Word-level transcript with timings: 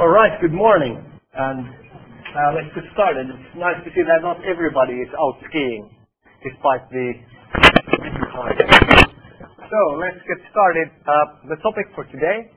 All 0.00 0.08
right, 0.08 0.32
good 0.40 0.52
morning. 0.52 0.96
And 1.34 1.68
uh, 1.68 2.50
let's 2.56 2.72
get 2.74 2.84
started. 2.94 3.28
It's 3.28 3.56
nice 3.60 3.76
to 3.84 3.90
see 3.92 4.02
that 4.08 4.24
not 4.24 4.40
everybody 4.44 4.94
is 5.04 5.08
out 5.20 5.36
skiing, 5.48 5.90
despite 6.42 6.88
the 6.90 7.12
So 9.70 9.80
let's 10.00 10.20
get 10.24 10.40
started. 10.52 10.88
Uh, 11.04 11.48
the 11.52 11.56
topic 11.62 11.86
for 11.94 12.04
today 12.08 12.48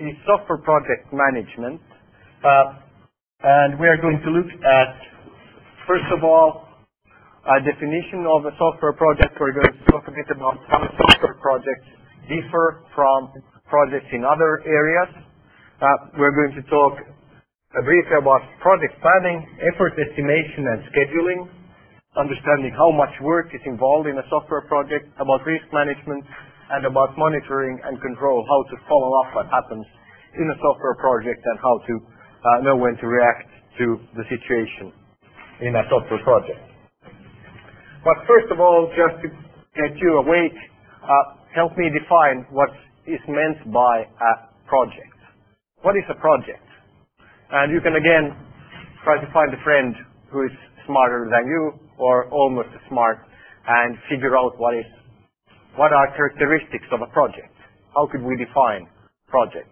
is 0.00 0.14
software 0.26 0.58
project 0.62 1.10
management. 1.12 1.80
Uh, 2.44 2.82
and 3.44 3.80
we 3.80 3.88
are 3.88 3.98
going 3.98 4.20
to 4.24 4.30
look 4.30 4.50
at, 4.64 4.90
first 5.86 6.06
of 6.16 6.24
all, 6.24 6.68
a 7.46 7.58
definition 7.64 8.26
of 8.26 8.46
a 8.46 8.52
software 8.58 8.94
project. 8.94 9.34
We're 9.40 9.54
going 9.54 9.74
to 9.74 9.84
talk 9.92 10.04
a 10.08 10.12
bit 10.12 10.30
about 10.30 10.58
how 10.70 10.82
software 10.98 11.38
projects 11.42 11.88
differ 12.28 12.84
from 12.94 13.30
projects 13.70 14.10
in 14.12 14.24
other 14.24 14.62
areas. 14.66 15.29
Uh, 15.80 16.08
we're 16.16 16.32
going 16.32 16.56
to 16.56 16.64
talk 16.72 16.96
briefly 17.84 18.16
about 18.16 18.40
project 18.64 18.96
planning, 19.04 19.44
effort 19.74 19.92
estimation 19.96 20.64
and 20.72 20.80
scheduling, 20.88 21.40
understanding 22.16 22.72
how 22.76 22.92
much 22.92 23.12
work 23.20 23.48
is 23.52 23.60
involved 23.66 24.08
in 24.08 24.16
a 24.16 24.24
software 24.30 24.64
project, 24.72 25.04
about 25.20 25.44
risk 25.44 25.64
management, 25.72 26.24
and 26.72 26.86
about 26.86 27.12
monitoring 27.18 27.80
and 27.84 28.00
control, 28.00 28.40
how 28.48 28.60
to 28.72 28.76
follow 28.88 29.10
up 29.20 29.36
what 29.36 29.46
happens 29.52 29.84
in 30.40 30.48
a 30.48 30.56
software 30.64 30.96
project 30.96 31.44
and 31.44 31.58
how 31.60 31.76
to 31.84 31.94
uh, 32.00 32.60
know 32.64 32.76
when 32.76 32.96
to 32.98 33.06
react 33.06 33.48
to 33.78 34.00
the 34.16 34.24
situation 34.32 34.92
in 35.60 35.76
a 35.76 35.84
software 35.92 36.24
project. 36.24 36.60
But 38.04 38.16
first 38.28 38.48
of 38.52 38.60
all, 38.60 38.88
just 38.96 39.20
to 39.22 39.28
get 39.76 39.92
you 40.00 40.18
awake, 40.24 40.56
uh, 41.04 41.36
help 41.54 41.76
me 41.76 41.90
define 41.92 42.46
what 42.50 42.70
is 43.06 43.20
meant 43.28 43.60
by 43.72 44.08
a 44.08 44.32
project. 44.68 45.19
What 45.82 45.96
is 45.96 46.04
a 46.10 46.14
project? 46.20 46.66
And 47.52 47.72
you 47.72 47.80
can 47.80 47.96
again 47.96 48.36
try 49.04 49.20
to 49.20 49.32
find 49.32 49.54
a 49.54 49.62
friend 49.64 49.94
who 50.32 50.44
is 50.44 50.52
smarter 50.86 51.28
than 51.30 51.46
you 51.48 51.72
or 51.98 52.28
almost 52.30 52.68
as 52.74 52.80
smart 52.88 53.18
and 53.68 53.96
figure 54.10 54.36
out 54.36 54.58
what 54.58 54.76
is 54.76 54.86
what 55.76 55.92
are 55.92 56.08
characteristics 56.16 56.86
of 56.92 57.02
a 57.02 57.06
project. 57.12 57.54
How 57.94 58.08
could 58.10 58.22
we 58.22 58.36
define 58.36 58.88
project? 59.28 59.70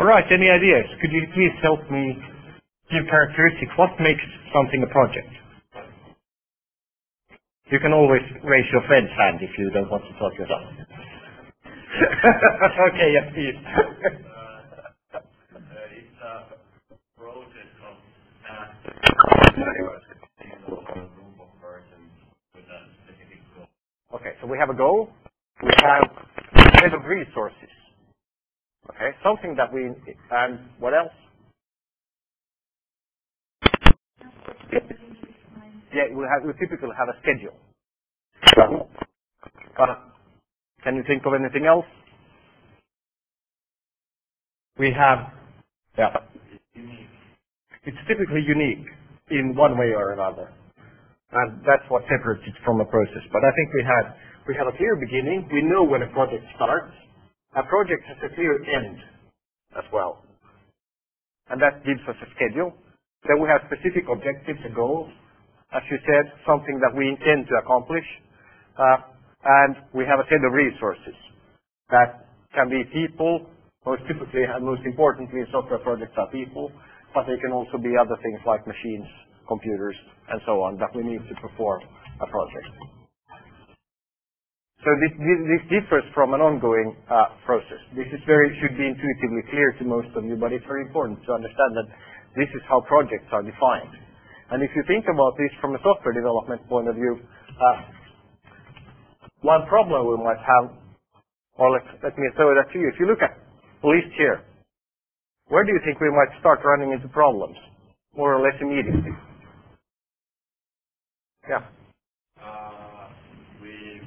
All 0.00 0.06
right, 0.06 0.24
any 0.32 0.50
ideas? 0.50 0.86
Could 1.02 1.12
you 1.12 1.28
please 1.36 1.52
help 1.62 1.80
me 1.92 2.18
give 2.90 3.04
characteristics? 3.10 3.72
What 3.78 3.90
makes 4.00 4.22
something 4.54 4.82
a 4.82 4.88
project? 4.92 5.28
You 7.72 7.78
can 7.80 7.92
always 7.92 8.22
raise 8.44 8.64
your 8.72 8.82
friend's 8.88 9.10
hand 9.18 9.38
if 9.42 9.50
you 9.58 9.70
don't 9.70 9.90
want 9.90 10.04
to 10.04 10.12
talk 10.18 10.32
yourself. 10.38 10.62
okay, 12.92 13.14
yes, 13.14 13.24
please. 13.34 13.56
Uh, 13.66 13.80
uh, 16.26 16.64
okay, 24.16 24.32
so 24.40 24.46
we 24.48 24.58
have 24.58 24.70
a 24.70 24.74
goal. 24.74 25.10
We 25.62 25.70
have 25.78 26.04
a 26.56 26.62
set 26.82 26.94
of 26.94 27.04
resources. 27.06 27.70
Okay, 28.90 29.10
something 29.24 29.56
that 29.56 29.72
we, 29.74 29.86
and 30.32 30.60
what 30.80 30.94
else? 30.94 31.12
Yeah, 35.94 36.08
we 36.14 36.24
have, 36.26 36.46
we 36.46 36.52
typically 36.60 36.90
have 36.98 37.08
a 37.08 37.18
schedule. 37.22 37.54
Uh, 39.78 39.96
can 40.84 40.96
you 40.96 41.04
think 41.06 41.24
of 41.26 41.34
anything 41.34 41.66
else? 41.66 41.86
We 44.78 44.92
have, 44.92 45.32
yeah. 45.98 46.16
It's 47.84 47.98
typically 48.08 48.42
unique 48.46 48.86
in 49.30 49.54
one 49.56 49.78
way 49.78 49.92
or 49.96 50.12
another. 50.12 50.52
And 51.32 51.60
that's 51.66 51.84
what 51.90 52.02
separates 52.10 52.44
it 52.46 52.54
from 52.64 52.80
a 52.80 52.86
process. 52.86 53.24
But 53.32 53.42
I 53.44 53.52
think 53.56 53.74
we 53.74 53.84
had, 53.84 54.14
we 54.48 54.54
have 54.56 54.68
a 54.68 54.76
clear 54.76 54.96
beginning. 54.96 55.48
We 55.52 55.62
know 55.62 55.84
when 55.84 56.02
a 56.02 56.08
project 56.08 56.44
starts. 56.56 56.92
A 57.56 57.64
project 57.64 58.04
has 58.08 58.18
a 58.24 58.34
clear 58.34 58.62
end 58.64 58.98
as 59.78 59.84
well. 59.92 60.22
And 61.50 61.60
that 61.62 61.84
gives 61.84 62.00
us 62.08 62.16
a 62.22 62.28
schedule. 62.36 62.72
Then 63.28 63.40
we 63.42 63.48
have 63.48 63.62
specific 63.68 64.08
objectives 64.08 64.60
and 64.64 64.74
goals. 64.74 65.10
As 65.74 65.82
you 65.90 65.98
said, 66.08 66.32
something 66.48 66.80
that 66.80 66.94
we 66.96 67.08
intend 67.08 67.48
to 67.48 67.56
accomplish. 67.60 68.06
Uh, 68.78 68.98
and 69.44 69.76
we 69.94 70.04
have 70.06 70.20
a 70.20 70.26
set 70.30 70.40
of 70.40 70.52
resources 70.54 71.16
that 71.90 72.28
can 72.54 72.70
be 72.70 72.84
people, 72.94 73.46
most 73.86 74.02
typically 74.08 74.44
and 74.44 74.64
most 74.64 74.82
importantly 74.86 75.40
in 75.42 75.48
software 75.52 75.80
projects 75.80 76.14
are 76.16 76.30
people, 76.32 76.72
but 77.14 77.26
they 77.28 77.36
can 77.42 77.52
also 77.52 77.78
be 77.78 77.92
other 78.00 78.16
things 78.22 78.40
like 78.46 78.66
machines, 78.66 79.06
computers, 79.48 79.96
and 80.30 80.40
so 80.46 80.62
on 80.62 80.78
that 80.78 80.90
we 80.96 81.02
need 81.04 81.20
to 81.28 81.36
perform 81.42 81.82
a 82.22 82.26
project. 82.26 82.99
So 84.84 84.90
this, 85.00 85.12
this, 85.20 85.42
differs 85.68 86.04
from 86.14 86.34
an 86.34 86.40
ongoing 86.40 86.96
uh, 87.08 87.36
process. 87.44 87.80
This 87.96 88.08
is 88.12 88.20
very 88.28 88.48
should 88.60 88.76
be 88.76 88.88
intuitively 88.88 89.44
clear 89.52 89.76
to 89.80 89.84
most 89.84 90.08
of 90.16 90.24
you, 90.24 90.36
but 90.36 90.52
it's 90.52 90.64
very 90.68 90.84
important 90.88 91.20
to 91.28 91.32
understand 91.36 91.72
that 91.80 91.88
this 92.36 92.48
is 92.52 92.62
how 92.68 92.80
projects 92.88 93.28
are 93.32 93.42
defined. 93.44 93.92
And 94.52 94.62
if 94.62 94.70
you 94.76 94.84
think 94.88 95.06
about 95.08 95.36
this 95.36 95.52
from 95.60 95.76
a 95.76 95.80
software 95.84 96.14
development 96.14 96.64
point 96.68 96.88
of 96.88 96.96
view, 96.96 97.16
uh, 97.20 97.76
one 99.42 99.66
problem 99.68 100.06
we 100.08 100.16
might 100.24 100.40
have, 100.40 100.76
or 101.58 101.70
let, 101.72 101.84
let 102.02 102.18
me 102.18 102.28
throw 102.36 102.54
that 102.56 102.72
to 102.72 102.78
you. 102.78 102.88
If 102.88 103.00
you 103.00 103.06
look 103.06 103.22
at 103.22 103.36
the 103.82 103.88
list 103.88 104.12
here, 104.16 104.44
where 105.48 105.64
do 105.64 105.72
you 105.72 105.80
think 105.84 106.00
we 106.00 106.10
might 106.10 106.32
start 106.40 106.60
running 106.64 106.92
into 106.92 107.08
problems, 107.08 107.56
more 108.16 108.34
or 108.34 108.42
less 108.42 108.56
immediately? 108.60 109.12
Yeah. 111.48 111.64
Uh, 112.42 113.08
we 113.62 114.00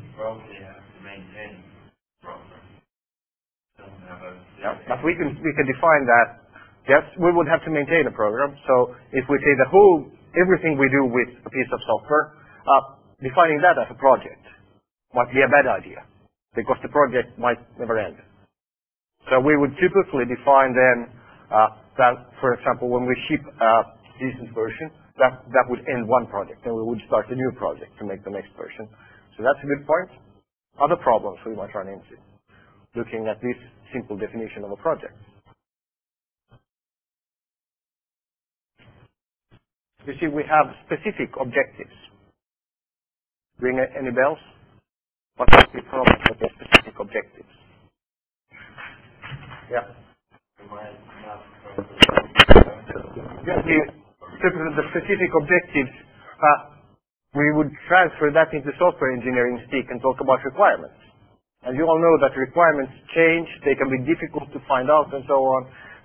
program. 2.22 2.54
Yeah, 4.64 4.80
but 4.90 5.04
we 5.06 5.14
can 5.20 5.36
we 5.44 5.52
can 5.54 5.68
define 5.68 6.06
that. 6.08 6.28
Yes, 6.90 7.04
we 7.20 7.32
would 7.36 7.48
have 7.52 7.62
to 7.68 7.72
maintain 7.72 8.08
a 8.08 8.16
program. 8.16 8.56
So 8.68 8.96
if 9.14 9.26
we 9.30 9.38
say 9.44 9.54
the 9.60 9.70
whole 9.70 10.08
everything 10.40 10.80
we 10.80 10.90
do 10.90 11.06
with 11.06 11.30
a 11.46 11.52
piece 11.52 11.72
of 11.74 11.80
software, 11.86 12.34
uh, 12.66 12.96
defining 13.22 13.60
that 13.62 13.78
as 13.78 13.92
a 13.92 14.00
project 14.00 14.42
might 15.14 15.30
be 15.34 15.44
a 15.44 15.50
bad 15.52 15.68
idea 15.68 16.04
because 16.56 16.78
the 16.84 16.90
project 16.90 17.38
might 17.40 17.60
never 17.80 18.00
end. 18.00 18.18
So 19.30 19.40
we 19.40 19.58
would 19.58 19.76
typically 19.80 20.26
define 20.26 20.74
then 20.74 20.98
uh, 21.52 21.70
that, 22.00 22.16
for 22.42 22.56
example, 22.56 22.90
when 22.90 23.06
we 23.06 23.16
ship 23.30 23.44
a 23.46 23.72
decent 24.20 24.56
version, 24.56 24.92
that 25.20 25.44
that 25.54 25.66
would 25.70 25.84
end 25.92 26.08
one 26.08 26.28
project, 26.28 26.66
and 26.66 26.74
we 26.76 26.84
would 26.84 27.00
start 27.08 27.30
a 27.32 27.36
new 27.36 27.52
project 27.60 27.92
to 28.00 28.06
make 28.06 28.24
the 28.26 28.32
next 28.32 28.50
version. 28.58 28.90
So 29.38 29.44
that's 29.44 29.60
a 29.64 29.68
good 29.68 29.86
point 29.88 30.10
other 30.82 30.98
problems 31.04 31.40
we 31.46 31.56
might 31.56 31.74
run 31.76 31.88
into 31.90 32.18
looking 32.96 33.28
at 33.28 33.42
this 33.42 33.58
simple 33.94 34.18
definition 34.18 34.64
of 34.66 34.72
a 34.72 34.78
project. 34.78 35.16
You 40.08 40.14
see, 40.22 40.28
we 40.28 40.44
have 40.50 40.68
specific 40.88 41.32
objectives. 41.40 41.96
Ring 43.60 43.80
any 43.98 44.12
bells? 44.12 44.40
What 45.38 45.50
are 45.54 45.68
the 45.74 45.82
problems 45.90 46.22
with 46.30 46.40
the 46.40 46.50
specific 46.60 46.96
objectives? 47.00 47.50
Yeah. 49.72 49.88
the 54.78 54.86
specific 54.92 55.32
objectives, 55.36 55.94
uh, 56.42 56.60
we 57.36 57.52
would 57.54 57.72
transfer 57.88 58.32
that 58.34 58.54
into 58.54 58.72
software 58.80 59.14
engineering 59.14 59.62
speak 59.70 59.86
and 59.92 60.02
talk 60.02 60.18
about 60.22 60.44
requirements. 60.46 60.96
And 61.64 61.78
you 61.80 61.88
all 61.88 62.00
know 62.00 62.16
that 62.28 62.36
requirements 62.36 62.92
change, 63.16 63.48
they 63.64 63.76
can 63.76 63.88
be 63.88 64.04
difficult 64.04 64.52
to 64.52 64.60
find 64.68 64.92
out 64.92 65.14
and 65.14 65.24
so 65.28 65.40
on. 65.40 65.62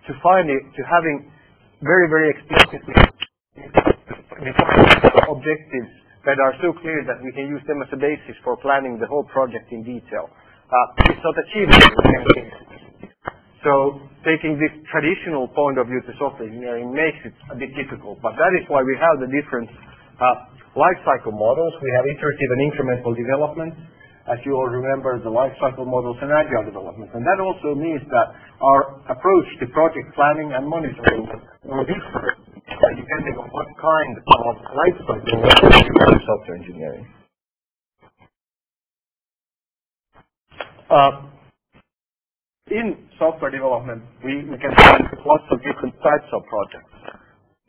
To 0.06 0.12
find 0.22 0.48
it, 0.48 0.62
to 0.62 0.82
having 0.86 1.30
very, 1.82 2.06
very 2.08 2.30
explicit 2.30 2.82
objectives 5.28 5.90
that 6.24 6.38
are 6.38 6.54
so 6.62 6.72
clear 6.78 7.02
that 7.06 7.18
we 7.22 7.32
can 7.32 7.46
use 7.50 7.62
them 7.66 7.82
as 7.82 7.88
a 7.92 7.98
basis 7.98 8.36
for 8.44 8.56
planning 8.62 8.98
the 8.98 9.06
whole 9.06 9.24
project 9.34 9.70
in 9.72 9.82
detail. 9.82 10.30
Uh, 10.68 11.10
it's 11.10 11.22
not 11.24 11.36
achievable. 11.36 12.68
So 13.64 14.00
taking 14.22 14.54
this 14.60 14.70
traditional 14.92 15.48
point 15.50 15.78
of 15.82 15.88
view 15.90 16.00
to 16.06 16.12
software 16.20 16.46
engineering 16.46 16.94
makes 16.94 17.18
it 17.26 17.34
a 17.50 17.56
bit 17.56 17.74
difficult. 17.74 18.22
But 18.22 18.38
that 18.38 18.52
is 18.54 18.62
why 18.70 18.84
we 18.86 18.94
have 19.00 19.18
the 19.18 19.30
different 19.32 19.66
uh, 20.20 20.78
life 20.78 21.00
cycle 21.02 21.34
models. 21.34 21.74
We 21.82 21.90
have 21.98 22.04
iterative 22.06 22.50
and 22.54 22.60
incremental 22.70 23.12
development. 23.16 23.74
As 24.30 24.38
you 24.46 24.54
all 24.54 24.68
remember, 24.68 25.18
the 25.24 25.30
life 25.30 25.52
cycle 25.60 25.84
models 25.86 26.18
and 26.22 26.30
agile 26.32 26.64
development. 26.64 27.10
And 27.14 27.24
that 27.26 27.40
also 27.42 27.74
means 27.74 28.02
that 28.12 28.28
our 28.62 29.00
approach 29.10 29.48
to 29.60 29.66
project 29.72 30.14
planning 30.14 30.52
and 30.54 30.68
monitoring 30.68 31.26
will 31.64 31.84
differ 31.84 32.36
depending 32.94 33.36
on 33.40 33.48
what 33.50 33.68
kind 33.80 34.12
of 34.18 34.54
life 34.76 34.98
cycle 35.08 35.40
software 36.26 36.56
engineering. 36.56 37.06
Uh, 40.90 41.12
in 42.70 42.96
software 43.18 43.50
development, 43.52 44.02
we, 44.24 44.44
we 44.48 44.56
can 44.58 44.72
find 44.76 45.04
lots 45.26 45.44
of 45.52 45.58
different 45.60 45.94
types 46.00 46.28
of 46.32 46.42
projects. 46.48 46.92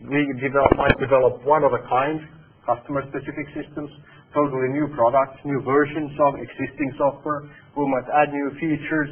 We 0.01 0.23
develop, 0.41 0.71
might 0.77 0.97
develop 0.99 1.43
one 1.45 1.63
of 1.65 1.73
a 1.73 1.83
kind 1.89 2.21
customer-specific 2.65 3.47
systems, 3.55 3.91
totally 4.33 4.69
new 4.73 4.87
products, 4.95 5.37
new 5.45 5.61
versions 5.63 6.11
of 6.29 6.35
existing 6.39 6.89
software. 6.97 7.49
We 7.77 7.85
might 7.89 8.07
add 8.11 8.33
new 8.33 8.49
features, 8.59 9.09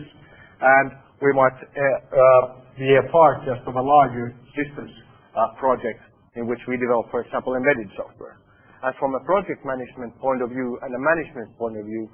and 0.61 0.91
we 1.21 1.33
might 1.33 1.57
uh, 1.57 1.81
uh, 1.81 2.43
be 2.77 2.89
a 2.95 3.05
part 3.11 3.45
just 3.45 3.65
of 3.67 3.75
a 3.75 3.81
larger 3.81 4.35
systems 4.53 4.91
uh, 5.35 5.57
project 5.59 6.01
in 6.35 6.47
which 6.47 6.59
we 6.67 6.77
develop, 6.77 7.09
for 7.09 7.21
example, 7.21 7.55
embedded 7.55 7.89
software. 7.97 8.37
And 8.83 8.93
from 9.01 9.15
a 9.15 9.21
project 9.25 9.65
management 9.65 10.13
point 10.21 10.41
of 10.41 10.49
view 10.49 10.77
and 10.83 10.93
a 10.93 11.01
management 11.01 11.57
point 11.57 11.77
of 11.77 11.85
view, 11.85 12.09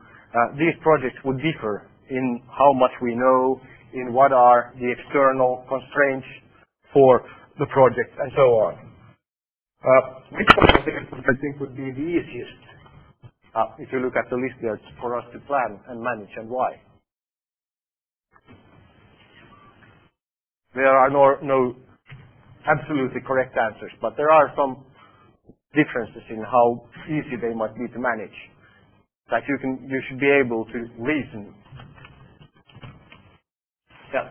these 0.57 0.75
projects 0.81 1.19
would 1.25 1.37
differ 1.43 1.89
in 2.09 2.41
how 2.47 2.73
much 2.73 2.91
we 3.01 3.15
know, 3.15 3.59
in 3.93 4.13
what 4.13 4.31
are 4.31 4.73
the 4.79 4.89
external 4.91 5.65
constraints 5.69 6.27
for 6.93 7.21
the 7.59 7.65
project, 7.67 8.15
and 8.19 8.31
so 8.35 8.47
on. 8.63 8.73
Which 10.31 10.47
one 10.57 10.69
I 10.71 11.35
think 11.41 11.59
would 11.59 11.75
be 11.75 11.91
the 11.91 12.07
easiest, 12.07 12.62
if 13.79 13.89
you 13.91 13.99
look 13.99 14.15
at 14.17 14.29
the 14.29 14.37
list 14.37 14.55
there, 14.61 14.79
for 15.01 15.17
us 15.17 15.25
to 15.33 15.39
plan 15.41 15.79
and 15.89 16.01
manage, 16.01 16.31
and 16.37 16.49
why? 16.49 16.81
There 20.75 20.87
are 20.97 21.09
no, 21.09 21.35
no 21.43 21.75
absolutely 22.67 23.21
correct 23.27 23.57
answers, 23.57 23.91
but 24.01 24.15
there 24.17 24.31
are 24.31 24.53
some 24.57 24.85
differences 25.75 26.23
in 26.29 26.43
how 26.43 26.87
easy 27.07 27.37
they 27.41 27.53
might 27.53 27.75
be 27.75 27.87
to 27.93 27.99
manage. 27.99 28.35
That 29.31 29.43
you 29.49 29.57
can, 29.61 29.87
you 29.89 30.01
should 30.09 30.19
be 30.19 30.29
able 30.31 30.65
to 30.65 30.79
reason. 30.99 31.53
Yeah. 34.13 34.29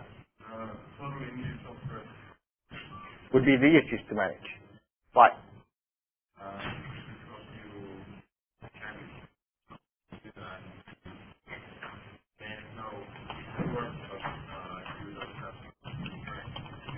Uh, 0.53 0.69
would 3.35 3.45
be 3.47 3.57
the 3.57 3.67
easiest 3.67 4.09
to 4.11 4.15
manage. 4.17 4.49
Why? 5.15 5.31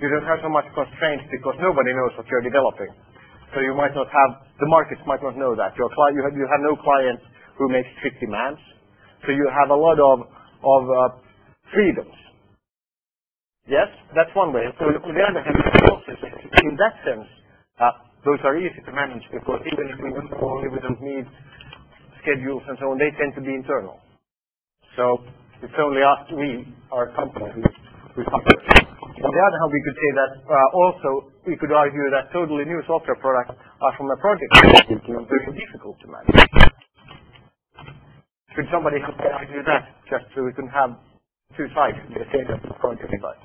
You 0.05 0.13
don't 0.13 0.29
have 0.29 0.45
so 0.45 0.53
much 0.53 0.69
constraints 0.77 1.25
because 1.33 1.57
nobody 1.65 1.97
knows 1.97 2.13
what 2.21 2.29
you're 2.29 2.45
developing. 2.45 2.93
So 3.57 3.65
you 3.65 3.73
might 3.73 3.97
not 3.97 4.05
have, 4.13 4.45
the 4.61 4.69
markets 4.69 5.01
might 5.09 5.25
not 5.25 5.41
know 5.41 5.57
that. 5.57 5.73
Your 5.81 5.89
you 6.13 6.21
have, 6.29 6.37
you 6.37 6.45
have 6.45 6.61
no 6.61 6.77
client 6.77 7.25
who 7.57 7.73
makes 7.73 7.89
strict 8.05 8.21
demands. 8.21 8.61
So 9.25 9.33
you 9.33 9.49
have 9.49 9.73
a 9.73 9.79
lot 9.81 9.97
of, 9.97 10.29
of 10.29 10.83
uh, 10.93 11.09
freedoms. 11.73 12.13
Yes, 13.65 13.89
that's 14.13 14.29
one 14.37 14.53
way. 14.53 14.69
So 14.77 14.93
on 14.93 15.15
the 15.17 15.25
other 15.25 15.41
hand, 15.41 15.57
in 15.57 16.77
that 16.77 16.95
sense, 17.09 17.25
uh, 17.81 17.97
those 18.29 18.41
are 18.45 18.61
easy 18.61 18.77
to 18.85 18.93
manage 18.93 19.25
because 19.33 19.65
even 19.65 19.89
if 19.89 19.97
we 20.05 20.13
don't 20.13 20.29
only 20.45 20.69
we 20.69 20.81
don't 20.85 21.01
need 21.01 21.25
schedules 22.21 22.63
and 22.69 22.77
so 22.81 22.93
on, 22.93 22.99
they 23.01 23.09
tend 23.17 23.33
to 23.37 23.41
be 23.41 23.57
internal. 23.57 24.01
So 24.97 25.19
it's 25.63 25.75
only 25.81 26.03
us, 26.03 26.29
we, 26.37 26.75
our 26.93 27.09
company, 27.17 27.65
who. 28.17 28.84
On 29.15 29.31
the 29.31 29.43
other 29.47 29.59
hand, 29.63 29.71
we 29.71 29.83
could 29.87 29.99
say 29.99 30.11
that 30.19 30.31
uh, 30.43 30.69
also 30.75 31.11
we 31.47 31.55
could 31.55 31.71
argue 31.71 32.07
that 32.11 32.33
totally 32.35 32.65
new 32.67 32.83
software 32.87 33.19
products 33.23 33.55
are 33.55 33.95
from 33.95 34.11
a 34.11 34.19
project 34.19 34.51
perspective 34.59 35.01
very 35.07 35.53
difficult 35.55 35.97
to 36.03 36.07
manage. 36.11 36.51
Could 38.59 38.67
somebody 38.71 38.99
help 39.03 39.19
me 39.19 39.31
argue 39.31 39.63
that 39.67 40.03
just 40.11 40.27
so 40.35 40.43
we 40.43 40.55
can 40.55 40.67
have 40.71 40.99
two 41.59 41.67
sides, 41.75 41.99
in 42.07 42.15
the 42.15 42.27
data 42.31 42.59
project 42.83 43.11
side? 43.11 43.41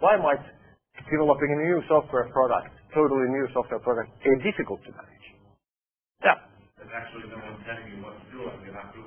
Why 0.00 0.16
might 0.16 0.40
developing 1.08 1.50
a 1.52 1.58
new 1.64 1.80
software 1.88 2.28
product 2.32 2.80
totally 2.94 3.30
new 3.30 3.46
software 3.54 3.80
product 3.80 4.10
be 4.22 4.34
difficult 4.42 4.82
to 4.84 4.90
manage. 4.92 5.26
Yeah. 6.24 6.36
There's 6.76 6.90
actually 6.90 7.30
no 7.30 7.38
one 7.38 7.58
telling 7.64 7.86
you 7.86 8.02
what 8.02 8.18
to 8.18 8.26
do, 8.34 8.40
and 8.50 8.60
you 8.66 8.72
have 8.74 8.90
to 8.94 9.02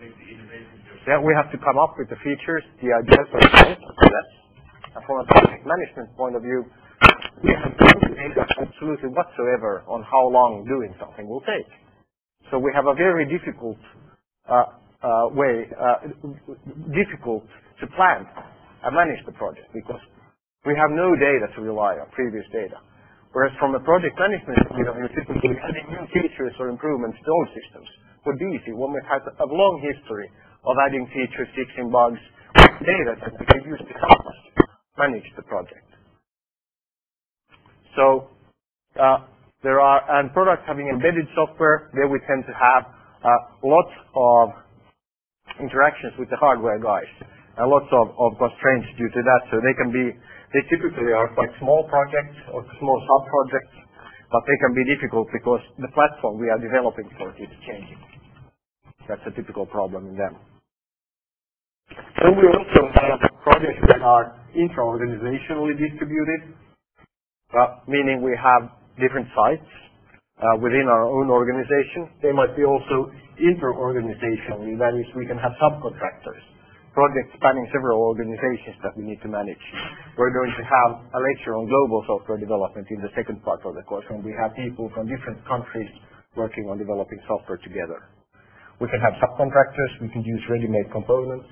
make 0.00 0.14
the 0.16 0.26
innovations 0.26 0.82
yourself. 0.88 1.08
Yeah, 1.08 1.20
we 1.20 1.32
have 1.36 1.52
to 1.52 1.58
come 1.60 1.76
up 1.78 1.94
with 2.00 2.08
the 2.08 2.18
features, 2.24 2.64
the 2.80 2.90
ideas, 2.96 3.26
yes. 3.28 3.76
And 3.76 4.45
from 5.04 5.20
a 5.20 5.26
project 5.28 5.66
management 5.66 6.08
point 6.16 6.36
of 6.36 6.42
view, 6.42 6.64
we 7.42 7.52
have 7.52 7.72
no 7.76 7.92
data 8.16 8.42
absolutely 8.62 9.10
whatsoever 9.12 9.84
on 9.86 10.02
how 10.02 10.24
long 10.32 10.64
doing 10.64 10.94
something 10.96 11.28
will 11.28 11.42
take. 11.44 11.68
So 12.50 12.58
we 12.58 12.72
have 12.74 12.86
a 12.86 12.94
very 12.94 13.26
difficult 13.28 13.76
uh, 14.48 14.72
uh, 15.02 15.26
way, 15.34 15.66
uh, 15.76 16.08
difficult 16.94 17.44
to 17.82 17.84
plan 17.98 18.24
and 18.84 18.92
manage 18.94 19.20
the 19.26 19.34
project 19.36 19.68
because 19.74 20.00
we 20.64 20.72
have 20.78 20.90
no 20.94 21.12
data 21.18 21.50
to 21.56 21.60
rely 21.60 21.98
on, 22.00 22.08
previous 22.14 22.46
data. 22.54 22.78
Whereas 23.32 23.52
from 23.60 23.74
a 23.74 23.82
project 23.84 24.16
management 24.16 24.56
point 24.72 24.88
of 24.88 24.96
view, 24.96 25.08
typically 25.12 25.54
adding 25.60 25.86
new 25.92 26.06
features 26.14 26.54
or 26.58 26.70
improvements 26.70 27.18
to 27.20 27.28
old 27.28 27.48
systems 27.52 27.88
would 28.24 28.38
be 28.38 28.48
easy 28.56 28.72
we 28.72 29.02
have 29.06 29.22
a 29.22 29.46
long 29.46 29.82
history 29.84 30.30
of 30.64 30.74
adding 30.88 31.06
features, 31.12 31.46
fixing 31.54 31.90
bugs, 31.92 32.18
data 32.82 33.12
that 33.20 33.32
we 33.38 33.44
can 33.46 33.62
use 33.68 33.82
to 33.84 33.94
help 34.00 34.22
us 34.26 34.65
manage 34.98 35.26
the 35.36 35.42
project. 35.44 35.86
So 37.96 38.28
uh, 39.00 39.26
there 39.62 39.80
are, 39.80 40.00
and 40.20 40.32
products 40.32 40.64
having 40.66 40.88
embedded 40.88 41.26
software, 41.34 41.90
there 41.94 42.08
we 42.08 42.20
tend 42.28 42.44
to 42.46 42.54
have 42.54 42.84
uh, 43.24 43.30
lots 43.64 43.94
of 44.16 44.50
interactions 45.60 46.14
with 46.18 46.30
the 46.30 46.38
hardware 46.38 46.78
guys 46.80 47.08
and 47.58 47.66
lots 47.70 47.88
of, 47.92 48.14
of 48.16 48.30
constraints 48.38 48.88
due 48.98 49.10
to 49.10 49.20
that. 49.22 49.42
So 49.50 49.60
they 49.60 49.74
can 49.76 49.92
be 49.92 50.14
they 50.54 50.62
typically 50.70 51.12
are 51.12 51.28
quite 51.34 51.50
small 51.60 51.84
projects 51.90 52.36
or 52.54 52.62
small 52.80 52.98
sub-projects, 53.08 53.74
but 54.32 54.42
they 54.46 54.58
can 54.62 54.72
be 54.76 54.84
difficult 54.86 55.28
because 55.32 55.60
the 55.80 55.90
platform 55.92 56.38
we 56.40 56.48
are 56.50 56.60
developing 56.60 57.10
for 57.18 57.30
it 57.34 57.40
is 57.42 57.52
changing. 57.66 57.98
That's 59.08 59.22
a 59.26 59.32
typical 59.32 59.66
problem 59.66 60.08
in 60.08 60.16
them. 60.16 60.36
So 62.20 62.28
we 62.34 62.44
also 62.50 62.80
have 62.94 63.20
projects 63.44 63.82
that 63.88 64.02
are 64.02 64.36
intra-organizationally 64.56 65.76
distributed, 65.76 66.56
meaning 67.86 68.24
we 68.24 68.34
have 68.34 68.72
different 68.98 69.28
sites 69.36 69.68
uh, 70.40 70.56
within 70.60 70.88
our 70.88 71.04
own 71.04 71.30
organization. 71.30 72.08
They 72.24 72.32
might 72.32 72.56
be 72.56 72.64
also 72.64 73.12
inter-organizationally, 73.38 74.80
that 74.80 74.96
is, 74.96 75.06
we 75.14 75.28
can 75.28 75.38
have 75.38 75.52
subcontractors 75.60 76.56
projects 76.96 77.28
spanning 77.36 77.68
several 77.76 78.00
organizations 78.00 78.80
that 78.80 78.96
we 78.96 79.04
need 79.04 79.20
to 79.20 79.28
manage. 79.28 79.60
We're 80.16 80.32
going 80.32 80.48
to 80.56 80.64
have 80.64 80.90
a 81.12 81.20
lecture 81.20 81.52
on 81.52 81.68
global 81.68 82.00
software 82.08 82.40
development 82.40 82.88
in 82.88 83.04
the 83.04 83.12
second 83.12 83.44
part 83.44 83.60
of 83.68 83.76
the 83.76 83.84
course 83.84 84.08
when 84.08 84.24
we 84.24 84.32
have 84.40 84.56
people 84.56 84.88
from 84.96 85.04
different 85.04 85.44
countries 85.44 85.92
working 86.40 86.72
on 86.72 86.80
developing 86.80 87.20
software 87.28 87.60
together. 87.60 88.00
We 88.80 88.88
can 88.88 89.04
have 89.04 89.12
subcontractors, 89.20 89.92
we 90.00 90.08
can 90.08 90.24
use 90.24 90.40
ready-made 90.48 90.88
components, 90.88 91.44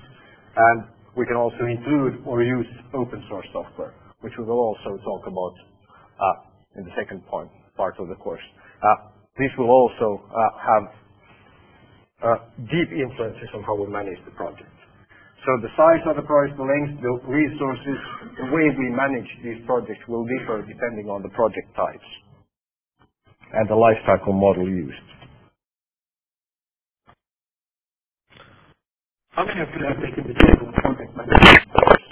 and 0.57 0.89
we 1.17 1.25
can 1.25 1.35
also 1.37 1.65
include 1.65 2.23
or 2.25 2.43
use 2.43 2.67
open 2.93 3.23
source 3.29 3.47
software, 3.53 3.93
which 4.21 4.33
we 4.37 4.43
will 4.45 4.59
also 4.59 4.97
talk 5.03 5.27
about 5.27 5.55
uh, 6.19 6.79
in 6.79 6.83
the 6.83 6.91
second 6.97 7.25
point, 7.27 7.49
part 7.77 7.95
of 7.99 8.07
the 8.09 8.15
course. 8.15 8.43
Uh, 8.83 9.09
this 9.37 9.51
will 9.57 9.69
also 9.71 10.21
uh, 10.31 10.49
have 10.59 10.83
deep 12.71 12.89
influences 12.91 13.49
on 13.55 13.63
how 13.63 13.75
we 13.75 13.87
manage 13.91 14.19
the 14.25 14.31
project. 14.31 14.71
So 15.45 15.51
the 15.61 15.69
size 15.77 16.01
of 16.09 16.17
the 16.17 16.25
project, 16.25 16.57
the 16.57 16.65
length, 16.65 17.01
the 17.05 17.13
resources, 17.29 17.97
the 18.41 18.49
way 18.49 18.65
we 18.73 18.89
manage 18.89 19.29
these 19.43 19.61
projects 19.65 20.01
will 20.09 20.25
differ 20.25 20.65
depending 20.65 21.07
on 21.07 21.21
the 21.21 21.29
project 21.37 21.69
types 21.75 22.09
and 23.53 23.69
the 23.69 23.77
lifecycle 23.77 24.33
model 24.33 24.67
used. 24.67 25.07
How 29.35 29.45
many 29.45 29.61
of 29.61 29.69
you 29.71 29.85
have 29.87 29.97
taken 30.03 30.27
the 30.27 30.35
general 30.35 30.73
project 30.75 31.15
management 31.15 31.71
course 31.71 32.07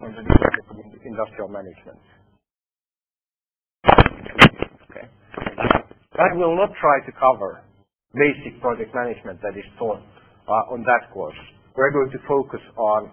on 0.00 0.10
the 0.16 0.22
Department 0.24 0.94
of 0.96 1.02
Industrial 1.04 1.48
Management? 1.48 2.00
Okay. 4.90 5.06
I 6.18 6.34
will 6.36 6.56
not 6.56 6.70
try 6.80 7.00
to 7.06 7.12
cover 7.18 7.62
basic 8.14 8.60
project 8.62 8.94
management 8.94 9.40
that 9.42 9.56
is 9.58 9.64
taught 9.78 10.00
uh, 10.48 10.74
on 10.74 10.84
that 10.84 11.12
course. 11.12 11.36
We're 11.76 11.92
going 11.92 12.10
to 12.12 12.18
focus 12.28 12.60
on 12.76 13.12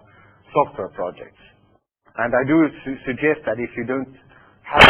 software 0.54 0.90
projects. 0.90 1.40
And 2.18 2.34
I 2.34 2.42
do 2.48 2.58
su 2.84 2.96
suggest 3.06 3.42
that 3.46 3.58
if 3.58 3.70
you 3.76 3.86
don't 3.86 4.14
have 4.64 4.82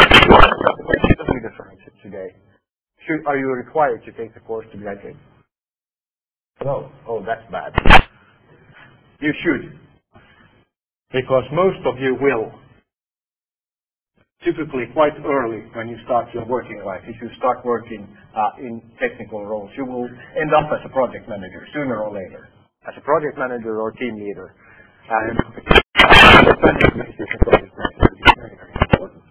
today, 2.03 2.31
should, 3.07 3.27
are 3.27 3.39
you 3.39 3.49
required 3.53 4.05
to 4.07 4.13
take 4.13 4.35
the 4.35 4.41
course 4.41 4.67
to 4.73 4.79
graduate? 4.79 5.17
No. 6.65 6.91
Oh, 7.09 7.25
that's 7.27 7.45
bad. 7.53 7.73
You 9.25 9.35
should. 9.45 9.81
Because 11.13 11.45
most 11.53 11.81
of 11.87 11.99
you 12.01 12.17
will. 12.21 12.53
Typically 14.45 14.85
quite 14.93 15.15
early 15.25 15.65
when 15.75 15.89
you 15.89 15.97
start 16.05 16.29
your 16.35 16.47
working 16.47 16.83
life, 16.85 17.03
if 17.07 17.17
you 17.23 17.29
start 17.39 17.65
working 17.65 18.07
uh, 18.37 18.61
in 18.61 18.83
technical 19.01 19.45
roles, 19.47 19.71
you 19.77 19.85
will 19.87 20.07
end 20.41 20.53
up 20.55 20.71
as 20.73 20.81
a 20.85 20.91
project 20.91 21.29
manager 21.29 21.67
sooner 21.75 22.03
or 22.03 22.13
later. 22.15 22.49
As 22.89 22.95
a 22.99 23.03
project 23.03 23.39
manager 23.39 23.81
or 23.81 23.93
team 23.93 24.15
leader. 24.17 24.55
And 25.11 25.39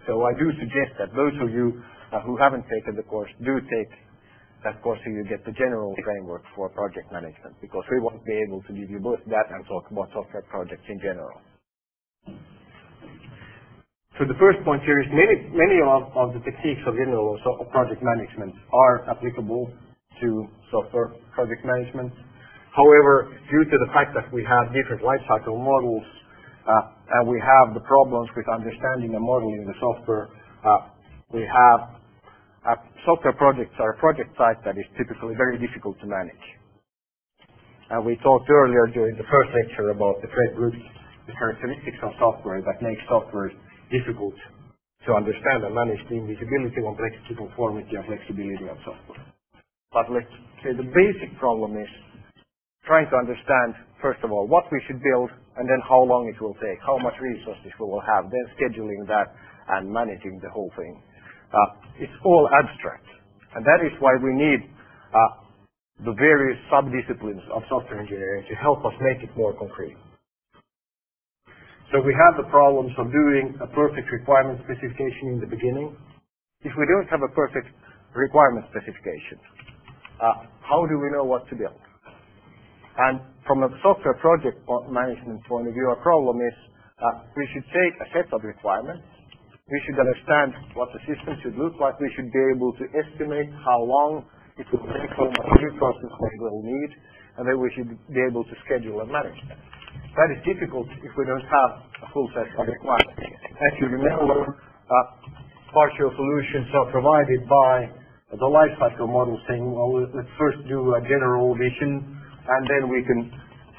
so 0.08 0.24
I 0.26 0.34
do 0.40 0.52
suggest 0.60 0.98
that 1.00 1.10
those 1.16 1.34
of 1.42 1.52
you 1.52 1.82
uh, 2.14 2.22
who 2.22 2.38
haven't 2.38 2.66
taken 2.70 2.96
the 2.96 3.04
course 3.04 3.32
do 3.46 3.60
take 3.62 3.90
that 4.63 4.82
course 4.82 5.00
you 5.05 5.24
get 5.29 5.43
the 5.46 5.51
general 5.53 5.93
framework 6.03 6.43
for 6.55 6.70
project 6.70 7.12
management 7.12 7.55
because 7.62 7.84
we 7.91 8.00
won't 8.00 8.24
be 8.25 8.36
able 8.48 8.62
to 8.63 8.74
give 8.74 8.89
you 8.89 9.00
both 9.00 9.20
that 9.27 9.48
and 9.51 9.65
talk 9.67 9.86
about 9.91 10.10
software 10.13 10.43
projects 10.50 10.86
in 10.89 11.00
general. 11.00 11.36
So 14.17 14.25
the 14.25 14.38
first 14.41 14.62
point 14.65 14.82
here 14.84 15.00
is 15.01 15.10
many, 15.13 15.50
many 15.53 15.79
of, 15.86 16.10
of 16.17 16.34
the 16.34 16.41
techniques 16.46 16.82
of 16.86 16.98
general 16.98 17.38
of 17.38 17.70
project 17.72 18.01
management 18.01 18.53
are 18.74 19.10
applicable 19.10 19.70
to 20.22 20.27
software 20.72 21.13
project 21.34 21.65
management. 21.65 22.13
However, 22.75 23.34
due 23.50 23.65
to 23.65 23.77
the 23.77 23.89
fact 23.93 24.13
that 24.17 24.29
we 24.34 24.46
have 24.46 24.74
different 24.74 25.01
lifecycle 25.05 25.58
models 25.58 26.05
uh, 26.65 27.20
and 27.22 27.29
we 27.29 27.41
have 27.41 27.74
the 27.74 27.82
problems 27.86 28.29
with 28.38 28.46
understanding 28.50 29.13
and 29.13 29.24
modeling 29.24 29.65
the 29.65 29.77
software, 29.82 30.29
uh, 30.65 30.89
we 31.34 31.46
have 31.46 31.93
uh, 32.67 32.75
software 33.05 33.34
projects 33.34 33.75
are 33.79 33.93
a 33.93 34.00
project 34.00 34.36
type 34.38 34.60
that 34.65 34.77
is 34.77 34.86
typically 34.98 35.36
very 35.36 35.60
difficult 35.60 36.00
to 36.00 36.08
manage. 36.08 36.46
And 37.91 38.05
we 38.05 38.17
talked 38.24 38.50
earlier 38.50 38.88
during 38.89 39.17
the 39.17 39.27
first 39.29 39.51
lecture 39.53 39.91
about 39.91 40.22
the 40.22 40.29
Fred 40.32 40.55
Brooks, 40.55 40.82
the 41.27 41.36
characteristics 41.38 42.00
of 42.03 42.12
software 42.20 42.62
that 42.63 42.82
make 42.82 42.98
software 43.08 43.51
difficult 43.91 44.34
to 45.05 45.13
understand 45.13 45.67
and 45.67 45.75
manage 45.75 46.00
the 46.10 46.15
invisibility, 46.17 46.79
complexity, 46.79 47.36
conformity, 47.36 47.93
and 47.96 48.05
flexibility 48.08 48.65
of 48.72 48.79
software. 48.88 49.22
But 49.93 50.10
let's 50.10 50.32
say 50.63 50.74
the 50.74 50.88
basic 50.89 51.38
problem 51.39 51.77
is 51.77 51.91
trying 52.88 53.08
to 53.12 53.15
understand, 53.15 53.75
first 54.01 54.24
of 54.24 54.32
all, 54.32 54.48
what 54.48 54.65
we 54.72 54.82
should 54.88 55.00
build, 55.03 55.29
and 55.58 55.70
then 55.70 55.79
how 55.88 56.01
long 56.03 56.27
it 56.27 56.39
will 56.41 56.55
take, 56.60 56.79
how 56.84 56.98
much 56.98 57.15
resources 57.20 57.72
we 57.79 57.86
will 57.86 58.03
have, 58.03 58.27
then 58.32 58.46
scheduling 58.58 59.03
that 59.08 59.32
and 59.77 59.91
managing 59.91 60.39
the 60.43 60.50
whole 60.50 60.72
thing. 60.75 60.98
Uh, 61.54 61.70
it's 62.02 62.14
all 62.26 62.50
abstract. 62.54 63.06
And 63.56 63.66
that 63.66 63.86
is 63.86 63.94
why 64.02 64.18
we 64.22 64.34
need 64.36 64.62
uh, 65.14 65.20
the 66.06 66.14
various 66.18 66.60
sub-disciplines 66.72 67.42
of 67.54 67.64
software 67.70 68.02
engineering 68.02 68.46
to 68.50 68.56
help 68.58 68.86
us 68.86 68.94
make 69.02 69.24
it 69.24 69.32
more 69.38 69.54
concrete. 69.58 69.98
So 71.94 72.02
we 72.02 72.16
have 72.16 72.38
the 72.40 72.50
problems 72.50 72.94
of 72.98 73.12
doing 73.12 73.56
a 73.62 73.68
perfect 73.68 74.10
requirement 74.12 74.62
specification 74.66 75.38
in 75.38 75.40
the 75.42 75.48
beginning. 75.50 75.96
If 76.64 76.74
we 76.78 76.86
don't 76.90 77.10
have 77.10 77.22
a 77.24 77.32
perfect 77.36 77.70
requirement 78.16 78.66
specification, 78.72 79.40
uh, 80.22 80.48
how 80.66 80.86
do 80.88 81.00
we 81.00 81.12
know 81.12 81.26
what 81.26 81.48
to 81.50 81.56
build? 81.56 81.78
And 82.98 83.22
from 83.48 83.64
a 83.64 83.70
software 83.84 84.16
project 84.22 84.62
management 84.90 85.44
point 85.50 85.68
of 85.68 85.74
view, 85.74 85.88
our 85.90 86.02
problem 86.04 86.42
is 86.42 86.54
we 87.38 87.48
should 87.54 87.66
take 87.74 87.94
a 88.02 88.08
set 88.14 88.34
of 88.34 88.44
requirements 88.44 89.04
we 89.74 89.82
should 89.89 89.98
understand 89.98 90.53
what 90.77 90.94
the 90.94 91.01
system 91.10 91.34
should 91.42 91.58
look 91.58 91.74
like. 91.82 91.98
We 91.98 92.13
should 92.13 92.30
be 92.30 92.44
able 92.53 92.77
to 92.77 92.86
estimate 92.94 93.50
how 93.65 93.82
long 93.82 94.22
it 94.62 94.70
will 94.70 94.86
take, 94.86 95.10
how 95.18 95.25
much 95.25 95.50
resources 95.65 96.10
we 96.13 96.34
will 96.46 96.62
need, 96.62 96.92
and 97.42 97.50
then 97.50 97.58
we 97.58 97.74
should 97.74 97.89
be 97.89 98.22
able 98.22 98.46
to 98.46 98.56
schedule 98.70 99.01
and 99.01 99.10
manage 99.10 99.42
that. 99.50 99.58
That 100.13 100.30
is 100.30 100.46
difficult 100.46 100.86
if 101.01 101.10
we 101.18 101.25
don't 101.25 101.42
have 101.42 101.72
a 102.06 102.08
full 102.13 102.30
set 102.38 102.53
of 102.53 102.70
requirements. 102.70 103.18
As 103.18 103.74
you 103.82 103.89
remember, 103.89 104.46
uh, 104.46 104.96
partial 105.74 106.13
solutions 106.13 106.70
are 106.77 106.94
provided 106.94 107.42
by 107.50 107.89
the 108.30 108.46
lifecycle 108.46 109.10
model 109.10 109.42
saying, 109.50 109.65
well, 109.65 110.06
let's 110.06 110.30
first 110.38 110.62
do 110.70 110.94
a 110.94 111.01
general 111.01 111.58
vision, 111.58 112.13
and 112.46 112.62
then 112.70 112.94
we 112.94 113.01
can 113.10 113.25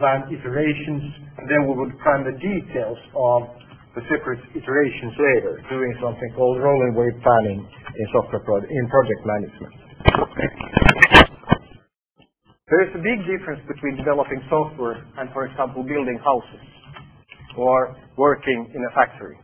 plan 0.02 0.26
iterations, 0.26 1.06
and 1.38 1.46
then 1.46 1.70
we 1.70 1.78
would 1.78 1.94
plan 2.02 2.26
the 2.26 2.34
details 2.42 2.98
of 3.14 3.46
separate 4.10 4.40
iterations 4.56 5.14
later, 5.18 5.62
doing 5.70 5.92
something 6.02 6.30
called 6.34 6.58
rolling 6.62 6.94
wave 6.98 7.14
planning 7.22 7.60
in 7.62 8.06
software 8.12 8.42
pro- 8.42 8.66
in 8.66 8.84
project 8.90 9.22
management. 9.26 9.74
There 12.68 12.82
is 12.88 12.92
a 12.96 13.02
big 13.04 13.20
difference 13.28 13.60
between 13.68 13.96
developing 13.96 14.40
software 14.50 15.04
and, 15.20 15.30
for 15.32 15.46
example, 15.46 15.84
building 15.84 16.18
houses 16.24 16.64
or 17.58 17.94
working 18.16 18.72
in 18.74 18.80
a 18.90 18.92
factory. 18.94 19.38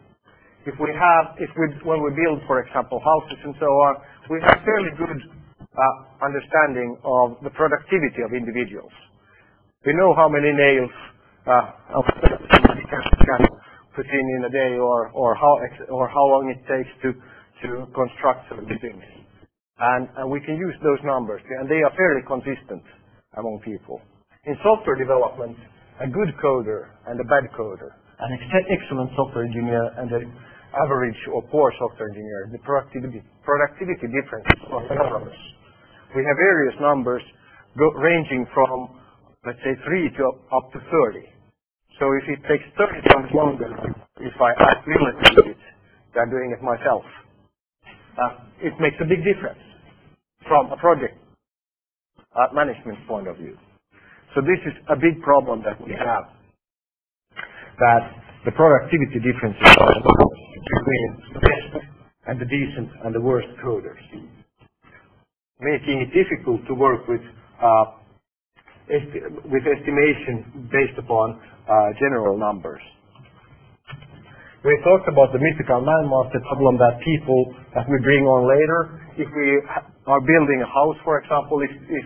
If 0.66 0.74
we 0.80 0.90
have, 0.92 1.36
if 1.38 1.50
we, 1.56 1.66
when 1.88 2.02
we 2.02 2.10
build, 2.16 2.42
for 2.46 2.60
example, 2.64 3.00
houses 3.00 3.38
and 3.44 3.54
so 3.60 3.66
on, 3.66 3.92
we 4.30 4.40
have 4.42 4.60
fairly 4.64 4.90
good 4.98 5.20
uh, 5.60 6.24
understanding 6.24 6.96
of 7.04 7.36
the 7.44 7.50
productivity 7.50 8.22
of 8.24 8.32
individuals. 8.34 8.92
We 9.86 9.94
know 9.94 10.14
how 10.14 10.28
many 10.28 10.52
nails 10.52 10.90
uh, 11.46 11.72
in 14.06 14.26
in 14.38 14.44
a 14.44 14.52
day 14.52 14.78
or, 14.78 15.10
how, 15.34 15.54
or 15.90 16.08
how 16.08 16.24
long 16.32 16.48
it 16.52 16.60
takes 16.68 16.90
to, 17.02 17.12
construct 17.92 18.48
certain 18.48 18.72
things. 18.80 19.04
And, 19.80 20.08
and 20.16 20.26
we 20.30 20.40
can 20.40 20.56
use 20.56 20.76
those 20.84 21.00
numbers, 21.04 21.40
and 21.60 21.68
they 21.68 21.80
are 21.84 21.92
fairly 21.96 22.24
consistent 22.28 22.84
among 23.36 23.60
people. 23.64 24.00
In 24.44 24.56
software 24.64 24.96
development, 24.96 25.56
a 26.00 26.08
good 26.08 26.32
coder 26.40 26.92
and 27.08 27.20
a 27.20 27.24
bad 27.24 27.48
coder, 27.52 27.92
an 28.20 28.30
ex- 28.36 28.68
excellent 28.72 29.12
software 29.16 29.44
engineer 29.44 29.84
and 30.00 30.12
an 30.12 30.24
average 30.76 31.20
or 31.32 31.42
poor 31.48 31.72
software 31.78 32.08
engineer, 32.08 32.48
the 32.52 32.58
productivity, 32.64 33.22
productivity 33.44 34.08
difference 34.08 34.48
are 34.72 34.84
enormous. 34.92 35.36
We 36.16 36.24
have 36.24 36.36
various 36.36 36.76
numbers 36.80 37.22
ranging 37.76 38.46
from, 38.52 38.98
let's 39.46 39.58
say, 39.64 39.74
3 39.84 40.10
to 40.16 40.24
up 40.52 40.66
to 40.72 40.80
30. 41.14 41.29
So 42.00 42.06
if 42.18 42.24
it 42.28 42.42
takes 42.48 42.64
30 42.78 43.02
times 43.10 43.30
longer 43.34 43.70
if 44.20 44.34
I 44.40 44.52
do 44.86 45.50
it 45.50 45.58
than 46.16 46.30
doing 46.30 46.56
it 46.56 46.62
myself, 46.64 47.04
uh, 48.18 48.30
it 48.62 48.74
makes 48.80 48.96
a 49.00 49.06
big 49.06 49.24
difference 49.24 49.60
from 50.48 50.72
a 50.72 50.78
project 50.78 51.18
uh, 52.36 52.48
management 52.54 52.98
point 53.08 53.28
of 53.28 53.36
view. 53.38 53.56
So 54.34 54.42
this 54.42 54.60
is 54.66 54.74
a 54.90 54.96
big 54.96 55.22
problem 55.22 55.62
that 55.64 55.80
we 55.84 55.92
have, 55.92 56.24
that 57.78 58.02
the 58.46 58.52
productivity 58.52 59.20
differences 59.20 59.62
between 59.62 61.10
the 61.34 61.40
best 61.40 61.86
and 62.28 62.40
the 62.40 62.46
decent 62.46 62.90
and 63.04 63.14
the 63.14 63.20
worst 63.22 63.48
coders, 63.64 64.00
making 65.60 66.00
it 66.02 66.10
difficult 66.14 66.66
to 66.68 66.74
work 66.74 67.08
with 67.08 67.22
uh, 67.62 67.84
with 68.90 69.64
estimation 69.66 70.68
based 70.72 70.98
upon 70.98 71.40
general 71.98 72.38
numbers. 72.38 72.82
We 74.60 74.76
talked 74.84 75.08
about 75.08 75.32
the 75.32 75.40
mythical 75.40 75.80
man-month 75.80 76.36
problem 76.36 76.76
that 76.76 77.00
people 77.00 77.56
that 77.72 77.88
we 77.88 77.96
bring 78.04 78.28
on 78.28 78.44
later, 78.44 79.00
if 79.16 79.24
we 79.24 79.48
are 80.04 80.20
building 80.20 80.60
a 80.60 80.68
house, 80.68 81.00
for 81.00 81.16
example, 81.16 81.64
if, 81.64 81.72
if, 81.72 82.04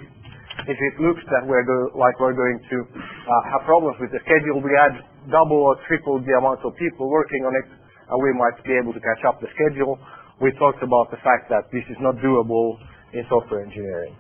if 0.71 0.79
it 0.79 0.95
looks 1.03 1.19
that 1.35 1.43
we're 1.51 1.67
go, 1.67 1.99
like 1.99 2.15
we're 2.23 2.39
going 2.39 2.63
to 2.71 2.79
uh, 2.95 3.43
have 3.51 3.67
problems 3.67 3.99
with 3.99 4.15
the 4.15 4.23
schedule, 4.23 4.63
we 4.63 4.71
add 4.79 5.03
double 5.35 5.67
or 5.67 5.75
triple 5.91 6.23
the 6.23 6.35
amount 6.39 6.63
of 6.63 6.79
people 6.79 7.11
working 7.11 7.43
on 7.43 7.59
it, 7.59 7.67
and 7.75 8.17
we 8.23 8.31
might 8.39 8.55
be 8.63 8.79
able 8.79 8.95
to 8.95 9.03
catch 9.03 9.27
up 9.27 9.43
the 9.43 9.51
schedule. 9.59 9.99
We 10.39 10.55
talked 10.55 10.83
about 10.87 11.11
the 11.11 11.19
fact 11.27 11.51
that 11.51 11.67
this 11.75 11.83
is 11.91 11.99
not 11.99 12.23
doable 12.23 12.79
in 13.19 13.27
software 13.27 13.67
engineering 13.67 14.15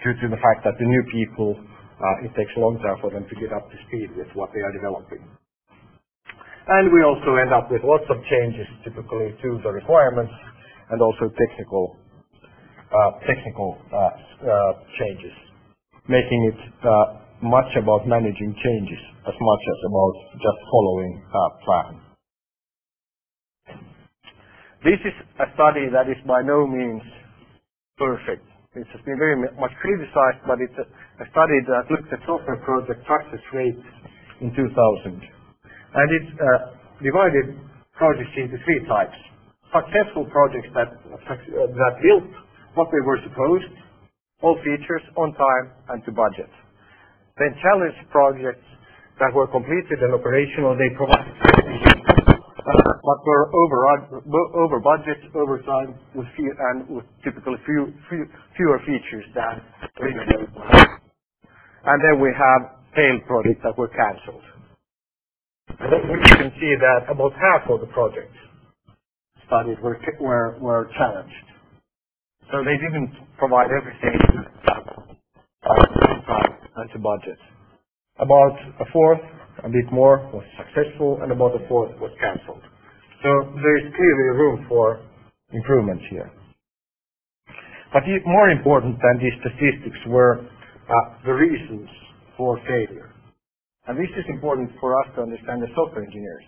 due 0.00 0.16
to 0.16 0.26
the 0.32 0.40
fact 0.40 0.64
that 0.64 0.80
the 0.80 0.88
new 0.88 1.04
people 1.12 1.60
uh, 1.60 1.69
it 2.24 2.32
takes 2.36 2.52
longer 2.56 2.96
for 3.00 3.10
them 3.10 3.26
to 3.28 3.34
get 3.36 3.52
up 3.52 3.70
to 3.70 3.76
speed 3.88 4.10
with 4.16 4.28
what 4.34 4.50
they 4.54 4.60
are 4.60 4.72
developing. 4.72 5.22
And 6.68 6.92
we 6.92 7.02
also 7.02 7.36
end 7.36 7.52
up 7.52 7.70
with 7.70 7.82
lots 7.84 8.04
of 8.10 8.18
changes 8.30 8.66
typically 8.84 9.34
to 9.42 9.48
the 9.62 9.70
requirements 9.72 10.32
and 10.90 11.02
also 11.02 11.30
technical 11.34 11.96
uh, 12.92 13.12
technical 13.26 13.78
uh, 13.92 13.96
uh, 13.96 14.72
changes, 14.98 15.32
making 16.08 16.52
it 16.52 16.60
uh, 16.86 17.22
much 17.42 17.70
about 17.78 18.06
managing 18.06 18.54
changes 18.64 19.02
as 19.26 19.34
much 19.40 19.62
as 19.70 19.78
about 19.88 20.14
just 20.34 20.60
following 20.70 21.22
a 21.22 21.44
plan. 21.64 22.00
This 24.84 25.00
is 25.04 25.14
a 25.40 25.46
study 25.54 25.88
that 25.92 26.08
is 26.10 26.18
by 26.26 26.42
no 26.42 26.66
means 26.66 27.02
perfect. 27.98 28.49
It 28.78 28.86
has 28.94 29.02
been 29.02 29.18
very 29.18 29.34
much 29.34 29.74
criticized, 29.82 30.46
but 30.46 30.62
it's 30.62 30.78
a, 30.78 30.86
a 30.86 31.26
study 31.34 31.58
that 31.74 31.90
looked 31.90 32.06
at 32.14 32.22
software 32.22 32.62
project 32.62 33.02
success 33.02 33.42
rates 33.50 33.82
in 34.46 34.54
2000. 34.54 34.62
And 35.10 36.08
it 36.14 36.26
uh, 36.38 36.46
divided 37.02 37.58
projects 37.98 38.30
into 38.38 38.62
three 38.62 38.86
types. 38.86 39.18
Successful 39.74 40.30
projects 40.30 40.70
that, 40.78 40.86
uh, 40.86 41.18
that 41.66 41.94
built 41.98 42.30
what 42.78 42.94
they 42.94 43.02
were 43.02 43.18
supposed, 43.26 43.74
all 44.46 44.54
features 44.62 45.02
on 45.18 45.34
time 45.34 45.66
and 45.90 46.06
to 46.06 46.12
budget. 46.14 46.54
Then 47.38 47.56
challenge 47.66 47.98
projects 48.14 48.66
that 49.18 49.34
were 49.34 49.48
completed 49.50 49.98
and 49.98 50.14
operational, 50.14 50.78
they 50.78 50.94
provided 50.94 51.34
but 52.64 53.18
were 53.26 53.50
over, 53.54 53.78
over 54.56 54.80
budget, 54.80 55.18
over 55.34 55.62
time, 55.62 55.94
and 56.70 56.88
with 56.90 57.06
typically 57.24 57.56
few, 57.66 57.92
few, 58.10 58.26
fewer 58.56 58.80
features 58.86 59.24
than 59.34 59.62
And 61.84 61.98
then 62.04 62.20
we 62.20 62.30
have 62.36 62.78
failed 62.96 63.22
projects 63.26 63.60
that 63.64 63.78
were 63.78 63.88
cancelled. 63.88 64.42
We 65.80 66.20
can 66.38 66.52
see 66.60 66.74
that 66.80 67.10
about 67.10 67.32
half 67.34 67.70
of 67.70 67.80
the 67.80 67.88
projects 67.88 68.36
studied 69.46 69.80
were, 69.82 69.98
challenged. 70.98 71.34
So 72.52 72.64
they 72.64 72.76
didn't 72.78 73.12
provide 73.38 73.68
everything 73.70 74.18
to 76.92 76.98
budget. 77.00 77.38
About 78.18 78.56
a 78.80 78.84
fourth, 78.92 79.20
a 79.64 79.68
bit 79.68 79.92
more, 79.92 80.18
was 80.32 80.44
successful, 80.56 81.18
and 81.22 81.32
about 81.32 81.54
a 81.54 81.66
fourth 81.68 81.92
was 82.00 82.10
cancelled. 82.20 82.62
So 83.22 83.30
there 83.60 83.76
is 83.76 83.92
clearly 83.92 84.26
room 84.38 84.66
for 84.68 85.04
improvement 85.52 86.00
here. 86.10 86.30
But 87.92 88.04
more 88.24 88.50
important 88.50 88.96
than 89.02 89.18
these 89.18 89.34
statistics 89.40 89.98
were 90.06 90.40
uh, 90.40 90.94
the 91.26 91.32
reasons 91.32 91.88
for 92.36 92.58
failure. 92.66 93.12
And 93.86 93.98
this 93.98 94.10
is 94.16 94.24
important 94.28 94.70
for 94.80 94.98
us 95.02 95.08
to 95.16 95.22
understand 95.22 95.62
as 95.62 95.68
software 95.74 96.04
engineers. 96.04 96.44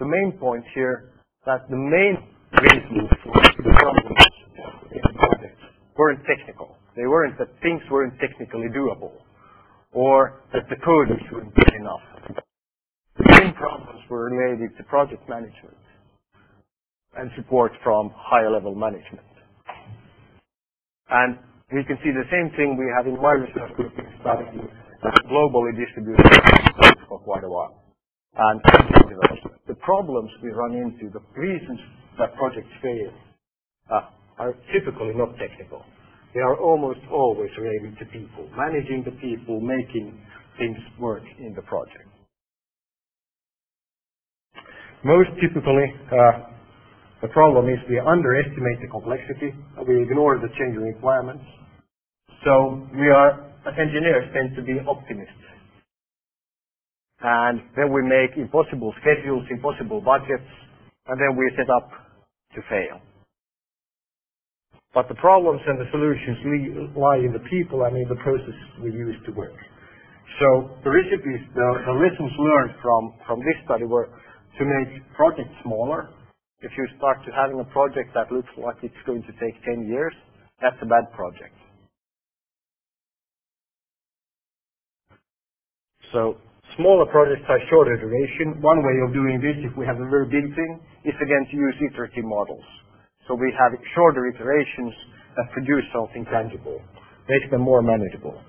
The 0.00 0.06
main 0.06 0.36
point 0.38 0.64
here 0.74 1.12
that 1.46 1.68
the 1.70 1.76
main 1.76 2.18
reasons 2.58 3.08
for 3.22 3.38
the 3.38 3.72
problems 3.78 4.26
in 4.90 5.00
the 5.00 5.14
project 5.14 5.58
weren't 5.96 6.20
technical. 6.26 6.76
They 6.96 7.06
weren't 7.06 7.38
that 7.38 7.48
things 7.62 7.80
weren't 7.90 8.18
technically 8.18 8.68
doable 8.74 9.12
or 9.92 10.42
that 10.52 10.68
the 10.68 10.76
code 10.84 11.08
was 11.08 11.20
good 11.30 11.74
enough. 11.78 12.02
The 13.20 13.40
main 13.40 13.54
problems 13.54 14.00
were 14.10 14.30
related 14.30 14.76
to 14.78 14.84
project 14.84 15.28
management 15.28 15.76
and 17.16 17.30
support 17.36 17.72
from 17.84 18.12
higher 18.16 18.50
level 18.52 18.74
management. 18.74 19.26
And 21.10 21.38
we 21.72 21.84
can 21.84 21.98
see 22.04 22.12
the 22.12 22.26
same 22.32 22.50
thing 22.56 22.76
we 22.78 22.88
have 22.96 23.06
in 23.06 23.16
Microsoft 23.18 23.76
Group 23.76 23.92
studying 24.22 24.68
globally 25.30 25.72
distributed 25.76 26.26
for 27.08 27.20
quite 27.20 27.44
a 27.44 27.50
while. 27.50 27.76
And 28.36 28.60
the 29.68 29.76
problems 29.76 30.30
we 30.42 30.50
run 30.50 30.74
into, 30.74 31.10
the 31.12 31.22
reasons 31.40 31.80
that 32.18 32.34
projects 32.36 32.70
fail, 32.82 33.12
uh, 33.92 34.02
are 34.40 34.54
typically 34.74 35.14
not 35.14 35.30
technical. 35.38 35.84
They 36.34 36.40
are 36.42 36.58
almost 36.60 37.00
always 37.12 37.50
related 37.58 37.98
to 38.00 38.06
people, 38.06 38.50
managing 38.58 39.04
the 39.06 39.12
people, 39.22 39.60
making 39.60 40.20
things 40.58 40.78
work 41.00 41.24
in 41.40 41.54
the 41.56 41.62
project. 41.62 42.09
Most 45.04 45.30
typically, 45.40 45.88
uh, 46.12 46.52
the 47.22 47.28
problem 47.32 47.68
is 47.68 47.78
we 47.88 47.98
underestimate 48.00 48.80
the 48.84 48.88
complexity, 48.92 49.56
we 49.88 50.02
ignore 50.02 50.36
the 50.38 50.48
changing 50.58 50.84
requirements. 50.84 51.44
So 52.44 52.84
we 52.92 53.08
are, 53.08 53.48
as 53.64 53.74
engineers, 53.80 54.28
tend 54.34 54.56
to 54.56 54.62
be 54.62 54.76
optimists. 54.84 55.44
And 57.22 57.60
then 57.76 57.92
we 57.92 58.02
make 58.04 58.36
impossible 58.36 58.92
schedules, 59.00 59.44
impossible 59.50 60.00
budgets, 60.00 60.48
and 61.08 61.16
then 61.20 61.36
we 61.36 61.48
set 61.56 61.68
up 61.70 61.88
to 62.56 62.60
fail. 62.68 63.00
But 64.94 65.08
the 65.08 65.16
problems 65.16 65.60
and 65.66 65.80
the 65.80 65.88
solutions 65.92 66.92
lie 66.96 67.20
in 67.24 67.32
the 67.32 67.44
people 67.48 67.84
and 67.84 67.96
in 67.96 68.08
the 68.08 68.20
process 68.20 68.58
we 68.82 68.90
use 68.92 69.16
to 69.26 69.32
work. 69.32 69.54
So 70.40 70.76
the 70.84 70.90
recipes, 70.90 71.40
the, 71.54 71.68
the 71.86 71.96
lessons 71.96 72.32
learned 72.36 72.74
from, 72.82 73.14
from 73.26 73.38
this 73.40 73.58
study 73.64 73.84
were 73.84 74.08
to 74.58 74.62
make 74.64 75.02
projects 75.14 75.54
smaller. 75.62 76.10
If 76.62 76.72
you 76.78 76.86
start 76.98 77.18
to 77.26 77.32
having 77.32 77.60
a 77.60 77.68
project 77.72 78.14
that 78.14 78.32
looks 78.32 78.50
like 78.58 78.76
it's 78.82 79.02
going 79.06 79.22
to 79.24 79.32
take 79.38 79.54
10 79.64 79.86
years, 79.88 80.14
that's 80.62 80.76
a 80.82 80.86
bad 80.86 81.12
project. 81.14 81.54
So 86.12 86.36
smaller 86.76 87.06
projects 87.10 87.44
have 87.48 87.60
shorter 87.70 87.96
duration. 87.98 88.62
One 88.62 88.82
way 88.84 88.96
of 89.06 89.14
doing 89.14 89.40
this, 89.42 89.58
if 89.64 89.76
we 89.78 89.86
have 89.86 89.98
a 90.00 90.08
very 90.08 90.26
big 90.26 90.46
thing, 90.54 90.80
is 91.04 91.14
again 91.22 91.44
to 91.50 91.56
use 91.56 91.76
iterative 91.92 92.24
models. 92.24 92.64
So 93.28 93.34
we 93.34 93.52
have 93.58 93.72
shorter 93.94 94.26
iterations 94.28 94.94
that 95.36 95.52
produce 95.52 95.84
something 95.94 96.24
tangible, 96.32 96.80
make 97.28 97.50
them 97.50 97.62
more 97.62 97.82
manageable. 97.82 98.40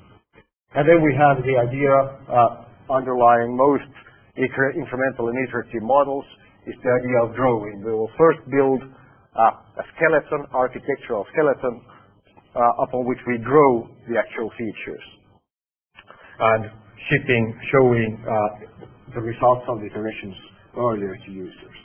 And 0.75 0.87
then 0.87 1.01
we 1.03 1.15
have 1.17 1.41
the 1.43 1.57
idea 1.57 1.91
uh, 2.29 2.93
underlying 2.93 3.57
most 3.57 3.89
incremental 4.37 5.29
and 5.29 5.37
iterative 5.47 5.83
models 5.83 6.25
is 6.67 6.75
the 6.83 6.91
idea 6.91 7.17
of 7.23 7.35
drawing. 7.35 7.83
We 7.83 7.91
will 7.91 8.11
first 8.17 8.39
build 8.49 8.81
a 9.35 9.83
skeleton, 9.95 10.45
architectural 10.53 11.25
skeleton, 11.33 11.81
uh, 12.55 12.83
upon 12.83 13.07
which 13.07 13.19
we 13.27 13.37
draw 13.39 13.87
the 14.07 14.19
actual 14.19 14.51
features. 14.57 15.05
And 16.39 16.65
shipping, 17.09 17.55
showing 17.71 18.19
uh, 18.23 19.15
the 19.15 19.21
results 19.21 19.65
of 19.67 19.79
the 19.79 19.87
iterations 19.87 20.35
earlier 20.77 21.15
to 21.15 21.31
users. 21.31 21.77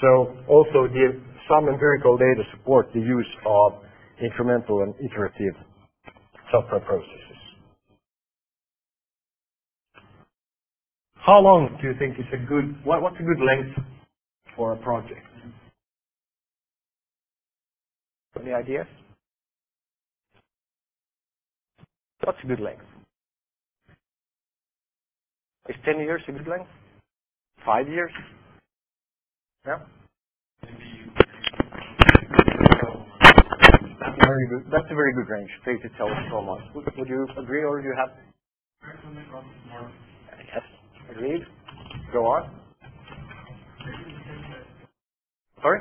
So 0.00 0.34
also 0.48 0.88
some 1.48 1.68
empirical 1.68 2.16
data 2.16 2.42
support 2.56 2.88
the 2.94 3.00
use 3.00 3.32
of 3.46 3.82
incremental 4.22 4.82
and 4.82 4.94
iterative 4.98 5.54
software 6.50 6.80
processes. 6.80 7.41
How 11.26 11.40
long 11.40 11.78
do 11.82 11.88
you 11.88 11.94
think 11.98 12.18
is 12.18 12.26
a 12.32 12.38
good, 12.46 12.84
what, 12.84 13.02
what's 13.02 13.16
a 13.20 13.24
good 13.24 13.40
length 13.44 13.78
for 14.56 14.74
a 14.74 14.76
project? 14.78 15.26
Any 18.40 18.52
ideas? 18.52 18.86
What's 22.24 22.38
a 22.44 22.46
good 22.46 22.60
length? 22.60 22.84
Is 25.68 25.76
10 25.84 26.00
years 26.00 26.22
a 26.28 26.32
good 26.32 26.48
length? 26.48 26.70
Five 27.66 27.88
years? 27.88 28.12
Yeah? 29.66 29.78
Very 34.02 34.48
good. 34.50 34.64
That's 34.72 34.86
a 34.90 34.94
very 34.94 35.14
good 35.14 35.28
range. 35.30 35.50
Three 35.64 35.80
to 35.82 35.88
tell 35.98 36.08
us 36.08 36.24
so 36.30 36.42
much. 36.42 36.62
Would 36.74 37.08
you 37.08 37.26
agree 37.38 37.64
or 37.64 37.82
do 37.82 37.88
you 37.88 37.96
have? 37.98 38.10
Agreed. 41.12 41.42
Go 42.12 42.20
on. 42.26 42.50
Sorry? 45.62 45.80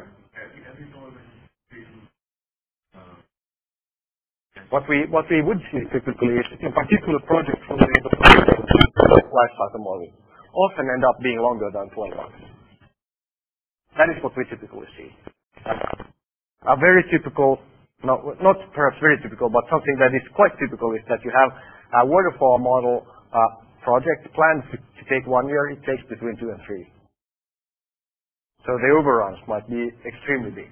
What 4.70 4.84
we 4.90 5.06
what 5.12 5.26
we 5.32 5.42
would 5.44 5.60
see 5.72 5.82
typically 5.94 6.36
is 6.40 6.48
in 6.62 6.74
particular 6.74 7.20
projects 7.28 7.62
from 7.68 7.78
the 7.80 7.88
life 7.88 9.54
cycle 9.60 9.84
model 9.84 10.10
often 10.56 10.88
end 10.90 11.04
up 11.06 11.18
being 11.24 11.40
longer 11.40 11.70
than 11.74 11.90
12 11.96 12.18
months. 12.18 12.40
That 13.98 14.10
is 14.12 14.24
what 14.24 14.34
we 14.38 14.46
typically 14.50 14.88
see. 14.98 15.10
A 16.68 16.78
very 16.78 17.04
typical 17.12 17.60
not, 18.04 18.22
not 18.44 18.58
perhaps 18.74 18.98
very 19.02 19.18
typical, 19.22 19.50
but 19.50 19.66
something 19.72 19.96
that 20.00 20.14
is 20.16 20.24
quite 20.36 20.52
typical 20.60 20.94
is 20.94 21.02
that 21.10 21.20
you 21.26 21.32
have 21.36 21.52
a 22.04 22.08
waterfall 22.08 22.60
model 22.60 23.06
uh, 23.34 23.52
project 23.84 24.30
planned 24.34 24.64
to, 24.72 24.78
take 25.10 25.26
one 25.28 25.48
year, 25.48 25.70
it 25.72 25.82
takes 25.84 26.04
between 26.10 26.38
two 26.38 26.50
and 26.50 26.60
three. 26.66 26.88
So 28.66 28.78
the 28.78 28.92
overruns 28.96 29.40
might 29.48 29.68
be 29.70 29.90
extremely 30.06 30.52
big. 30.52 30.72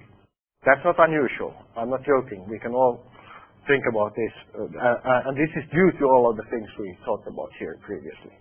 That's 0.64 0.80
not 0.84 0.96
unusual. 0.98 1.54
I'm 1.76 1.90
not 1.90 2.04
joking. 2.06 2.46
We 2.48 2.58
can 2.58 2.72
all 2.72 3.02
think 3.66 3.82
about 3.90 4.14
this. 4.14 4.34
Uh, 4.54 4.64
uh, 4.64 5.28
and 5.28 5.34
this 5.36 5.50
is 5.56 5.64
due 5.72 5.90
to 6.00 6.04
all 6.06 6.30
of 6.30 6.36
the 6.36 6.46
things 6.50 6.68
we 6.78 6.96
talked 7.04 7.26
about 7.26 7.50
here 7.58 7.78
previously. 7.84 8.34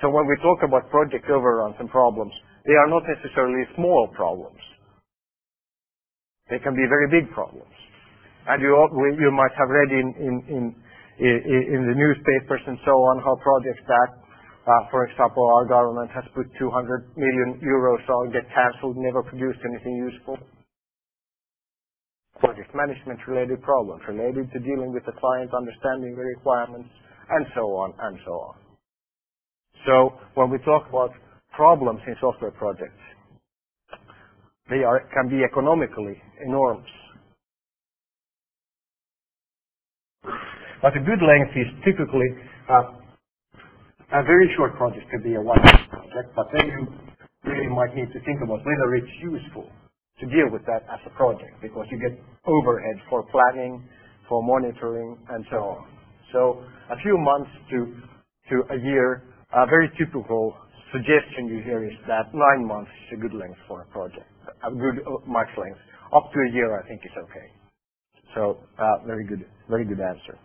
So 0.00 0.10
when 0.10 0.26
we 0.26 0.36
talk 0.40 0.64
about 0.64 0.88
project 0.90 1.28
overruns 1.28 1.76
and 1.78 1.90
problems, 1.90 2.32
they 2.66 2.74
are 2.74 2.88
not 2.88 3.02
necessarily 3.04 3.64
small 3.76 4.08
problems. 4.16 4.60
They 6.50 6.58
can 6.58 6.74
be 6.74 6.86
very 6.88 7.08
big 7.08 7.32
problems. 7.32 7.72
You 8.58 9.30
might 9.32 9.54
have 9.56 9.68
read 9.68 9.90
in, 9.92 10.74
in, 11.20 11.82
the 11.88 11.96
newspapers 11.96 12.62
and 12.66 12.78
so 12.84 12.92
on, 13.12 13.20
how 13.22 13.36
projects 13.44 13.84
that, 13.88 14.10
uh, 14.66 14.90
for 14.90 15.06
example, 15.06 15.44
our 15.58 15.66
government 15.68 16.10
has 16.12 16.24
put 16.34 16.46
200 16.58 17.16
million 17.16 17.60
euros 17.64 18.02
on 18.08 18.32
get 18.32 18.44
canceled, 18.54 18.96
never 18.98 19.22
produced 19.22 19.60
anything 19.68 19.96
useful. 19.96 20.38
Project 22.40 22.74
management 22.74 23.20
related 23.28 23.62
problems 23.62 24.02
related 24.08 24.50
to 24.52 24.60
dealing 24.60 24.92
with 24.92 25.04
the 25.06 25.12
client, 25.20 25.50
understanding 25.54 26.16
the 26.16 26.24
requirements, 26.24 26.90
and 27.30 27.46
so 27.54 27.62
on 27.76 27.94
and 28.00 28.18
so 28.26 28.32
on. 28.32 28.54
So 29.86 30.12
when 30.34 30.50
we 30.50 30.58
talk 30.60 30.88
about 30.88 31.12
problems 31.52 32.00
in 32.06 32.16
software 32.20 32.52
projects, 32.52 33.00
they 34.70 34.82
can 35.14 35.28
be 35.30 35.44
economically 35.44 36.20
enormous. 36.46 36.99
But 40.82 40.96
a 40.96 41.00
good 41.00 41.22
length 41.22 41.52
is 41.56 41.68
typically 41.84 42.28
uh, 42.70 42.92
a 44.14 44.22
very 44.22 44.48
short 44.56 44.76
project 44.76 45.10
could 45.10 45.24
be 45.24 45.34
a 45.34 45.42
one-year 45.42 45.80
project, 45.90 46.30
but 46.36 46.46
then 46.54 46.66
you 46.70 46.82
really 47.44 47.68
might 47.68 47.94
need 47.96 48.06
to 48.14 48.20
think 48.22 48.38
about 48.42 48.62
whether 48.64 48.94
it's 48.94 49.14
useful 49.20 49.66
to 50.20 50.26
deal 50.30 50.46
with 50.52 50.62
that 50.66 50.86
as 50.94 51.00
a 51.06 51.10
project 51.18 51.58
because 51.62 51.86
you 51.90 51.98
get 51.98 52.14
overhead 52.46 52.96
for 53.10 53.24
planning, 53.34 53.82
for 54.28 54.42
monitoring, 54.44 55.18
and 55.30 55.44
so 55.50 55.58
on. 55.58 55.88
So 56.32 56.64
a 56.90 56.96
few 57.02 57.18
months 57.18 57.50
to 57.70 57.78
to 58.50 58.56
a 58.74 58.78
year, 58.78 59.24
a 59.54 59.66
very 59.66 59.90
typical 59.98 60.54
suggestion 60.94 61.48
you 61.50 61.62
hear 61.64 61.84
is 61.84 61.96
that 62.08 62.32
nine 62.32 62.66
months 62.66 62.90
is 63.10 63.18
a 63.18 63.20
good 63.20 63.34
length 63.34 63.58
for 63.68 63.82
a 63.82 63.86
project, 63.86 64.26
a 64.64 64.70
good 64.70 65.02
uh, 65.04 65.18
max 65.26 65.50
length. 65.58 65.80
Up 66.14 66.30
to 66.32 66.38
a 66.48 66.50
year, 66.54 66.78
I 66.80 66.86
think 66.88 67.02
is 67.04 67.12
okay. 67.28 67.48
So 68.34 68.58
uh, 68.78 69.06
very 69.06 69.26
good, 69.26 69.44
very 69.68 69.84
good 69.86 70.00
answer. 70.00 70.38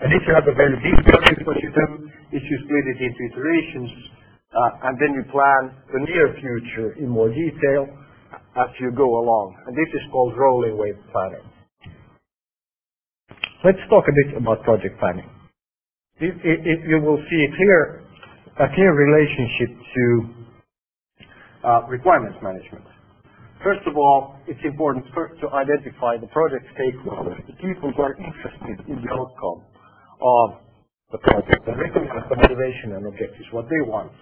And 0.00 0.12
if 0.12 0.22
you 0.26 0.32
have 0.34 0.48
a 0.48 0.56
very 0.56 0.76
big 0.80 0.96
project, 1.04 1.46
what 1.46 1.56
you 1.60 1.70
you 2.32 2.56
split 2.66 2.84
it 2.90 2.98
into 2.98 3.20
iterations, 3.30 3.90
uh, 4.50 4.88
and 4.90 4.98
then 4.98 5.14
you 5.14 5.24
plan 5.30 5.74
the 5.92 6.00
near 6.02 6.34
future 6.40 6.98
in 6.98 7.08
more 7.08 7.28
detail 7.28 7.86
as 8.56 8.70
you 8.80 8.90
go 8.92 9.06
along. 9.06 9.54
And 9.66 9.76
this 9.76 9.90
is 9.94 10.02
called 10.10 10.34
rolling 10.36 10.78
wave 10.78 10.98
planning. 11.12 11.46
Let's 13.64 13.78
talk 13.88 14.04
a 14.08 14.14
bit 14.24 14.36
about 14.36 14.62
project 14.62 14.98
planning. 14.98 15.28
You 16.20 17.00
will 17.02 17.22
see 17.30 17.40
a 17.46 17.50
clear 17.56 18.92
relationship 18.92 19.70
to 19.94 20.04
uh, 21.64 21.82
requirements 21.88 22.38
management. 22.42 22.84
First 23.62 23.86
of 23.86 23.96
all, 23.96 24.36
it's 24.48 24.60
important 24.64 25.04
to 25.12 25.46
identify 25.52 26.16
the 26.16 26.26
project 26.28 26.64
stakeholders, 26.72 27.36
the 27.46 27.52
people 27.60 27.92
who 27.92 28.02
are 28.02 28.16
interested 28.16 28.88
in 28.88 28.96
the 29.04 29.10
outcome 29.12 29.69
of 30.22 30.60
the 31.12 31.18
project, 31.18 31.66
and 31.66 31.76
recognize 31.80 32.24
the 32.30 32.36
motivation 32.36 32.94
and 32.96 33.06
objectives, 33.06 33.48
what 33.52 33.66
they 33.68 33.82
want, 33.88 34.12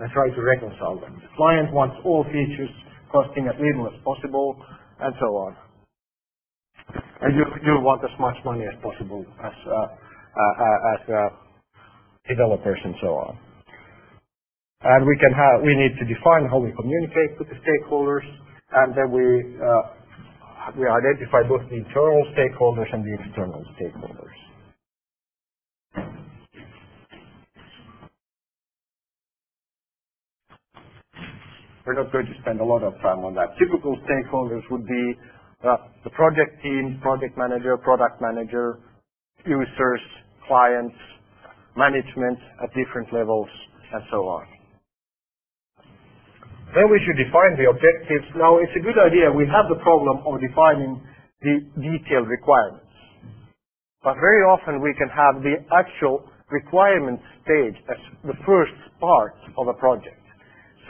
and 0.00 0.10
try 0.12 0.30
to 0.30 0.42
reconcile 0.42 0.98
them. 1.00 1.20
The 1.20 1.32
client 1.36 1.72
wants 1.72 1.96
all 2.04 2.24
features 2.24 2.70
costing 3.12 3.46
as 3.46 3.54
little 3.60 3.86
as 3.86 3.96
possible, 4.04 4.56
and 5.00 5.14
so 5.20 5.28
on. 5.36 5.56
And 7.22 7.36
you 7.36 7.44
you 7.64 7.80
want 7.80 8.04
as 8.04 8.14
much 8.20 8.36
money 8.44 8.64
as 8.66 8.76
possible 8.82 9.24
as 9.44 9.56
uh, 9.66 9.72
uh, 9.72 10.54
uh, 10.66 10.94
as 10.94 11.32
developers 12.28 12.80
and 12.84 12.94
so 13.02 13.08
on. 13.16 13.38
And 14.82 15.06
we 15.06 15.16
can 15.18 15.32
have, 15.32 15.62
we 15.64 15.74
need 15.76 15.96
to 15.98 16.04
define 16.06 16.46
how 16.50 16.58
we 16.58 16.72
communicate 16.76 17.38
with 17.38 17.48
the 17.48 17.58
stakeholders, 17.64 18.24
and 18.72 18.94
then 18.96 19.10
we 19.10 19.58
we 20.78 20.88
identify 20.88 21.42
both 21.48 21.62
the 21.70 21.76
internal 21.76 22.24
stakeholders 22.36 22.88
and 22.92 23.04
the 23.04 23.14
external 23.22 23.62
stakeholders. 23.76 24.36
We're 31.86 32.00
not 32.00 32.12
going 32.12 32.26
to 32.26 32.36
spend 32.40 32.60
a 32.60 32.64
lot 32.64 32.82
of 32.82 32.94
time 33.04 33.24
on 33.28 33.34
that. 33.36 33.52
Typical 33.60 33.96
stakeholders 34.08 34.64
would 34.70 34.86
be 34.86 35.04
uh, 35.64 35.76
the 36.04 36.10
project 36.10 36.62
team, 36.62 36.98
project 37.02 37.36
manager, 37.36 37.76
product 37.76 38.20
manager, 38.20 38.80
users, 39.44 40.00
clients, 40.48 40.96
management 41.76 42.38
at 42.64 42.72
different 42.72 43.12
levels, 43.12 43.48
and 43.92 44.02
so 44.10 44.24
on. 44.28 44.46
Then 46.74 46.88
we 46.90 46.98
should 47.04 47.20
define 47.20 47.54
the 47.60 47.68
objectives. 47.68 48.26
Now 48.34 48.58
it's 48.58 48.72
a 48.74 48.82
good 48.82 48.96
idea. 48.98 49.28
We 49.30 49.44
have 49.46 49.68
the 49.68 49.78
problem 49.84 50.24
of 50.24 50.40
defining 50.40 51.04
the 51.44 51.60
detailed 51.76 52.28
requirements. 52.28 52.88
But 54.02 54.16
very 54.16 54.42
often 54.48 54.80
we 54.80 54.94
can 54.96 55.08
have 55.12 55.44
the 55.44 55.60
actual 55.76 56.24
requirement 56.50 57.20
stage 57.44 57.76
as 57.92 58.00
the 58.24 58.34
first 58.46 58.72
part 59.00 59.36
of 59.58 59.68
a 59.68 59.74
project. 59.74 60.23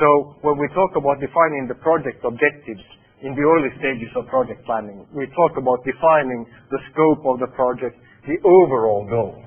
So 0.00 0.37
when 0.42 0.59
we 0.59 0.68
talk 0.74 0.96
about 0.96 1.20
defining 1.20 1.68
the 1.68 1.78
project 1.78 2.24
objectives 2.24 2.83
in 3.22 3.35
the 3.35 3.44
early 3.46 3.70
stages 3.78 4.11
of 4.16 4.26
project 4.28 4.64
planning, 4.66 5.07
we 5.14 5.26
talk 5.38 5.57
about 5.57 5.85
defining 5.87 6.46
the 6.70 6.80
scope 6.92 7.22
of 7.26 7.40
the 7.40 7.50
project, 7.54 7.96
the 8.26 8.38
overall 8.42 9.07
goal. 9.09 9.44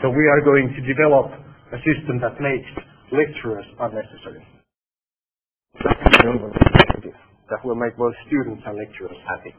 So 0.00 0.08
we 0.08 0.24
are 0.26 0.40
going 0.40 0.72
to 0.72 0.80
develop 0.88 1.30
a 1.72 1.78
system 1.84 2.20
that 2.24 2.40
makes 2.40 2.68
lecturers 3.12 3.66
unnecessary. 3.80 4.42
That 7.50 7.60
will 7.64 7.76
make 7.76 7.96
both 7.96 8.14
students 8.26 8.62
and 8.66 8.76
lecturers 8.78 9.18
happy, 9.28 9.54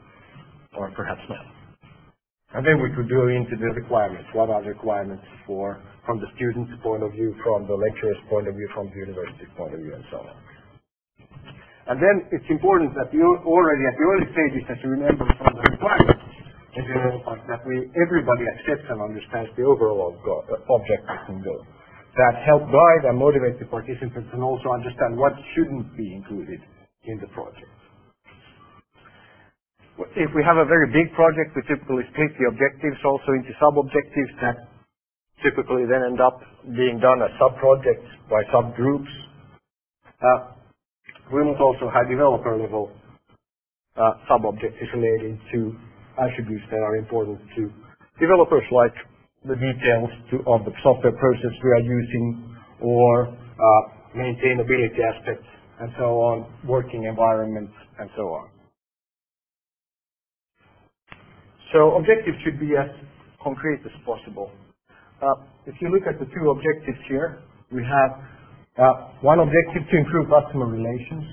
or 0.76 0.90
perhaps 0.96 1.22
not. 1.28 1.46
And 2.54 2.66
then 2.66 2.82
we 2.82 2.90
could 2.94 3.10
go 3.10 3.28
into 3.28 3.56
the 3.56 3.74
requirements. 3.74 4.28
What 4.32 4.50
are 4.50 4.62
the 4.62 4.70
requirements 4.70 5.24
from 6.04 6.20
the 6.20 6.28
student's 6.36 6.72
point 6.84 7.02
of 7.02 7.12
view, 7.12 7.34
from 7.42 7.66
the 7.66 7.76
lecturer's 7.76 8.20
point 8.28 8.48
of 8.48 8.54
view, 8.54 8.68
from 8.76 8.88
the 8.92 8.98
university's 9.04 9.52
point 9.56 9.72
of 9.72 9.80
view, 9.80 9.92
and 9.96 10.04
so 10.12 10.20
on. 10.20 10.36
And 11.84 12.00
then 12.00 12.28
it's 12.32 12.48
important 12.48 12.96
that 12.96 13.12
you 13.12 13.24
already 13.44 13.84
at 13.84 13.96
the 13.96 14.04
early 14.08 14.28
stages, 14.32 14.62
that 14.72 14.80
you 14.80 14.88
remember 14.88 15.28
from 15.36 15.52
the 15.52 15.64
requirements 15.68 16.24
that 16.74 17.62
we 17.68 17.86
everybody 17.94 18.44
accepts 18.50 18.88
and 18.90 18.98
understands 18.98 19.50
the 19.54 19.62
overall 19.62 20.16
uh, 20.16 20.74
objectives 20.74 21.24
and 21.28 21.44
goals. 21.44 21.66
That 22.16 22.34
help 22.46 22.66
guide 22.70 23.10
and 23.10 23.18
motivate 23.18 23.58
the 23.58 23.66
participants 23.66 24.30
and 24.32 24.42
also 24.42 24.70
understand 24.70 25.18
what 25.18 25.34
shouldn't 25.54 25.94
be 25.96 26.14
included 26.14 26.62
in 27.04 27.20
the 27.20 27.28
project. 27.34 27.70
If 30.18 30.30
we 30.34 30.42
have 30.42 30.58
a 30.58 30.66
very 30.66 30.90
big 30.90 31.14
project, 31.14 31.54
we 31.54 31.62
typically 31.70 32.02
split 32.10 32.34
the 32.38 32.50
objectives 32.50 32.98
also 33.06 33.30
into 33.38 33.54
sub-objectives 33.62 34.32
that 34.42 34.73
typically 35.44 35.84
then 35.86 36.02
end 36.04 36.20
up 36.20 36.40
being 36.76 36.98
done 37.00 37.22
as 37.22 37.30
sub-projects 37.38 38.08
by 38.30 38.42
subgroups. 38.54 39.12
Uh, 40.22 40.52
we 41.32 41.44
must 41.44 41.60
also 41.60 41.90
have 41.92 42.08
developer-level 42.10 42.92
uh, 43.96 44.12
sub-objectives 44.28 44.90
relating 44.94 45.40
to 45.52 45.76
attributes 46.22 46.64
that 46.70 46.80
are 46.80 46.96
important 46.96 47.40
to 47.56 47.70
developers, 48.20 48.64
like 48.72 48.94
the 49.46 49.56
details 49.56 50.10
of 50.48 50.64
the 50.64 50.72
software 50.82 51.12
process 51.12 51.52
we 51.64 51.70
are 51.70 51.84
using 51.84 52.56
or 52.82 53.28
uh, 53.28 53.82
maintainability 54.16 54.98
aspects 55.02 55.46
and 55.80 55.92
so 55.98 56.04
on, 56.22 56.46
working 56.66 57.04
environments, 57.04 57.72
and 58.00 58.10
so 58.16 58.22
on. 58.34 58.48
So 61.72 61.96
objectives 61.96 62.38
should 62.44 62.60
be 62.60 62.76
as 62.76 62.90
concrete 63.42 63.80
as 63.84 63.92
possible. 64.06 64.50
Uh, 65.22 65.34
if 65.66 65.74
you 65.80 65.88
look 65.88 66.02
at 66.06 66.18
the 66.18 66.26
two 66.26 66.50
objectives 66.50 66.98
here, 67.08 67.42
we 67.70 67.82
have 67.82 68.10
uh, 68.78 69.14
one 69.22 69.38
objective 69.38 69.82
to 69.90 69.96
improve 69.98 70.28
customer 70.28 70.66
relations, 70.66 71.24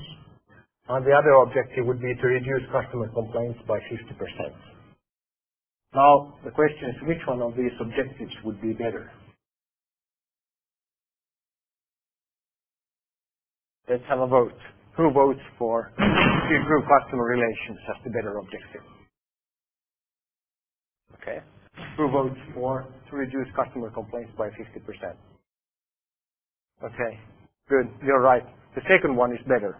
and 0.90 1.06
the 1.06 1.12
other 1.12 1.34
objective 1.42 1.86
would 1.86 2.02
be 2.02 2.14
to 2.14 2.28
reduce 2.28 2.62
customer 2.72 3.10
complaints 3.10 3.60
by 3.68 3.80
50%. 3.90 4.54
Now, 5.94 6.36
the 6.46 6.52
question 6.52 6.90
is, 6.90 6.96
which 7.08 7.20
one 7.28 7.42
of 7.42 7.56
these 7.56 7.74
objectives 7.82 8.32
would 8.46 8.62
be 8.62 8.74
better? 8.74 9.12
Let's 13.90 14.04
have 14.08 14.20
a 14.20 14.28
vote. 14.28 14.54
Who 14.96 15.12
votes 15.12 15.42
for 15.58 15.92
to 15.98 16.56
improve 16.56 16.84
customer 16.88 17.26
relations 17.26 17.80
as 17.90 18.04
the 18.04 18.12
better 18.12 18.38
objective? 18.38 18.82
Okay. 21.22 21.40
Who 21.98 22.10
votes 22.12 22.40
for 22.54 22.88
to 23.12 23.18
reduce 23.18 23.48
customer 23.56 23.92
complaints 23.92 24.32
by 24.38 24.50
50%? 24.50 25.16
Okay, 26.84 27.14
good. 27.70 27.88
You're 28.06 28.22
right. 28.22 28.44
The 28.76 28.82
second 28.90 29.16
one 29.16 29.34
is 29.34 29.42
better. 29.48 29.80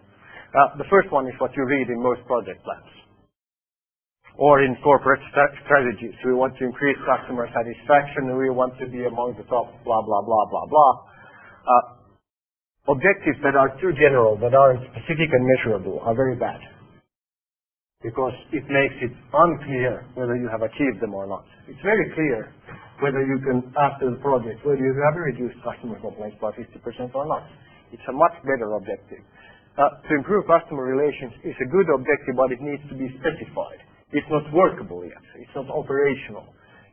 The 0.78 0.88
first 0.90 1.12
one 1.12 1.28
is 1.28 1.34
what 1.38 1.52
you 1.56 1.64
read 1.66 1.88
in 1.90 2.02
most 2.02 2.24
project 2.26 2.64
plans 2.64 2.90
or 4.38 4.62
in 4.64 4.76
corporate 4.84 5.20
strategies. 5.66 6.14
We 6.24 6.34
want 6.34 6.56
to 6.58 6.64
increase 6.64 6.96
customer 7.06 7.48
satisfaction, 7.52 8.30
and 8.30 8.38
we 8.38 8.50
want 8.50 8.78
to 8.80 8.86
be 8.88 9.04
among 9.06 9.36
the 9.38 9.44
top 9.44 9.68
blah, 9.84 10.02
blah, 10.02 10.22
blah. 10.22 10.46
Blah 10.50 10.66
blah. 10.70 10.92
Uh 11.66 11.82
objectives 12.88 13.38
that 13.44 13.56
are 13.56 13.70
too 13.80 13.92
general, 13.94 14.36
that 14.38 14.54
aren't 14.54 14.82
specific 14.92 15.30
and 15.32 15.44
measurable, 15.56 16.00
are 16.02 16.14
very 16.16 16.36
bad. 16.36 16.60
Because 18.02 18.34
it 18.50 18.66
makes 18.66 18.98
it 18.98 19.14
unclear 19.32 20.04
whether 20.18 20.34
you 20.34 20.50
have 20.50 20.62
achieved 20.62 20.98
them 20.98 21.14
or 21.14 21.26
not. 21.26 21.46
It's 21.70 21.80
very 21.86 22.10
clear 22.14 22.50
whether 22.98 23.22
you 23.22 23.38
can, 23.46 23.62
after 23.78 24.10
the 24.10 24.18
project, 24.18 24.62
whether 24.66 24.82
you 24.82 24.94
have 25.06 25.14
reduced 25.18 25.58
customer 25.62 25.98
complaints 26.02 26.38
by 26.42 26.50
50% 26.54 27.14
or 27.14 27.26
not. 27.26 27.46
It's 27.94 28.02
a 28.08 28.14
much 28.14 28.34
better 28.42 28.74
objective. 28.74 29.22
Uh, 29.78 29.88
to 30.04 30.10
improve 30.18 30.44
customer 30.46 30.84
relations 30.84 31.32
is 31.46 31.56
a 31.62 31.68
good 31.70 31.88
objective, 31.88 32.34
but 32.36 32.52
it 32.52 32.60
needs 32.60 32.82
to 32.90 32.96
be 32.98 33.08
specified. 33.22 33.80
It's 34.12 34.28
not 34.28 34.44
workable 34.52 35.06
yet. 35.06 35.22
It's 35.40 35.54
not 35.56 35.70
operational. 35.72 36.44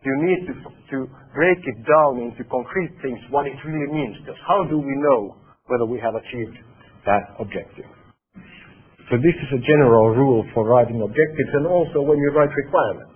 You 0.06 0.16
need 0.24 0.48
to, 0.48 0.54
to 0.96 0.98
break 1.36 1.60
it 1.60 1.80
down 1.84 2.24
into 2.24 2.48
concrete 2.48 2.96
things, 3.04 3.20
what 3.30 3.46
it 3.46 3.60
really 3.68 3.92
means. 3.92 4.16
Just 4.24 4.40
how 4.48 4.64
do 4.70 4.80
we 4.80 4.96
know 5.12 5.36
whether 5.68 5.86
we 5.86 6.00
have 6.00 6.16
achieved 6.16 6.56
that 7.06 7.36
objective? 7.40 7.99
So 9.12 9.18
this 9.20 9.36
is 9.36 9.50
a 9.54 9.62
general 9.68 10.16
rule 10.16 10.46
for 10.54 10.66
writing 10.66 11.02
objectives 11.02 11.52
and 11.54 11.68
also 11.68 12.02
when 12.02 12.18
you 12.20 12.32
write 12.32 12.54
requirements. 12.56 13.14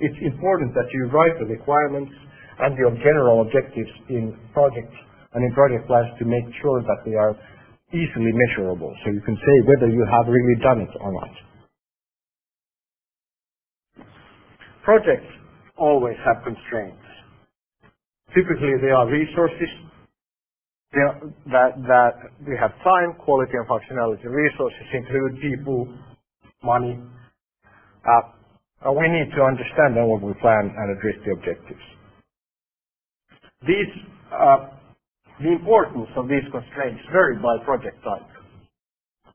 It's 0.00 0.20
important 0.22 0.74
that 0.74 0.88
you 0.92 1.08
write 1.10 1.34
the 1.40 1.46
requirements 1.46 2.12
and 2.60 2.76
your 2.78 2.92
general 3.02 3.42
objectives 3.42 3.90
in 4.08 4.36
projects 4.54 4.94
and 5.34 5.44
in 5.44 5.52
project 5.54 5.88
plans 5.88 6.12
to 6.20 6.26
make 6.26 6.44
sure 6.62 6.82
that 6.82 7.02
they 7.06 7.14
are 7.16 7.34
easily 7.92 8.32
measurable 8.32 8.94
so 9.04 9.10
you 9.10 9.22
can 9.26 9.36
say 9.36 9.56
whether 9.66 9.88
you 9.92 10.04
have 10.10 10.28
really 10.28 10.58
done 10.62 10.80
it 10.82 10.92
or 11.00 11.12
not. 11.12 11.32
Projects 14.84 15.28
always 15.78 16.16
have 16.24 16.44
constraints. 16.44 17.02
Typically 18.34 18.74
they 18.82 18.90
are 18.92 19.08
resources, 19.08 19.70
that, 20.94 22.12
we 22.46 22.56
have 22.60 22.72
time, 22.84 23.14
quality, 23.24 23.52
and 23.54 23.68
functionality. 23.68 24.24
Resources 24.24 24.88
include 24.94 25.40
people, 25.40 25.88
money. 26.64 27.00
Uh, 28.06 28.92
we 28.92 29.08
need 29.08 29.30
to 29.36 29.42
understand 29.42 29.96
then 29.96 30.06
what 30.08 30.22
we 30.22 30.34
plan 30.40 30.72
and 30.76 30.98
address 30.98 31.16
the 31.26 31.32
objectives. 31.32 31.86
Uh, 34.32 34.68
the 35.42 35.52
importance 35.52 36.08
of 36.16 36.28
these 36.28 36.44
constraints 36.52 37.02
vary 37.12 37.36
by 37.38 37.58
project 37.64 37.96
type. 38.04 38.28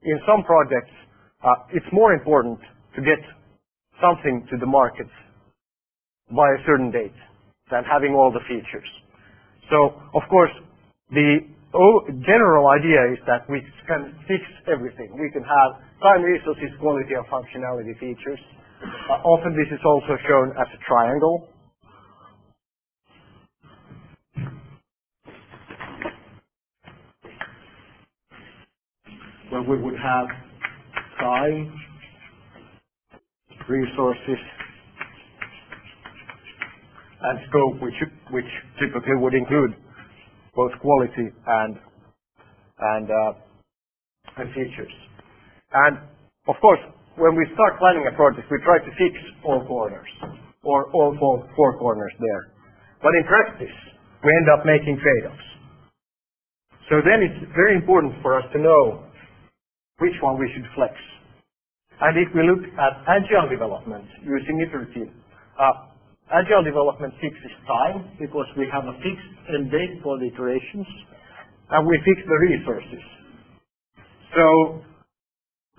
In 0.04 0.20
some 0.28 0.44
projects, 0.46 0.94
uh, 1.44 1.50
it's 1.74 1.86
more 1.94 2.14
important 2.14 2.60
to 2.96 3.02
get 3.02 3.20
something 4.02 4.48
to 4.52 4.58
the 4.58 4.66
market 4.68 5.08
by 6.32 6.48
a 6.54 6.60
certain 6.66 6.92
date 6.92 7.16
than 7.72 7.84
having 7.86 8.16
all 8.16 8.32
the 8.32 8.42
features. 8.48 8.90
So, 9.72 9.94
of 10.16 10.24
course, 10.30 10.52
the 11.12 11.40
general 12.26 12.68
idea 12.70 13.14
is 13.14 13.20
that 13.28 13.50
we 13.50 13.62
can 13.88 14.16
fix 14.28 14.44
everything. 14.68 15.16
We 15.20 15.32
can 15.32 15.44
have 15.44 15.80
time, 16.04 16.22
resources, 16.24 16.70
quality, 16.80 17.14
and 17.16 17.26
functionality 17.28 17.96
features. 18.00 18.40
Uh, 19.10 19.24
often 19.24 19.56
this 19.56 19.72
is 19.72 19.80
also 19.86 20.18
shown 20.28 20.52
as 20.60 20.68
a 20.74 20.80
triangle. 20.88 21.50
Where 29.50 29.64
we 29.64 29.82
would 29.82 29.98
have 30.00 30.28
time, 31.20 31.74
resources, 33.70 34.40
and 37.22 37.40
scope, 37.50 37.82
which, 37.82 37.96
which 38.32 38.52
typically 38.80 39.16
would 39.18 39.34
include 39.34 39.76
both 40.58 40.74
quality 40.82 41.30
and 41.46 41.78
uh, 43.08 43.34
features. 44.58 44.94
And 45.74 45.98
of 46.48 46.56
course, 46.62 46.80
when 47.18 47.36
we 47.36 47.46
start 47.54 47.80
planning 47.80 48.06
a 48.10 48.16
project, 48.16 48.50
we 48.50 48.58
try 48.66 48.80
to 48.80 48.92
fix 48.98 49.14
all 49.46 49.66
corners 49.68 50.10
or 50.64 50.90
all 50.94 51.16
four, 51.20 51.78
corners 51.80 52.14
there. 52.20 52.44
But 53.02 53.14
in 53.16 53.24
practice, 53.26 53.78
we 54.24 54.30
end 54.34 54.48
up 54.50 54.66
making 54.66 54.98
trade-offs. 55.02 55.48
So 56.90 57.02
then 57.06 57.22
it's 57.22 57.42
very 57.56 57.76
important 57.76 58.14
for 58.22 58.38
us 58.38 58.46
to 58.54 58.60
know 58.60 59.04
which 60.00 60.14
one 60.22 60.40
we 60.40 60.50
should 60.54 60.66
flex. 60.76 60.94
And 62.02 62.18
if 62.18 62.30
we 62.36 62.46
look 62.46 62.64
at 62.78 62.94
agile 63.10 63.50
development 63.50 64.06
using 64.24 64.62
iterative, 64.62 65.10
uh, 65.60 65.90
Agile 66.32 66.64
development 66.64 67.14
fixes 67.22 67.56
time 67.68 68.12
because 68.20 68.48
we 68.58 68.68
have 68.72 68.84
a 68.84 68.94
fixed 69.00 69.32
end 69.54 69.72
date 69.72 70.04
for 70.04 70.20
the 70.20 70.28
iterations, 70.28 70.88
and 71.72 71.88
we 71.88 71.96
fix 72.04 72.20
the 72.28 72.38
resources. 72.52 73.04
So 74.36 74.82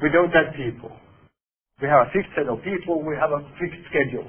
we 0.03 0.09
don't 0.11 0.33
have 0.33 0.55
people. 0.57 0.93
We 1.83 1.89
have 1.89 2.09
a 2.09 2.11
fixed 2.13 2.33
set 2.35 2.49
of 2.49 2.65
people, 2.65 3.05
we 3.05 3.15
have 3.21 3.31
a 3.31 3.45
fixed 3.61 3.85
schedule. 3.93 4.27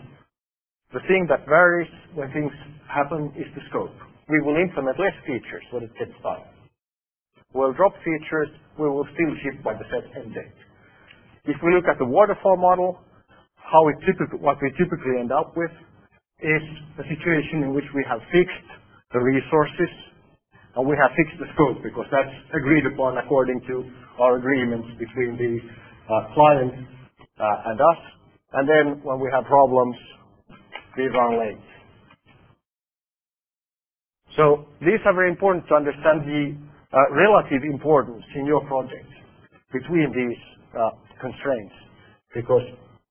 The 0.94 1.02
thing 1.08 1.26
that 1.30 1.46
varies 1.48 1.90
when 2.16 2.32
things 2.34 2.52
happen 2.90 3.34
is 3.38 3.48
the 3.56 3.62
scope. 3.70 3.94
We 4.30 4.42
will 4.42 4.58
implement 4.58 5.00
less 5.00 5.16
features 5.26 5.66
when 5.72 5.84
it 5.84 5.94
gets 5.98 6.14
time. 6.24 6.46
We'll 7.54 7.74
drop 7.74 7.94
features, 8.06 8.50
we 8.78 8.90
will 8.90 9.08
still 9.14 9.34
ship 9.42 9.64
by 9.64 9.74
the 9.74 9.86
set 9.90 10.06
end 10.18 10.36
date. 10.36 10.60
If 11.46 11.58
we 11.64 11.74
look 11.74 11.86
at 11.90 11.98
the 11.98 12.06
waterfall 12.06 12.58
model, 12.58 13.00
how 13.58 13.86
we 13.86 13.94
typically, 14.06 14.40
what 14.40 14.58
we 14.62 14.70
typically 14.78 15.18
end 15.20 15.32
up 15.32 15.58
with 15.58 15.72
is 16.42 16.64
a 17.00 17.06
situation 17.08 17.64
in 17.64 17.74
which 17.74 17.88
we 17.96 18.06
have 18.08 18.20
fixed 18.32 18.70
the 19.14 19.20
resources 19.20 19.92
and 20.76 20.88
we 20.88 20.96
have 20.96 21.12
fixed 21.18 21.36
the 21.40 21.48
scope 21.56 21.84
because 21.84 22.06
that's 22.12 22.36
agreed 22.56 22.86
upon 22.86 23.18
according 23.18 23.60
to 23.68 23.84
our 24.22 24.38
agreements 24.38 24.88
between 25.00 25.36
the 25.36 25.60
uh, 26.08 26.34
client 26.34 26.74
uh, 27.40 27.70
and 27.72 27.80
us. 27.82 28.02
And 28.54 28.70
then 28.70 28.86
when 29.04 29.20
we 29.20 29.30
have 29.34 29.46
problems, 29.46 29.96
we 30.98 31.08
run 31.08 31.40
late. 31.40 31.64
So 34.38 34.66
these 34.82 35.02
are 35.06 35.14
very 35.14 35.30
important 35.30 35.68
to 35.70 35.76
understand 35.76 36.24
the 36.24 36.56
uh, 36.94 36.98
relative 37.14 37.64
importance 37.64 38.24
in 38.36 38.46
your 38.46 38.66
project 38.68 39.08
between 39.74 40.12
these 40.14 40.40
uh, 40.78 40.92
constraints 41.22 41.76
because 42.34 42.64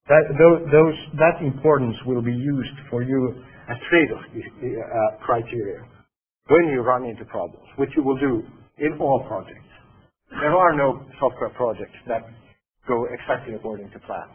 that, 0.09 0.25
those, 0.73 0.97
that 1.19 1.45
importance 1.45 1.97
will 2.07 2.23
be 2.23 2.33
used 2.35 2.77
for 2.91 3.03
you 3.03 3.35
as 3.71 3.77
trade-off 3.91 4.25
uh, 4.35 5.25
criteria 5.27 5.83
when 6.49 6.67
you 6.69 6.83
run 6.83 7.05
into 7.07 7.25
problems, 7.27 7.67
which 7.77 7.91
you 7.97 8.03
will 8.03 8.19
do 8.19 8.43
in 8.79 8.99
all 9.01 9.25
projects. 9.29 9.61
There 10.31 10.55
are 10.57 10.77
no 10.77 11.03
software 11.21 11.51
projects 11.51 11.97
that 12.09 12.23
go 12.89 13.07
exactly 13.13 13.55
according 13.55 13.91
to 13.93 13.99
plan. 14.01 14.29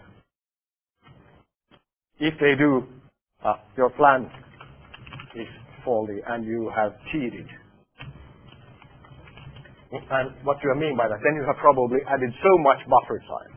If 2.20 2.36
they 2.40 2.56
do, 2.58 2.84
uh, 3.46 3.56
your 3.78 3.92
plan 3.92 4.30
is 5.36 5.48
faulty 5.86 6.20
and 6.28 6.46
you 6.46 6.72
have 6.76 6.94
cheated. 7.12 7.48
And 9.92 10.32
what 10.46 10.58
do 10.64 10.72
I 10.76 10.80
mean 10.80 10.98
by 10.98 11.08
that? 11.10 11.20
Then 11.24 11.36
you 11.36 11.46
have 11.48 11.58
probably 11.58 12.00
added 12.10 12.32
so 12.44 12.58
much 12.60 12.80
buffer 12.90 13.20
time 13.20 13.53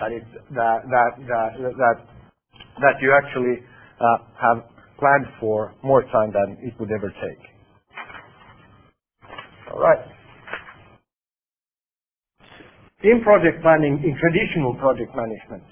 that 0.00 0.12
that 0.54 0.78
that 0.90 1.12
that 1.28 1.50
that, 1.78 1.96
that 2.82 2.96
you 3.02 3.12
actually 3.14 3.62
uh, 4.00 4.18
have 4.40 4.64
planned 4.98 5.26
for 5.40 5.74
more 5.84 6.02
time 6.12 6.32
than 6.32 6.58
it 6.62 6.74
would 6.80 6.90
ever 6.92 7.10
take. 7.22 7.42
All 9.72 9.80
right. 9.80 10.04
In 13.04 13.22
project 13.22 13.62
planning, 13.62 14.02
in 14.02 14.14
traditional 14.18 14.74
project 14.82 15.14
management, 15.14 15.64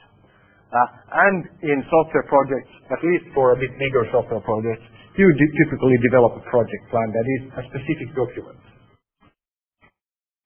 uh, 0.71 0.89
and 1.27 1.45
in 1.63 1.83
software 1.91 2.25
projects, 2.31 2.71
at 2.93 3.01
least 3.03 3.27
for 3.35 3.53
a 3.55 3.59
bit 3.59 3.71
bigger 3.79 4.07
software 4.13 4.41
projects, 4.43 4.85
you 5.19 5.27
typically 5.67 5.99
develop 6.07 6.39
a 6.39 6.45
project 6.51 6.85
plan 6.91 7.11
that 7.13 7.27
is 7.41 7.43
a 7.59 7.63
specific 7.73 8.15
document. 8.17 8.59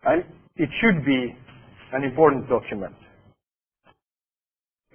And 0.04 0.24
it 0.56 0.70
should 0.82 1.04
be 1.06 1.36
an 1.94 2.04
important 2.04 2.48
document. 2.48 2.94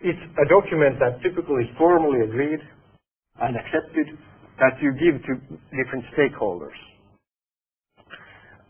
It's 0.04 0.22
a 0.38 0.48
document 0.50 1.00
that 1.00 1.22
typically 1.24 1.66
is 1.66 1.72
formally 1.78 2.22
agreed 2.26 2.62
and 3.42 3.58
accepted 3.58 4.08
that 4.60 4.76
you 4.82 4.94
give 5.00 5.22
to 5.26 5.34
different 5.74 6.06
stakeholders. 6.18 6.78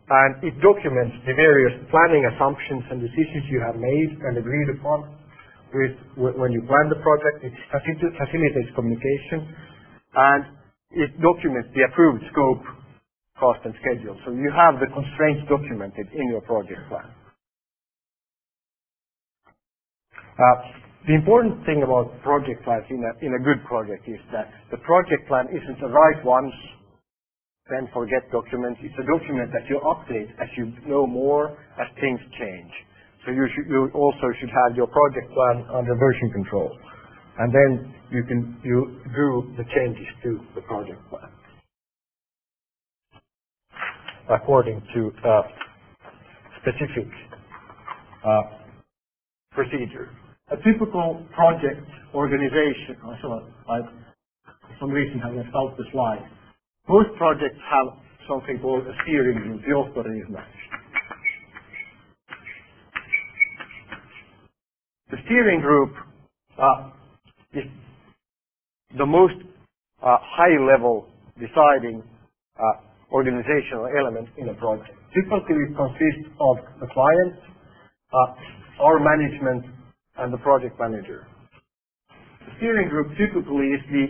And 0.09 0.37
it 0.45 0.53
documents 0.61 1.17
the 1.25 1.33
various 1.33 1.73
planning 1.89 2.27
assumptions 2.29 2.83
and 2.91 3.01
decisions 3.01 3.45
you 3.49 3.61
have 3.65 3.77
made 3.79 4.11
and 4.27 4.37
agreed 4.37 4.69
upon 4.77 5.09
with, 5.73 5.95
when 6.37 6.51
you 6.53 6.61
plan 6.69 6.89
the 6.93 7.01
project. 7.01 7.41
It 7.43 7.53
facilitates 7.73 8.69
communication 8.75 9.49
and 10.15 10.43
it 10.93 11.11
documents 11.21 11.69
the 11.73 11.89
approved 11.89 12.23
scope, 12.31 12.63
cost 13.39 13.61
and 13.65 13.73
schedule. 13.81 14.17
So 14.25 14.31
you 14.33 14.51
have 14.53 14.77
the 14.79 14.87
constraints 14.93 15.49
documented 15.49 16.07
in 16.13 16.29
your 16.29 16.41
project 16.43 16.81
plan. 16.89 17.09
Uh, 20.23 20.80
the 21.07 21.15
important 21.15 21.65
thing 21.65 21.83
about 21.83 22.11
project 22.23 22.63
plans 22.65 22.85
in 22.91 23.01
a, 23.03 23.11
good 23.43 23.63
project 23.65 24.07
is 24.07 24.19
that 24.33 24.51
the 24.71 24.77
project 24.85 25.27
plan 25.27 25.47
isn't 25.49 25.81
a 25.83 25.89
write 25.89 26.23
once, 26.25 26.53
then 27.69 27.89
forget 27.93 28.23
document. 28.31 28.77
It's 28.81 28.95
a 28.99 29.07
document 29.07 29.51
that 29.53 29.65
you 29.69 29.79
update 29.85 30.29
as 30.41 30.49
you 30.57 30.73
know 30.87 31.07
more, 31.07 31.57
as 31.81 31.87
things 32.01 32.19
change. 32.39 32.71
So 33.25 33.31
you 33.31 33.47
should, 33.55 33.67
you 33.69 33.89
also 33.95 34.27
should 34.39 34.49
have 34.51 34.77
your 34.77 34.87
project 34.87 35.31
plan 35.33 35.65
under 35.73 35.95
version 35.95 36.31
control. 36.33 36.71
And 37.39 37.53
then 37.53 37.95
you 38.11 38.23
can, 38.25 38.59
you 38.63 39.01
do 39.15 39.53
the 39.57 39.65
changes 39.75 40.07
to 40.23 40.39
the 40.55 40.61
project 40.63 41.01
plan 41.09 41.29
according 44.29 44.81
to 44.95 45.11
uh, 45.27 45.41
specific 46.61 47.07
uh, 48.25 48.41
procedure. 49.53 50.09
A 50.51 50.57
typical 50.57 51.25
project 51.33 51.79
organization, 52.13 52.97
sorry, 53.21 53.45
I, 53.69 53.79
for 54.67 54.75
some 54.81 54.89
reason 54.91 55.19
have 55.19 55.33
left 55.33 55.49
out 55.55 55.77
the 55.77 55.85
slide. 55.93 56.27
Most 56.89 57.09
projects 57.17 57.55
have 57.71 57.97
something 58.27 58.59
called 58.61 58.85
a 58.85 58.93
steering 59.03 59.39
group, 59.39 59.61
johtoryhmä. 59.63 60.43
The 65.11 65.17
steering 65.25 65.61
group 65.61 65.91
uh, 66.57 66.91
is 67.53 67.65
the 68.97 69.05
most 69.05 69.35
uh, 70.03 70.17
high-level 70.21 71.07
deciding 71.39 72.03
uh, 72.59 72.63
organizational 73.13 73.87
element 73.99 74.27
in 74.37 74.49
a 74.49 74.53
project. 74.55 74.91
Typically, 75.13 75.63
it 75.67 75.75
consists 75.75 76.27
of 76.39 76.57
the 76.81 76.87
client, 76.93 77.35
uh, 78.13 78.83
our 78.83 78.99
management, 78.99 79.80
and 80.17 80.33
the 80.33 80.37
project 80.39 80.79
manager. 80.79 81.27
The 82.39 82.51
steering 82.57 82.89
group 82.89 83.09
typically 83.17 83.67
is 83.67 83.81
the 83.91 84.07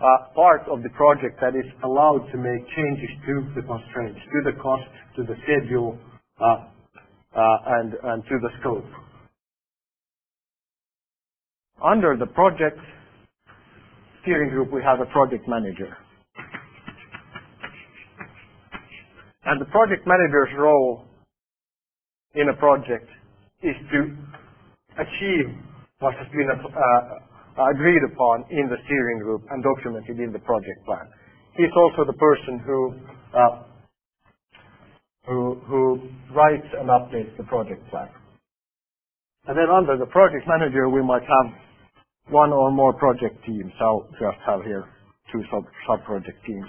uh, 0.00 0.34
part 0.34 0.62
of 0.70 0.82
the 0.82 0.90
project 0.90 1.40
that 1.40 1.56
is 1.56 1.66
allowed 1.84 2.26
to 2.32 2.38
make 2.38 2.62
changes 2.76 3.10
to 3.26 3.34
the 3.56 3.62
constraints, 3.66 4.20
to 4.32 4.52
the 4.52 4.58
cost, 4.60 4.84
to 5.16 5.24
the 5.24 5.36
schedule, 5.44 5.98
uh, 6.40 6.44
uh, 7.36 7.58
and, 7.80 7.94
and 8.04 8.24
to 8.24 8.38
the 8.42 8.50
scope. 8.60 8.86
Under 11.84 12.16
the 12.16 12.26
project 12.26 12.78
steering 14.22 14.50
group, 14.50 14.72
we 14.72 14.82
have 14.82 15.00
a 15.00 15.06
project 15.12 15.48
manager. 15.48 15.96
And 19.44 19.60
the 19.60 19.66
project 19.66 20.06
manager's 20.06 20.50
role 20.58 21.04
in 22.34 22.48
a 22.50 22.54
project 22.54 23.08
is 23.62 23.76
to 23.92 24.16
achieve 24.98 25.46
what 26.00 26.14
has 26.16 26.26
been 26.32 26.48
uh, 26.50 27.70
agreed 27.70 28.02
upon 28.12 28.44
in 28.50 28.68
the 28.68 28.76
steering 28.86 29.20
group 29.20 29.42
and 29.50 29.62
documented 29.62 30.18
in 30.20 30.32
the 30.32 30.40
project 30.40 30.80
plan. 30.86 31.06
He's 31.56 31.72
also 31.76 32.04
the 32.06 32.18
person 32.18 32.60
who 32.66 32.94
uh, 33.34 33.62
who, 35.26 35.60
writes 36.34 36.66
and 36.78 36.88
updates 36.90 37.36
the 37.38 37.44
project 37.44 37.88
plan. 37.90 38.08
And 39.46 39.58
then 39.58 39.70
under 39.70 39.98
the 39.98 40.06
project 40.06 40.46
manager, 40.48 40.88
we 40.88 41.02
might 41.02 41.22
have 41.22 41.54
one 42.30 42.52
or 42.52 42.70
more 42.72 42.94
project 42.94 43.44
teams. 43.46 43.72
I'll 43.80 44.06
just 44.20 44.38
have 44.46 44.62
here 44.64 44.84
two 45.32 45.42
sub, 45.52 45.64
sub-project 45.88 46.38
teams. 46.46 46.66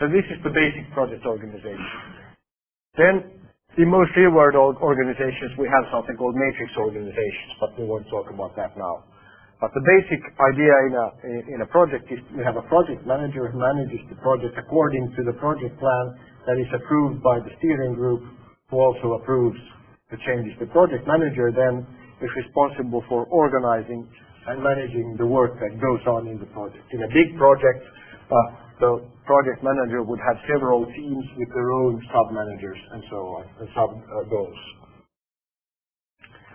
So 0.00 0.08
this 0.08 0.24
is 0.32 0.38
the 0.44 0.50
basic 0.50 0.90
project 0.94 1.26
organization. 1.26 1.90
Then, 2.98 3.24
in 3.80 3.88
most 3.88 4.12
real-world 4.20 4.76
organizations, 4.84 5.56
we 5.56 5.64
have 5.72 5.88
something 5.96 6.16
called 6.20 6.36
matrix 6.36 6.76
organizations, 6.76 7.52
but 7.60 7.72
we 7.80 7.88
won't 7.88 8.04
talk 8.12 8.28
about 8.28 8.56
that 8.60 8.76
now. 8.76 9.04
But 9.64 9.72
the 9.72 9.80
basic 9.86 10.20
idea 10.42 10.74
in 10.90 10.92
a, 10.92 11.06
in 11.56 11.60
a 11.62 11.68
project 11.72 12.04
is 12.12 12.20
we 12.36 12.44
have 12.44 12.58
a 12.60 12.66
project 12.68 13.06
manager 13.08 13.48
who 13.48 13.56
manages 13.62 14.02
the 14.10 14.20
project 14.20 14.58
according 14.60 15.14
to 15.16 15.22
the 15.24 15.32
project 15.40 15.78
plan 15.80 16.06
that 16.50 16.58
is 16.60 16.68
approved 16.76 17.22
by 17.24 17.40
the 17.40 17.52
steering 17.62 17.94
group 17.94 18.20
who 18.68 18.76
also 18.82 19.22
approves 19.22 19.60
the 20.10 20.18
changes. 20.28 20.52
The 20.60 20.68
project 20.74 21.08
manager 21.08 21.48
then 21.54 21.86
is 22.20 22.32
responsible 22.36 23.04
for 23.08 23.24
organizing 23.32 24.04
and 24.50 24.60
managing 24.64 25.16
the 25.16 25.26
work 25.26 25.56
that 25.62 25.72
goes 25.80 26.02
on 26.10 26.28
in 26.28 26.40
the 26.40 26.50
project. 26.52 26.84
In 26.92 27.04
a 27.04 27.10
big 27.14 27.38
project, 27.38 27.80
uh, 28.28 28.63
the 28.80 29.04
project 29.26 29.62
manager 29.64 30.02
would 30.02 30.20
have 30.20 30.38
several 30.48 30.86
teams 30.86 31.24
with 31.38 31.48
their 31.54 31.70
own 31.72 32.02
sub-managers 32.12 32.78
and 32.92 33.02
so 33.10 33.18
on, 33.38 33.44
and 33.60 33.68
sub-goals. 33.74 34.60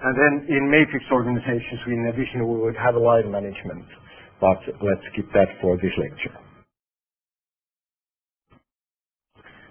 And 0.04 0.14
then 0.14 0.34
in 0.54 0.70
matrix 0.70 1.06
organizations, 1.12 1.82
in 1.88 2.06
addition, 2.14 2.46
we 2.48 2.62
would 2.62 2.78
have 2.78 2.96
a 2.96 3.02
line 3.02 3.32
management, 3.32 3.86
but 4.42 4.62
let's 4.86 5.02
skip 5.14 5.26
that 5.34 5.50
for 5.62 5.78
this 5.78 5.94
lecture. 5.98 6.38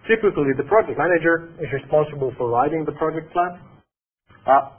Typically, 0.09 0.55
the 0.57 0.65
project 0.65 0.99
manager 0.99 1.53
is 1.61 1.69
responsible 1.73 2.33
for 2.39 2.51
writing 2.51 2.85
the 2.87 2.93
project 2.97 3.33
plan. 3.33 3.61
Uh, 4.47 4.71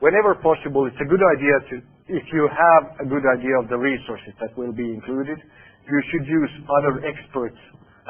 whenever 0.00 0.34
possible, 0.42 0.86
it's 0.86 1.00
a 1.00 1.08
good 1.08 1.22
idea 1.36 1.54
to, 1.70 1.74
if 2.14 2.24
you 2.32 2.48
have 2.50 3.00
a 3.00 3.06
good 3.08 3.24
idea 3.26 3.56
of 3.58 3.68
the 3.68 3.78
resources 3.78 4.34
that 4.40 4.56
will 4.58 4.72
be 4.72 4.88
included, 4.94 5.38
you 5.88 6.00
should 6.10 6.26
use 6.26 6.50
other 6.80 7.04
experts 7.06 7.58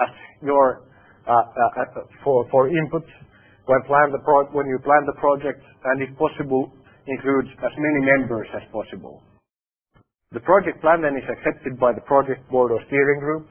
as 0.00 0.12
your 0.42 0.84
uh, 1.26 1.32
uh, 1.32 1.80
uh 1.80 2.00
for 2.24 2.46
for 2.50 2.68
input 2.68 3.04
when 3.66 3.80
plan 3.88 4.12
the 4.12 4.22
pro- 4.24 4.50
when 4.52 4.66
you 4.66 4.78
plan 4.84 5.04
the 5.06 5.18
project, 5.20 5.62
and 5.92 6.02
if 6.02 6.10
possible, 6.18 6.72
include 7.06 7.46
as 7.64 7.72
many 7.78 8.00
members 8.04 8.48
as 8.54 8.62
possible. 8.72 9.22
The 10.32 10.40
project 10.40 10.80
plan 10.82 11.02
then 11.02 11.16
is 11.16 11.24
accepted 11.30 11.78
by 11.80 11.92
the 11.94 12.02
project 12.02 12.48
board 12.50 12.72
or 12.72 12.80
steering 12.88 13.20
group, 13.20 13.48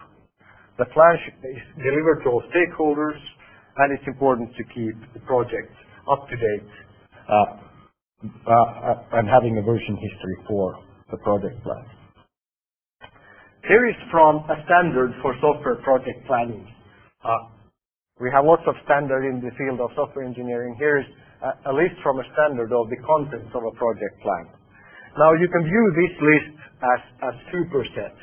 the 0.77 0.85
plan 0.85 1.15
is 1.43 1.63
delivered 1.77 2.23
to 2.23 2.29
all 2.31 2.43
stakeholders, 2.49 3.19
and 3.77 3.93
it's 3.93 4.07
important 4.07 4.49
to 4.57 4.63
keep 4.73 4.95
the 5.13 5.19
project 5.21 5.71
up 6.11 6.27
to 6.29 6.35
date 6.35 6.69
and 8.47 9.29
having 9.29 9.57
a 9.57 9.61
version 9.61 9.95
history 9.97 10.37
for 10.47 10.79
the 11.11 11.17
project 11.17 11.61
plan. 11.63 11.85
Here 13.67 13.87
is 13.91 13.95
from 14.11 14.47
a 14.47 14.55
standard 14.65 15.11
for 15.21 15.35
software 15.43 15.75
project 15.83 16.23
planning. 16.27 16.63
Uh, 17.23 17.51
we 18.19 18.31
have 18.31 18.45
lots 18.45 18.63
of 18.67 18.75
standard 18.87 19.27
in 19.27 19.43
the 19.43 19.51
field 19.59 19.81
of 19.83 19.91
software 19.95 20.25
engineering. 20.25 20.75
Here 20.79 20.99
is 21.03 21.07
a, 21.43 21.71
a 21.71 21.73
list 21.75 21.99
from 22.03 22.19
a 22.19 22.27
standard 22.33 22.71
of 22.71 22.87
the 22.89 22.97
contents 23.03 23.51
of 23.51 23.63
a 23.67 23.73
project 23.75 24.15
plan. 24.23 24.47
Now 25.19 25.35
you 25.35 25.47
can 25.51 25.63
view 25.67 25.85
this 25.99 26.15
list 26.23 26.55
as 26.81 27.01
a 27.19 27.31
superset. 27.51 28.15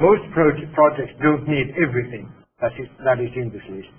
Most 0.00 0.22
projects 0.32 1.14
don't 1.22 1.46
need 1.50 1.74
everything 1.82 2.30
that 2.62 2.72
is, 2.78 2.88
that 3.04 3.18
is 3.18 3.30
in 3.34 3.50
this 3.50 3.66
list. 3.70 3.90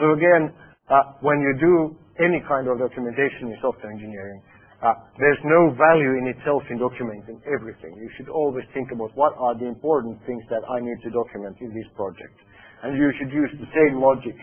So 0.00 0.12
again, 0.16 0.52
uh, 0.88 1.20
when 1.20 1.40
you 1.40 1.52
do 1.60 1.74
any 2.24 2.40
kind 2.48 2.68
of 2.68 2.80
documentation 2.80 3.52
in 3.52 3.56
software 3.62 3.92
engineering, 3.92 4.42
there's 5.18 5.38
no 5.46 5.70
value 5.78 6.18
in 6.18 6.26
itself 6.34 6.62
in 6.70 6.78
documenting 6.78 7.38
everything. 7.46 7.94
You 7.94 8.10
should 8.18 8.28
always 8.28 8.64
think 8.74 8.90
about 8.90 9.14
what 9.14 9.32
are 9.38 9.54
the 9.54 9.66
important 9.66 10.18
things 10.26 10.42
that 10.50 10.62
I 10.66 10.80
need 10.82 10.98
to 11.06 11.10
document 11.10 11.56
in 11.62 11.70
this 11.70 11.86
project. 11.94 12.34
And 12.82 12.98
you 12.98 13.12
should 13.18 13.30
use 13.30 13.50
the 13.62 13.70
same 13.70 14.02
logic 14.02 14.34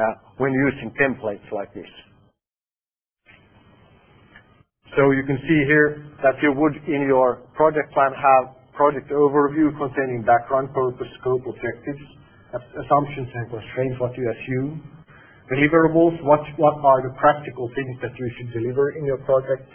uh, 0.00 0.02
when 0.38 0.52
using 0.52 0.92
templates 0.96 1.44
like 1.52 1.74
this. 1.74 1.88
So 4.96 5.12
you 5.12 5.24
can 5.24 5.40
see 5.48 5.60
here 5.68 6.04
that 6.24 6.36
you 6.42 6.52
would 6.52 6.76
in 6.88 7.08
your 7.08 7.44
project 7.56 7.92
plan 7.92 8.12
have 8.12 8.56
project 8.76 9.08
overview 9.12 9.72
containing 9.76 10.24
background, 10.24 10.72
purpose, 10.72 11.08
scope, 11.20 11.44
objectives, 11.48 12.04
assumptions 12.52 13.28
and 13.32 13.48
constraints, 13.48 13.96
what 14.00 14.12
you 14.16 14.24
assume, 14.28 14.84
deliverables, 15.48 16.16
what, 16.24 16.40
what 16.56 16.76
are 16.84 17.00
the 17.04 17.14
practical 17.16 17.68
things 17.74 17.96
that 18.00 18.12
you 18.20 18.28
should 18.36 18.52
deliver 18.52 18.92
in 18.96 19.04
your 19.04 19.18
project, 19.24 19.68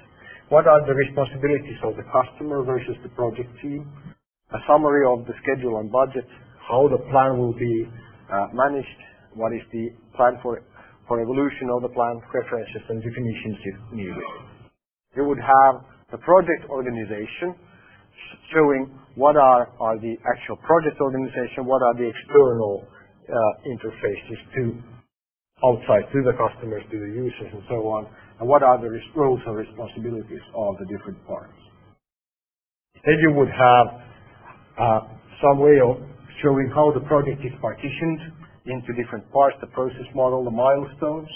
what 0.50 0.68
are 0.68 0.80
the 0.88 0.96
responsibilities 0.96 1.80
of 1.84 1.96
the 2.00 2.08
customer 2.08 2.64
versus 2.64 2.96
the 3.04 3.10
project 3.20 3.52
team, 3.62 3.84
a 4.56 4.60
summary 4.64 5.04
of 5.04 5.28
the 5.28 5.36
schedule 5.44 5.80
and 5.84 5.92
budget, 5.92 6.24
how 6.64 6.88
the 6.88 7.00
plan 7.12 7.36
will 7.36 7.54
be 7.54 7.88
uh, 8.32 8.48
managed, 8.56 9.00
what 9.36 9.52
is 9.52 9.64
the 9.72 9.92
plan 10.16 10.40
for, 10.42 10.64
for 11.08 11.20
evolution 11.20 11.68
of 11.76 11.84
the 11.84 11.92
plan, 11.92 12.16
preferences 12.32 12.84
and 12.88 13.04
definitions 13.04 13.58
if 13.60 13.78
needed. 13.92 14.30
You 15.16 15.26
would 15.28 15.40
have 15.40 15.84
the 16.12 16.20
project 16.24 16.64
organization, 16.72 17.56
showing 18.56 18.88
what 19.16 19.36
are, 19.36 19.68
are 19.80 20.00
the 20.00 20.16
actual 20.32 20.56
project 20.64 20.96
organization, 21.02 21.68
what 21.68 21.84
are 21.84 21.96
the 22.00 22.08
external 22.08 22.88
uh, 23.28 23.68
interfaces 23.68 24.40
to 24.56 24.64
outside, 25.66 26.06
to 26.14 26.20
the 26.24 26.36
customers, 26.38 26.84
to 26.92 26.98
the 27.00 27.12
users, 27.18 27.50
and 27.52 27.64
so 27.68 27.84
on, 27.90 28.08
and 28.40 28.50
what 28.50 28.64
are 28.64 28.80
the 28.82 28.90
roles 29.16 29.42
and 29.48 29.58
responsibilities 29.58 30.44
of 30.56 30.78
the 30.80 30.86
different 30.88 31.20
parts. 31.28 31.54
Then 33.06 33.18
you 33.22 33.34
would 33.36 33.50
have 33.50 33.88
uh, 34.80 35.02
some 35.42 35.60
way 35.60 35.80
of 35.82 35.98
showing 36.44 36.72
how 36.76 36.92
the 36.94 37.02
project 37.08 37.42
is 37.46 37.54
partitioned 37.62 38.22
into 38.68 38.94
different 39.02 39.30
parts, 39.34 39.58
the 39.62 39.68
process 39.70 40.08
model, 40.16 40.44
the 40.46 40.52
milestones, 40.52 41.30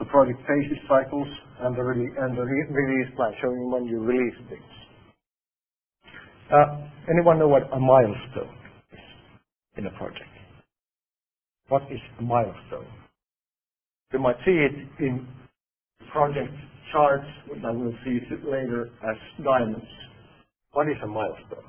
the 0.00 0.06
project 0.06 0.40
phases, 0.48 0.78
cycles, 0.88 1.28
and 1.62 1.76
the, 1.76 1.82
and 1.82 2.36
the 2.38 2.42
re- 2.42 2.68
release 2.70 3.14
plan, 3.16 3.32
showing 3.42 3.70
when 3.72 3.86
you 3.86 4.00
release 4.00 4.34
things. 4.50 4.72
Uh, 6.52 6.86
anyone 7.10 7.38
know 7.38 7.48
what 7.48 7.64
a 7.72 7.80
milestone 7.80 8.54
is? 8.92 9.00
in 9.78 9.86
a 9.86 9.90
project. 9.92 10.30
What 11.68 11.82
is 11.90 12.00
a 12.18 12.22
milestone? 12.22 12.86
You 14.12 14.20
might 14.20 14.36
see 14.44 14.52
it 14.52 14.72
in 15.00 15.26
project 16.12 16.52
charts, 16.92 17.26
and 17.54 17.66
I 17.66 17.70
will 17.72 17.94
see 18.04 18.18
it 18.30 18.44
later 18.44 18.90
as 19.08 19.16
diamonds. 19.44 19.86
What 20.72 20.88
is 20.88 20.96
a 21.04 21.08
milestone? 21.08 21.64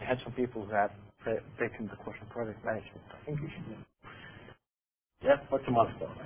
We 0.00 0.06
had 0.06 0.18
some 0.24 0.32
people 0.34 0.64
who 0.66 0.74
have 0.74 0.90
taken 1.60 1.88
the 1.88 1.96
course 2.04 2.16
of 2.22 2.30
project 2.30 2.64
management. 2.64 3.02
I 3.12 3.24
think 3.26 3.40
you 3.42 3.48
should 3.54 3.68
know. 3.70 3.78
Yeah, 5.24 5.36
what's 5.50 5.64
a 5.68 5.72
milestone? 5.72 6.16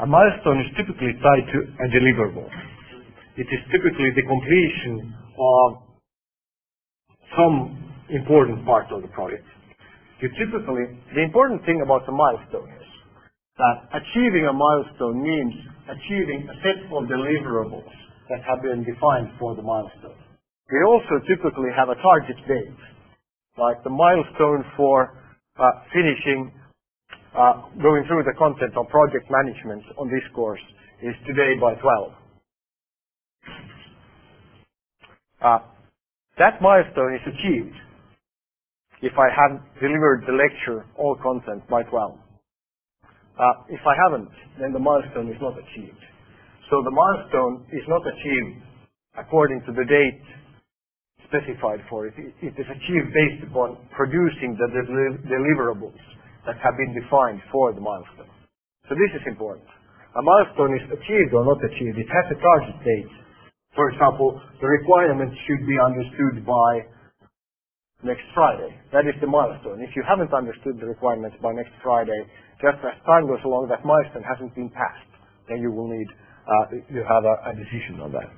A 0.00 0.06
milestone 0.06 0.60
is 0.60 0.68
typically 0.76 1.14
tied 1.22 1.46
to 1.52 1.58
a 1.84 1.88
deliverable. 1.90 2.48
It 3.40 3.48
is 3.48 3.62
typically 3.72 4.12
the 4.12 4.26
completion 4.28 5.16
of 5.16 5.68
some 7.32 7.56
important 8.12 8.68
part 8.68 8.92
of 8.92 9.00
the 9.00 9.08
project. 9.16 9.48
Typically, 10.20 11.00
the 11.16 11.24
important 11.24 11.64
thing 11.64 11.80
about 11.80 12.04
the 12.04 12.12
milestone 12.12 12.68
is 12.68 12.88
that 13.56 13.96
achieving 13.96 14.44
a 14.44 14.52
milestone 14.52 15.24
means 15.24 15.56
achieving 15.88 16.44
a 16.52 16.56
set 16.60 16.84
of 16.92 17.08
deliverables 17.08 17.88
that 18.28 18.44
have 18.44 18.60
been 18.60 18.84
defined 18.84 19.32
for 19.40 19.56
the 19.56 19.64
milestone. 19.64 20.20
We 20.68 20.84
also 20.84 21.24
typically 21.24 21.72
have 21.72 21.88
a 21.88 21.96
target 21.96 22.36
date, 22.44 22.76
like 23.56 23.80
the 23.88 23.90
milestone 23.90 24.68
for 24.76 25.16
uh, 25.56 25.64
finishing 25.96 26.52
uh, 27.32 27.72
going 27.80 28.04
through 28.04 28.28
the 28.28 28.36
content 28.36 28.76
of 28.76 28.84
project 28.92 29.32
management 29.32 29.80
on 29.96 30.12
this 30.12 30.28
course 30.36 30.60
is 31.00 31.16
today 31.24 31.56
by 31.56 31.72
12. 31.80 32.19
Uh, 35.42 35.58
that 36.38 36.60
milestone 36.62 37.14
is 37.14 37.22
achieved 37.26 37.76
if 39.02 39.12
I 39.18 39.28
have 39.32 39.60
delivered 39.80 40.24
the 40.26 40.32
lecture 40.32 40.86
or 40.96 41.16
content 41.22 41.68
by 41.68 41.82
12. 41.84 42.18
Uh, 43.38 43.44
if 43.68 43.80
I 43.86 43.94
haven't, 44.04 44.28
then 44.60 44.72
the 44.72 44.78
milestone 44.78 45.28
is 45.32 45.40
not 45.40 45.56
achieved. 45.56 46.00
So 46.70 46.82
the 46.84 46.92
milestone 46.92 47.66
is 47.72 47.84
not 47.88 48.02
achieved 48.06 48.62
according 49.18 49.62
to 49.66 49.72
the 49.72 49.84
date 49.84 50.22
specified 51.26 51.80
for 51.88 52.06
it. 52.06 52.14
It 52.18 52.54
is 52.58 52.68
achieved 52.68 53.08
based 53.14 53.42
upon 53.48 53.78
producing 53.96 54.58
the 54.58 54.68
deliverables 55.30 55.98
that 56.46 56.58
have 56.62 56.76
been 56.76 56.92
defined 56.94 57.40
for 57.52 57.72
the 57.72 57.80
milestone. 57.80 58.30
So 58.88 58.94
this 58.98 59.12
is 59.14 59.24
important. 59.26 59.66
A 60.18 60.22
milestone 60.22 60.74
is 60.74 60.86
achieved 60.90 61.32
or 61.32 61.46
not 61.46 61.62
achieved. 61.62 61.98
It 61.98 62.10
has 62.10 62.26
a 62.34 62.38
target 62.42 62.76
date. 62.82 63.12
For 63.74 63.90
example, 63.90 64.40
the 64.60 64.66
requirements 64.66 65.36
should 65.46 65.66
be 65.66 65.78
understood 65.78 66.46
by 66.46 66.70
next 68.02 68.24
Friday. 68.34 68.72
That 68.92 69.06
is 69.06 69.14
the 69.20 69.28
milestone. 69.28 69.80
If 69.84 69.94
you 69.94 70.02
haven't 70.06 70.32
understood 70.32 70.80
the 70.80 70.86
requirements 70.88 71.36
by 71.42 71.52
next 71.52 71.72
Friday, 71.82 72.16
just 72.60 72.80
as 72.82 72.96
time 73.06 73.28
goes 73.28 73.42
along, 73.44 73.68
that 73.68 73.84
milestone 73.84 74.24
hasn't 74.24 74.54
been 74.54 74.70
passed, 74.70 75.06
then 75.48 75.60
you 75.60 75.70
will 75.72 75.88
need, 75.88 76.08
uh, 76.48 76.64
you 76.90 77.04
have 77.04 77.24
a, 77.24 77.36
a 77.50 77.52
decision 77.56 78.00
on 78.00 78.12
that. 78.12 78.28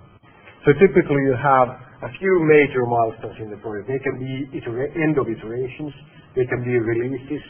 So 0.67 0.75
typically 0.79 1.23
you 1.27 1.35
have 1.39 1.69
a 2.07 2.11
few 2.19 2.35
major 2.47 2.87
milestones 2.87 3.39
in 3.43 3.51
the 3.51 3.59
project. 3.63 3.91
They 3.91 4.03
can 4.03 4.19
be 4.19 4.51
end 4.99 5.19
of 5.19 5.27
iterations, 5.27 5.95
they 6.35 6.47
can 6.47 6.63
be 6.63 6.75
releases, 6.79 7.43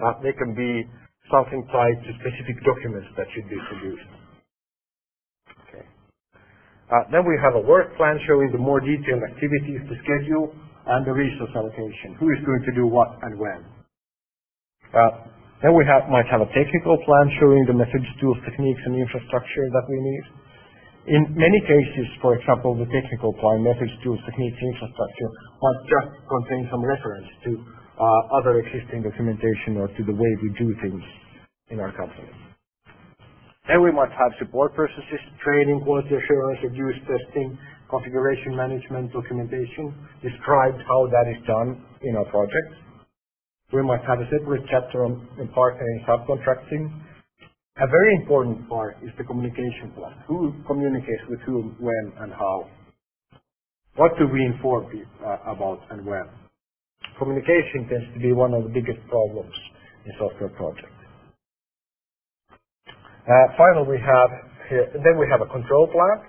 uh, 0.00 0.20
they 0.24 0.32
can 0.32 0.52
be 0.56 0.84
something 1.32 1.64
tied 1.72 1.98
to 2.04 2.10
specific 2.20 2.56
documents 2.64 3.08
that 3.16 3.28
should 3.32 3.48
be 3.48 3.60
produced. 3.68 4.08
Uh, 6.90 7.06
then 7.14 7.22
we 7.22 7.38
have 7.38 7.54
a 7.54 7.62
work 7.62 7.94
plan 7.96 8.18
showing 8.26 8.50
the 8.50 8.58
more 8.58 8.82
detailed 8.82 9.22
activities, 9.22 9.78
the 9.86 9.94
schedule, 10.02 10.50
and 10.90 11.06
the 11.06 11.14
resource 11.14 11.54
allocation. 11.54 12.18
Who 12.18 12.26
is 12.34 12.42
going 12.42 12.62
to 12.66 12.72
do 12.74 12.86
what 12.90 13.14
and 13.22 13.38
when? 13.38 13.62
Uh, 14.90 15.30
then 15.62 15.76
we 15.78 15.86
have, 15.86 16.10
might 16.10 16.26
have 16.26 16.42
a 16.42 16.50
technical 16.50 16.98
plan 17.06 17.26
showing 17.38 17.62
the 17.70 17.76
methods, 17.76 18.06
tools, 18.18 18.38
techniques, 18.42 18.82
and 18.86 18.98
infrastructure 18.98 19.66
that 19.70 19.86
we 19.86 19.98
need. 20.02 20.24
In 21.06 21.22
many 21.38 21.60
cases, 21.62 22.06
for 22.20 22.34
example, 22.36 22.74
the 22.74 22.90
technical 22.90 23.32
plan, 23.38 23.62
methods, 23.62 23.92
tools, 24.02 24.18
techniques, 24.26 24.58
infrastructure, 24.58 25.30
might 25.62 25.80
just 25.86 26.10
contain 26.26 26.68
some 26.70 26.82
reference 26.84 27.28
to 27.46 27.52
uh, 27.56 28.38
other 28.38 28.58
existing 28.60 29.02
documentation 29.06 29.78
or 29.78 29.88
to 29.94 30.02
the 30.04 30.12
way 30.12 30.30
we 30.42 30.50
do 30.58 30.74
things 30.82 31.02
in 31.70 31.80
our 31.80 31.92
company. 31.94 32.49
Then 33.70 33.86
we 33.86 33.92
might 33.94 34.10
have 34.10 34.34
support 34.42 34.74
processes, 34.74 35.22
training, 35.46 35.82
quality 35.86 36.10
assurance, 36.10 36.58
use 36.74 36.98
testing, 37.06 37.54
configuration 37.88 38.56
management 38.56 39.14
documentation 39.14 39.94
describes 40.26 40.82
how 40.90 41.06
that 41.06 41.30
is 41.30 41.38
done 41.46 41.78
in 42.02 42.16
our 42.18 42.26
project. 42.34 42.82
We 43.72 43.82
might 43.82 44.02
have 44.10 44.18
a 44.18 44.26
separate 44.26 44.66
chapter 44.70 45.04
on 45.06 45.28
and 45.38 45.48
subcontracting. 46.02 46.90
A 47.78 47.86
very 47.86 48.16
important 48.16 48.68
part 48.68 48.96
is 49.02 49.10
the 49.18 49.24
communication 49.24 49.92
plan. 49.94 50.18
Who 50.26 50.52
communicates 50.66 51.22
with 51.28 51.40
whom, 51.46 51.76
when, 51.78 52.12
and 52.18 52.32
how? 52.32 52.68
What 53.96 54.12
do 54.18 54.26
we 54.26 54.44
inform 54.46 54.86
people 54.90 55.12
uh, 55.24 55.52
about 55.52 55.80
and 55.90 56.04
when? 56.04 56.26
Communication 57.18 57.88
tends 57.88 58.14
to 58.14 58.20
be 58.20 58.32
one 58.32 58.54
of 58.54 58.64
the 58.64 58.70
biggest 58.70 59.00
problems 59.08 59.54
in 60.06 60.12
software 60.18 60.50
projects. 60.50 60.99
Uh, 63.26 63.32
finally, 63.58 63.88
we 63.88 64.00
have 64.00 64.30
here, 64.70 64.86
then 65.04 65.18
we 65.18 65.26
have 65.30 65.40
a 65.42 65.50
control 65.52 65.88
plan 65.92 66.26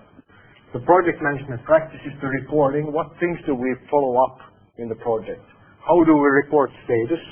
the 0.73 0.79
project 0.87 1.19
management 1.23 1.63
practices, 1.65 2.13
the 2.21 2.29
reporting, 2.29 2.93
what 2.93 3.11
things 3.19 3.39
do 3.47 3.55
we 3.55 3.75
follow 3.91 4.23
up 4.23 4.39
in 4.77 4.87
the 4.87 4.95
project? 5.03 5.43
How 5.83 5.99
do 6.05 6.13
we 6.15 6.29
report 6.45 6.71
status? 6.85 7.23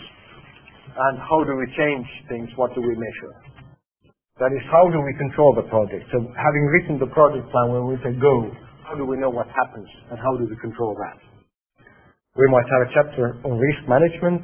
And 0.92 1.20
how 1.20 1.46
do 1.46 1.56
we 1.56 1.68
change 1.78 2.08
things? 2.28 2.50
What 2.58 2.76
do 2.76 2.82
we 2.82 2.96
measure? 3.00 3.34
That 4.40 4.52
is, 4.52 4.64
how 4.72 4.90
do 4.92 5.00
we 5.00 5.14
control 5.20 5.56
the 5.56 5.68
project? 5.72 6.06
So 6.12 6.20
having 6.36 6.66
written 6.68 7.00
the 7.00 7.08
project 7.16 7.48
plan 7.52 7.72
when 7.72 7.88
we 7.88 7.96
say 8.04 8.12
go, 8.20 8.52
how 8.84 8.96
do 8.96 9.06
we 9.06 9.18
know 9.18 9.30
what 9.32 9.48
happens 9.52 9.88
and 10.12 10.20
how 10.20 10.36
do 10.38 10.48
we 10.50 10.58
control 10.60 10.96
that? 11.00 11.18
We 12.36 12.48
might 12.52 12.68
have 12.72 12.84
a 12.88 12.92
chapter 12.96 13.26
on 13.46 13.60
risk 13.60 13.84
management 13.88 14.44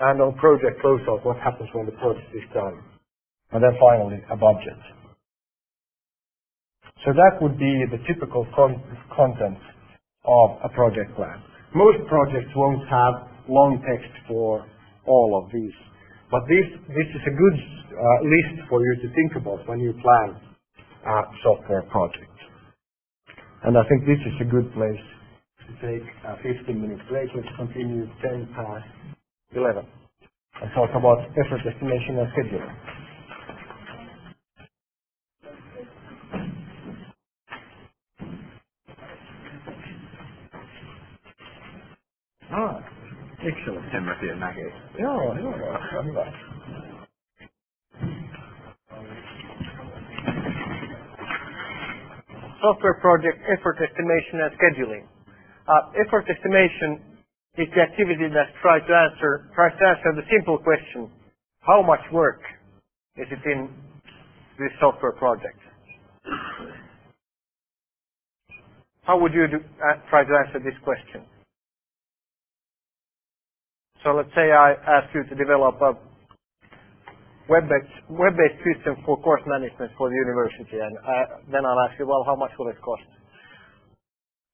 and 0.00 0.22
on 0.22 0.34
project 0.36 0.82
closeout, 0.84 1.24
what 1.24 1.38
happens 1.38 1.68
when 1.74 1.86
the 1.86 1.96
project 2.00 2.28
is 2.34 2.44
done. 2.54 2.76
And 3.52 3.62
then 3.62 3.74
finally, 3.80 4.20
a 4.30 4.36
budget. 4.36 4.80
So 7.04 7.12
that 7.12 7.42
would 7.42 7.58
be 7.58 7.84
the 7.90 7.98
typical 8.08 8.46
con- 8.56 8.80
content 9.16 9.58
of 10.24 10.48
a 10.64 10.70
project 10.70 11.14
plan. 11.16 11.42
Most 11.74 11.98
projects 12.08 12.50
won't 12.56 12.86
have 12.88 13.14
long 13.48 13.82
text 13.84 14.10
for 14.28 14.64
all 15.06 15.42
of 15.42 15.52
these, 15.52 15.74
but 16.30 16.40
this, 16.48 16.64
this 16.88 17.08
is 17.12 17.22
a 17.28 17.34
good 17.36 17.58
uh, 17.92 18.18
list 18.24 18.68
for 18.70 18.80
you 18.80 18.94
to 19.02 19.08
think 19.14 19.36
about 19.36 19.66
when 19.68 19.80
you 19.80 19.92
plan 20.00 20.38
a 21.06 21.16
software 21.44 21.82
project. 21.90 22.32
And 23.64 23.76
I 23.78 23.82
think 23.90 24.06
this 24.06 24.20
is 24.22 24.36
a 24.40 24.48
good 24.50 24.72
place 24.74 25.04
to 25.66 25.72
take 25.82 26.06
a 26.24 26.36
15 26.42 26.80
minute 26.80 27.00
break. 27.10 27.28
Let's 27.34 27.48
continue 27.58 28.06
10 28.22 28.48
past 28.56 28.86
11 29.56 29.86
and 30.62 30.70
talk 30.74 30.90
about 30.94 31.18
effort 31.34 31.62
estimation 31.66 32.18
and 32.18 32.28
scheduling. 32.34 32.76
Ah, 42.58 42.82
excellent. 43.46 43.86
Timothy 43.92 44.30
and 44.30 44.40
Maggie. 44.40 44.72
Joo, 44.98 45.34
joo, 45.38 46.04
hyvä. 46.04 46.26
Software 52.60 52.94
project 53.00 53.38
effort 53.48 53.80
estimation 53.80 54.40
and 54.42 54.52
scheduling. 54.58 55.06
Uh, 55.68 55.92
effort 56.06 56.28
estimation 56.30 57.00
is 57.58 57.68
the 57.74 57.82
activity 57.82 58.28
that 58.34 58.48
tries 58.62 58.82
to 58.88 58.94
answer 58.94 59.50
tries 59.54 59.74
to 59.78 59.86
answer 59.86 60.12
the 60.16 60.26
simple 60.30 60.58
question: 60.58 61.10
How 61.60 61.82
much 61.82 62.02
work 62.12 62.42
is 63.16 63.28
it 63.32 63.44
in 63.46 63.70
this 64.58 64.72
software 64.80 65.12
project? 65.12 65.60
How 69.04 69.18
would 69.18 69.34
you 69.34 69.48
do, 69.48 69.58
uh, 69.58 69.96
try 70.10 70.24
to 70.24 70.34
answer 70.46 70.60
this 70.60 70.78
question? 70.84 71.22
So 74.04 74.12
let's 74.16 74.30
say 74.34 74.52
I 74.52 74.74
ask 74.86 75.14
you 75.14 75.24
to 75.24 75.34
develop 75.36 75.76
a 75.82 75.94
web-based, 77.48 77.96
web-based 78.10 78.60
system 78.64 78.96
for 79.06 79.20
course 79.22 79.42
management 79.46 79.92
for 79.98 80.10
the 80.10 80.16
university, 80.16 80.78
and 80.80 80.94
I, 81.06 81.18
then 81.52 81.66
I'll 81.66 81.80
ask 81.88 81.98
you, 81.98 82.06
well, 82.06 82.24
how 82.26 82.36
much 82.36 82.52
will 82.58 82.68
it 82.68 82.80
cost? 82.82 83.04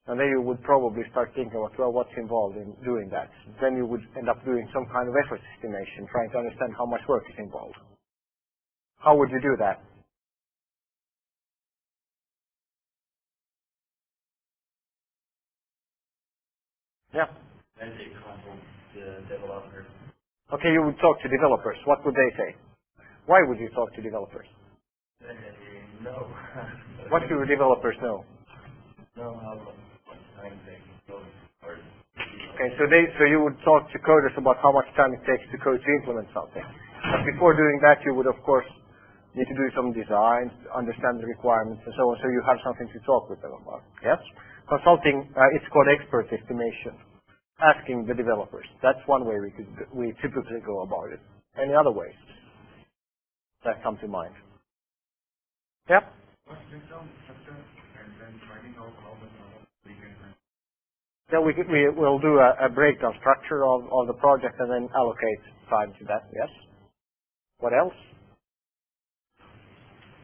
And 0.09 0.19
then 0.21 0.29
you 0.29 0.43
would 0.43 0.63
probably 0.65 1.05
start 1.13 1.33
thinking 1.37 1.55
about, 1.59 1.79
well, 1.79 1.93
what's 1.93 2.11
involved 2.19 2.57
in 2.57 2.75
doing 2.85 3.09
that? 3.11 3.31
Then 3.63 3.77
you 3.77 3.87
would 3.87 4.03
end 4.19 4.29
up 4.29 4.45
doing 4.45 4.69
some 4.75 4.87
kind 4.93 5.09
of 5.09 5.15
effort 5.27 5.41
estimation, 5.57 6.09
trying 6.13 6.31
to 6.33 6.39
understand 6.39 6.75
how 6.79 6.87
much 6.87 7.01
work 7.09 7.25
is 7.31 7.37
involved. 7.39 7.77
How 8.99 9.17
would 9.17 9.31
you 9.31 9.41
do 9.41 9.57
that? 9.61 9.83
Yeah. 17.15 17.27
Then 18.95 19.27
they 19.29 19.37
consult 19.37 19.67
the 19.71 19.75
developers. 19.75 19.87
Okay, 20.55 20.71
you 20.73 20.83
would 20.83 20.99
talk 21.03 21.21
to 21.23 21.29
developers. 21.29 21.79
What 21.85 22.05
would 22.07 22.15
they 22.15 22.31
say? 22.39 22.51
Why 23.27 23.43
would 23.49 23.59
you 23.59 23.69
talk 23.75 23.93
to 23.95 24.03
developers? 24.03 24.47
They 25.21 25.35
know. 26.05 26.29
What 27.11 27.23
do 27.29 27.45
developers 27.47 27.97
know? 28.03 28.25
Know 29.17 29.35
how 29.43 29.55
much 29.59 30.21
time 30.39 30.59
they 30.67 30.79
can 30.79 30.97
go 31.09 31.19
or 31.67 31.79
Okay, 32.55 32.71
so 32.79 32.87
they 32.87 33.03
so 33.19 33.27
you 33.27 33.43
would 33.43 33.59
talk 33.67 33.91
to 33.91 33.99
coders 34.07 34.35
about 34.39 34.59
how 34.63 34.71
much 34.71 34.87
time 34.95 35.11
it 35.15 35.23
takes 35.27 35.43
to 35.51 35.59
code 35.59 35.83
to 35.83 35.91
implement 36.03 36.29
something. 36.31 36.63
But 36.63 37.27
before 37.27 37.55
doing 37.59 37.79
that, 37.83 37.99
you 38.07 38.15
would 38.15 38.27
of 38.31 38.39
course 38.47 38.67
need 39.35 39.49
to 39.51 39.57
do 39.59 39.67
some 39.75 39.91
design, 39.91 40.55
understand 40.71 41.19
the 41.19 41.27
requirements, 41.27 41.83
and 41.83 41.95
so 41.99 42.03
on. 42.11 42.15
So 42.23 42.31
you 42.31 42.43
have 42.47 42.59
something 42.63 42.87
to 42.95 42.99
talk 43.03 43.27
with 43.31 43.43
them 43.43 43.59
about. 43.59 43.83
Yes. 44.03 44.23
Consulting, 44.71 45.27
uh, 45.35 45.57
it's 45.59 45.67
called 45.75 45.91
expert 45.91 46.31
estimation. 46.31 46.95
Asking 47.63 48.07
the 48.07 48.15
developers. 48.15 48.67
That's 48.83 48.99
one 49.07 49.27
way 49.27 49.37
we 49.41 49.51
could 49.53 49.69
we 49.95 50.13
typically 50.23 50.61
go 50.67 50.83
about 50.83 51.13
it. 51.13 51.21
Any 51.61 51.75
other 51.75 51.93
ways 51.93 52.15
that 53.65 53.83
come 53.83 53.99
to 54.03 54.09
mind? 54.09 54.35
Yep. 55.91 56.05
Then 61.31 61.47
we 61.47 61.55
could, 61.55 61.69
we 61.71 61.89
will 61.91 62.19
do 62.21 62.39
a, 62.39 62.67
a 62.67 62.69
breakdown 62.69 63.15
structure 63.21 63.65
of, 63.65 63.85
of 63.93 64.07
the 64.09 64.15
project 64.15 64.57
and 64.61 64.71
then 64.71 64.89
allocate 64.95 65.41
time 65.71 65.93
to 65.99 66.05
that. 66.07 66.29
Yes. 66.35 66.49
What 67.61 67.73
else? 67.73 67.95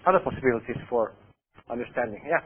Other 0.07 0.21
possibilities 0.21 0.77
for 0.91 1.15
understanding. 1.71 2.23
Yeah. 2.29 2.41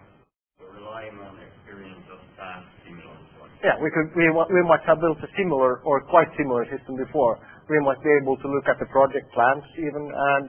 Relying 0.74 1.18
on 1.20 1.38
experience 1.40 2.04
of 2.12 2.20
past 2.38 2.66
similar 2.86 3.18
projects. 3.38 3.53
Yeah, 3.64 3.80
we 3.82 3.90
could, 3.90 4.12
we, 4.16 4.28
we 4.28 4.62
might 4.68 4.84
have 4.86 5.00
built 5.00 5.18
a 5.24 5.30
similar 5.38 5.80
or 5.88 6.02
quite 6.12 6.28
similar 6.38 6.66
system 6.68 6.96
before. 6.96 7.40
We 7.70 7.80
might 7.80 8.02
be 8.04 8.12
able 8.22 8.36
to 8.38 8.48
look 8.48 8.68
at 8.68 8.78
the 8.80 8.86
project 8.92 9.32
plans 9.34 9.64
even 9.80 10.04
and 10.12 10.44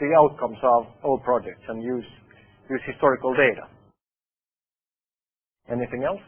the 0.00 0.14
outcomes 0.14 0.58
of 0.62 0.86
old 1.04 1.24
projects 1.24 1.62
and 1.68 1.82
use, 1.82 2.06
use 2.70 2.82
historical 2.86 3.34
data. 3.34 3.66
Anything 5.70 6.04
else? 6.04 6.22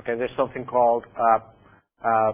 Okay, 0.00 0.16
there's 0.16 0.32
something 0.38 0.64
called 0.66 1.04
uh, 1.18 1.40
uh, 2.04 2.32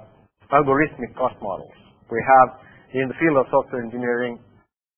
algorithmic 0.54 1.14
cost 1.18 1.36
models. 1.42 1.74
We 2.10 2.22
have 2.22 2.50
in 2.94 3.08
the 3.08 3.14
field 3.20 3.38
of 3.38 3.46
software 3.50 3.82
engineering 3.82 4.38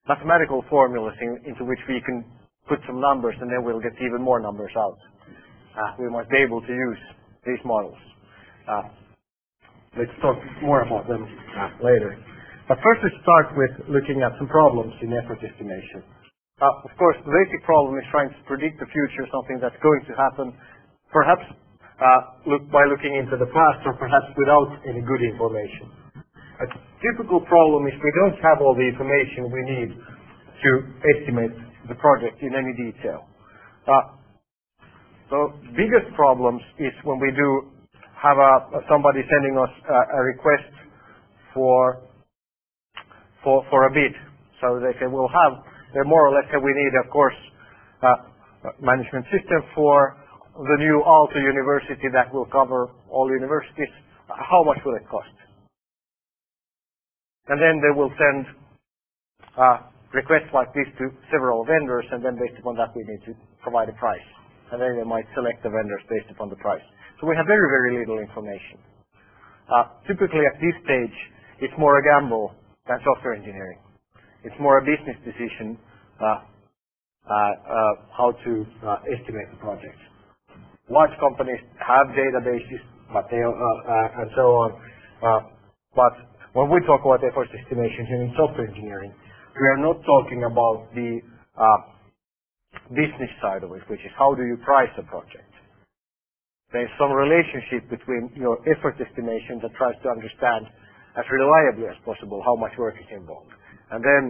mathematical 0.08 0.64
formulas 0.68 1.14
in, 1.20 1.38
into 1.46 1.64
which 1.64 1.78
we 1.88 2.02
can 2.02 2.24
put 2.68 2.78
some 2.86 3.00
numbers 3.00 3.34
and 3.40 3.50
then 3.50 3.62
we'll 3.62 3.80
get 3.80 3.94
even 4.02 4.22
more 4.22 4.40
numbers 4.40 4.72
out. 4.76 4.98
Uh, 5.72 5.90
we 5.98 6.08
might 6.10 6.28
be 6.28 6.38
able 6.38 6.60
to 6.60 6.72
use 6.72 7.02
these 7.46 7.62
models. 7.64 7.98
Uh, 8.68 8.82
let's 9.98 10.12
talk 10.20 10.36
more 10.62 10.82
about 10.82 11.06
them 11.08 11.22
uh, 11.22 11.70
later. 11.84 12.18
But 12.68 12.78
first 12.82 13.00
let's 13.02 13.18
start 13.22 13.54
with 13.56 13.72
looking 13.88 14.22
at 14.22 14.32
some 14.38 14.48
problems 14.48 14.94
in 15.02 15.12
effort 15.12 15.38
estimation. 15.42 16.02
Of 16.62 16.94
course, 16.94 17.18
the 17.26 17.34
basic 17.34 17.66
problem 17.66 17.98
is 17.98 18.06
trying 18.14 18.30
to 18.30 18.38
predict 18.46 18.78
the 18.78 18.86
future, 18.86 19.26
something 19.34 19.58
that's 19.58 19.74
going 19.82 20.02
to 20.06 20.14
happen, 20.14 20.54
perhaps 21.10 21.42
by 22.70 22.84
looking 22.86 23.18
into 23.18 23.34
the 23.34 23.50
past 23.50 23.82
or 23.82 23.98
perhaps 23.98 24.30
without 24.38 24.70
any 24.86 25.02
good 25.02 25.26
information. 25.26 26.01
A 26.62 26.66
typical 27.02 27.40
problem 27.50 27.88
is 27.88 27.94
we 27.98 28.12
don't 28.14 28.38
have 28.38 28.62
all 28.62 28.74
the 28.78 28.86
information 28.86 29.50
we 29.50 29.62
need 29.66 29.90
to 29.98 30.70
estimate 31.18 31.50
the 31.90 31.96
project 31.98 32.38
in 32.40 32.54
any 32.54 32.70
detail. 32.78 33.26
Uh, 33.90 34.14
the 35.30 35.42
biggest 35.74 36.14
problems 36.14 36.62
is 36.78 36.94
when 37.02 37.18
we 37.18 37.32
do 37.34 37.72
have 38.14 38.38
a, 38.38 38.78
somebody 38.88 39.26
sending 39.26 39.58
us 39.58 39.70
a, 39.90 39.98
a 40.18 40.20
request 40.22 40.70
for, 41.54 42.06
for, 43.42 43.66
for 43.70 43.88
a 43.88 43.92
bid. 43.92 44.14
So 44.62 44.78
they 44.78 44.94
say, 45.02 45.10
we'll 45.10 45.32
have, 45.34 45.66
they 45.94 46.06
more 46.06 46.28
or 46.28 46.32
less 46.34 46.46
say 46.52 46.58
we 46.62 46.70
need, 46.74 46.94
of 47.02 47.10
course, 47.10 47.34
uh, 48.02 48.70
a 48.70 48.72
management 48.78 49.26
system 49.34 49.66
for 49.74 50.16
the 50.54 50.76
new 50.78 51.02
Aalto 51.02 51.42
University 51.42 52.06
that 52.14 52.32
will 52.32 52.46
cover 52.46 52.92
all 53.10 53.26
universities. 53.32 53.90
How 54.28 54.62
much 54.62 54.78
will 54.86 54.94
it 54.94 55.08
cost? 55.10 55.51
And 57.48 57.58
then 57.58 57.82
they 57.82 57.90
will 57.94 58.12
send 58.14 58.46
uh, 59.58 59.78
requests 60.14 60.52
like 60.54 60.72
this 60.74 60.88
to 60.98 61.10
several 61.32 61.64
vendors, 61.64 62.06
and 62.12 62.24
then 62.24 62.36
based 62.36 62.58
upon 62.60 62.76
that 62.76 62.92
we 62.94 63.02
need 63.04 63.22
to 63.26 63.32
provide 63.62 63.88
a 63.88 63.96
price. 63.96 64.24
And 64.72 64.80
then 64.80 64.96
they 64.96 65.04
might 65.04 65.26
select 65.34 65.62
the 65.62 65.70
vendors 65.70 66.00
based 66.08 66.30
upon 66.30 66.48
the 66.48 66.56
price. 66.56 66.84
So 67.20 67.26
we 67.28 67.36
have 67.36 67.46
very, 67.46 67.68
very 67.68 67.98
little 68.00 68.18
information. 68.18 68.80
Uh, 69.68 69.84
typically 70.08 70.44
at 70.44 70.56
this 70.60 70.74
stage, 70.84 71.16
it's 71.60 71.74
more 71.78 71.98
a 71.98 72.02
gamble 72.02 72.54
than 72.88 72.98
software 73.04 73.34
engineering. 73.34 73.78
It's 74.44 74.56
more 74.58 74.78
a 74.78 74.84
business 74.84 75.16
decision 75.24 75.78
uh, 76.20 76.44
uh, 77.22 77.30
uh 77.30 77.94
how 78.18 78.32
to 78.44 78.66
uh, 78.82 78.96
estimate 79.14 79.46
the 79.54 79.58
project. 79.62 79.96
Large 80.90 81.14
companies 81.20 81.60
have 81.78 82.10
databases, 82.18 82.82
but 83.12 83.30
they 83.30 83.38
uh, 83.38 84.20
and 84.20 84.30
so 84.34 84.42
on. 84.42 84.70
but 85.94 86.14
when 86.52 86.70
we 86.70 86.80
talk 86.86 87.00
about 87.04 87.24
effort 87.24 87.48
estimation 87.52 88.06
here 88.06 88.22
in 88.22 88.32
software 88.36 88.68
engineering, 88.68 89.12
we 89.56 89.66
are 89.68 89.82
not 89.82 90.00
talking 90.04 90.44
about 90.44 90.88
the 90.94 91.20
business 92.92 93.30
side 93.40 93.64
of 93.64 93.72
it, 93.72 93.82
which 93.88 94.00
is 94.04 94.12
how 94.18 94.34
do 94.34 94.44
you 94.44 94.56
price 94.64 94.92
a 94.98 95.04
project. 95.04 95.48
There's 96.72 96.90
some 97.00 97.12
relationship 97.12 97.88
between 97.90 98.32
your 98.36 98.60
effort 98.68 98.96
estimation 99.00 99.60
that 99.62 99.72
tries 99.76 99.96
to 100.04 100.08
understand 100.08 100.68
as 101.16 101.24
reliably 101.32 101.88
as 101.88 101.96
possible 102.04 102.42
how 102.44 102.56
much 102.56 102.72
work 102.78 102.96
is 103.00 103.08
involved. 103.12 103.52
And 103.92 104.00
then 104.04 104.22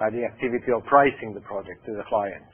uh, 0.00 0.10
the 0.12 0.24
activity 0.24 0.72
of 0.76 0.84
pricing 0.84 1.32
the 1.34 1.40
project 1.44 1.84
to 1.88 1.92
the 1.96 2.04
client. 2.08 2.44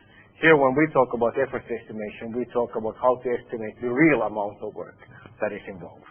Here 0.41 0.57
when 0.57 0.75
we 0.75 0.87
talk 0.95 1.11
about 1.15 1.35
effort 1.39 1.67
estimation, 1.67 2.35
we 2.35 2.47
talk 2.55 2.71
about 2.79 2.97
how 3.03 3.19
to 3.23 3.29
estimate 3.31 3.75
the 3.83 3.91
real 3.91 4.23
amount 4.23 4.59
of 4.63 4.75
work 4.75 4.99
that 5.43 5.53
is 5.53 5.63
involved. 5.69 6.07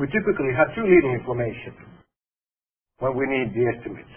We 0.00 0.06
typically 0.08 0.52
have 0.56 0.74
too 0.74 0.84
little 0.86 1.14
information 1.14 1.74
when 3.00 3.16
we 3.16 3.26
need 3.28 3.54
the 3.54 3.64
estimates. 3.76 4.16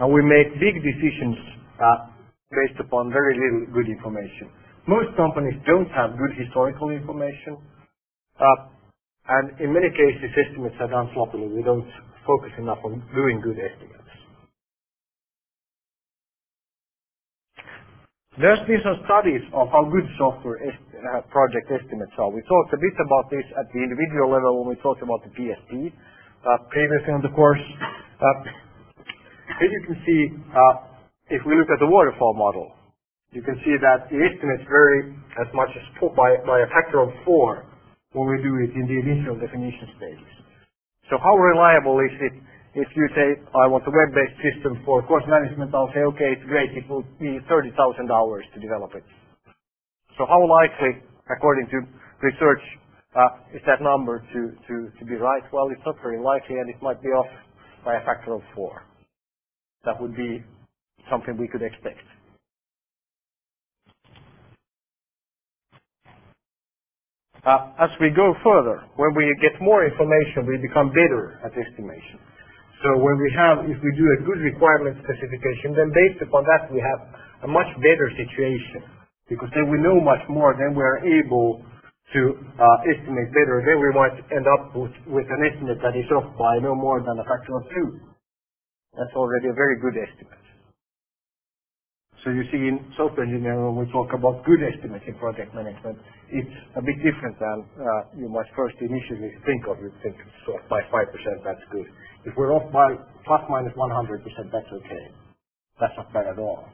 And 0.00 0.12
we 0.12 0.22
make 0.22 0.52
big 0.60 0.76
decisions 0.82 1.36
uh, 1.78 2.10
based 2.50 2.80
upon 2.80 3.12
very 3.12 3.34
little 3.38 3.74
good 3.74 3.88
information. 3.88 4.50
Most 4.88 5.16
companies 5.16 5.54
don't 5.66 5.88
have 5.90 6.18
good 6.18 6.34
historical 6.38 6.90
information. 6.90 7.58
Uh, 8.40 8.70
and 9.28 9.60
in 9.60 9.72
many 9.72 9.90
cases, 9.90 10.30
estimates 10.36 10.76
are 10.80 10.88
done 10.90 11.10
sloppily. 11.14 11.48
We 11.48 11.62
don't 11.62 11.86
focus 12.26 12.52
enough 12.58 12.78
on 12.84 13.02
doing 13.14 13.40
good 13.42 13.58
estimates. 13.58 13.99
There's 18.38 18.62
been 18.70 18.78
some 18.86 19.02
studies 19.10 19.42
of 19.52 19.68
how 19.74 19.84
good 19.90 20.06
software 20.14 20.56
est- 20.62 20.94
uh, 21.02 21.20
project 21.34 21.66
estimates 21.66 22.14
are. 22.16 22.30
We 22.30 22.40
talked 22.46 22.72
a 22.72 22.78
bit 22.78 22.94
about 23.02 23.26
this 23.26 23.42
at 23.58 23.66
the 23.74 23.82
individual 23.82 24.30
level 24.30 24.62
when 24.62 24.72
we 24.72 24.80
talked 24.80 25.02
about 25.02 25.20
the 25.26 25.34
PSP 25.34 25.90
uh, 25.90 26.48
previously 26.70 27.12
on 27.12 27.20
the 27.20 27.34
course. 27.36 27.60
Uh, 28.22 28.48
as 29.60 29.68
you 29.68 29.82
can 29.84 29.98
see, 30.06 30.22
uh, 30.56 30.74
if 31.28 31.42
we 31.44 31.58
look 31.60 31.68
at 31.74 31.80
the 31.84 31.90
waterfall 31.90 32.32
model, 32.38 32.72
you 33.36 33.42
can 33.42 33.60
see 33.68 33.76
that 33.82 34.08
the 34.08 34.16
estimates 34.22 34.64
vary 34.70 35.12
as 35.36 35.48
much 35.52 35.70
as 35.76 35.84
four, 36.00 36.14
by, 36.16 36.38
by 36.48 36.64
a 36.64 36.68
factor 36.72 37.02
of 37.04 37.10
four 37.26 37.66
when 38.14 38.30
we 38.30 38.40
do 38.42 38.56
it 38.64 38.72
in 38.78 38.88
the 38.88 38.98
initial 38.98 39.36
definition 39.36 39.90
stages. 40.00 40.32
So 41.10 41.18
how 41.18 41.36
reliable 41.36 42.00
is 42.00 42.14
it 42.22 42.34
if 42.74 42.88
you 42.96 43.06
say, 43.16 43.40
I 43.54 43.66
want 43.68 43.84
a 43.86 43.92
web-based 43.92 44.38
system 44.42 44.82
for 44.86 45.02
course 45.06 45.24
management, 45.28 45.74
I'll 45.74 45.90
say, 45.94 46.02
okay, 46.14 46.34
it's 46.38 46.46
great, 46.46 46.70
it 46.76 46.88
will 46.88 47.04
be 47.20 47.38
30,000 47.48 47.74
hours 48.10 48.44
to 48.54 48.60
develop 48.60 48.94
it. 48.94 49.04
So 50.18 50.26
how 50.26 50.40
likely, 50.48 51.02
according 51.30 51.68
to 51.70 51.78
research, 52.22 52.62
uh, 53.16 53.54
is 53.54 53.62
that 53.66 53.82
number 53.82 54.20
to, 54.20 54.40
to, 54.68 54.74
to 54.98 55.04
be 55.06 55.16
right? 55.16 55.42
Well, 55.52 55.68
it's 55.72 55.82
not 55.86 55.96
very 56.02 56.22
likely 56.22 56.56
and 56.56 56.70
it 56.70 56.80
might 56.82 57.02
be 57.02 57.08
off 57.08 57.30
by 57.84 57.96
a 57.96 58.04
factor 58.06 58.34
of 58.34 58.42
four. 58.54 58.84
That 59.84 60.00
would 60.00 60.16
be 60.16 60.44
something 61.10 61.36
we 61.38 61.48
could 61.48 61.62
expect. 61.62 62.00
Uh, 67.46 67.72
as 67.80 67.90
we 68.00 68.10
go 68.10 68.34
further, 68.44 68.84
when 68.96 69.14
we 69.16 69.24
get 69.42 69.60
more 69.62 69.86
information, 69.86 70.46
we 70.46 70.58
become 70.58 70.90
better 70.90 71.40
at 71.44 71.52
estimation. 71.56 72.20
So 72.82 72.88
when 73.00 73.16
we 73.20 73.30
have, 73.36 73.64
if 73.70 73.78
we 73.80 73.90
do 73.96 74.06
a 74.16 74.18
good 74.26 74.40
requirement 74.42 74.98
specification, 75.04 75.76
then 75.76 75.92
based 75.94 76.20
upon 76.24 76.44
that 76.50 76.68
we 76.72 76.80
have 76.82 77.00
a 77.44 77.48
much 77.50 77.68
better 77.80 78.08
situation 78.16 78.84
because 79.28 79.48
then 79.54 79.70
we 79.70 79.78
know 79.78 80.00
much 80.00 80.22
more, 80.28 80.56
then 80.58 80.74
we 80.76 80.82
are 80.82 81.00
able 81.04 81.62
to 82.14 82.20
uh, 82.60 82.78
estimate 82.92 83.30
better, 83.32 83.62
then 83.64 83.78
we 83.80 83.90
might 83.94 84.16
end 84.34 84.46
up 84.48 84.74
with, 84.76 84.92
with 85.08 85.28
an 85.30 85.42
estimate 85.46 85.78
that 85.82 85.96
is 85.96 86.06
off 86.12 86.26
by 86.38 86.58
no 86.60 86.74
more 86.74 87.00
than 87.00 87.16
a 87.20 87.24
factor 87.24 87.56
of 87.56 87.64
two. 87.70 87.88
That's 88.98 89.14
already 89.16 89.48
a 89.48 89.54
very 89.54 89.78
good 89.80 89.94
estimate. 89.96 90.39
So 92.24 92.30
you 92.30 92.44
see 92.52 92.62
in 92.68 92.78
software 92.96 93.26
engineering, 93.26 93.64
when 93.74 93.86
we 93.86 93.92
talk 93.92 94.12
about 94.14 94.44
good 94.44 94.60
estimates 94.62 95.04
in 95.08 95.14
project 95.18 95.54
management, 95.54 95.98
it's 96.30 96.50
a 96.76 96.82
bit 96.82 96.96
different 97.02 97.36
than 97.40 97.58
uh, 97.80 97.84
you 98.16 98.28
might 98.28 98.46
first 98.56 98.76
initially 98.80 99.32
think 99.46 99.66
of. 99.68 99.78
You 99.82 99.90
think 100.02 100.16
off 100.48 100.62
by 100.70 100.82
5%, 100.92 101.10
that's 101.44 101.64
good. 101.72 101.86
If 102.24 102.34
we're 102.36 102.52
off 102.54 102.70
by 102.72 102.94
plus 103.26 103.42
minus 103.50 103.74
100%, 103.74 104.22
that's 104.52 104.70
okay. 104.72 105.04
That's 105.80 105.94
not 105.96 106.12
bad 106.12 106.28
at 106.28 106.38
all. 106.38 106.64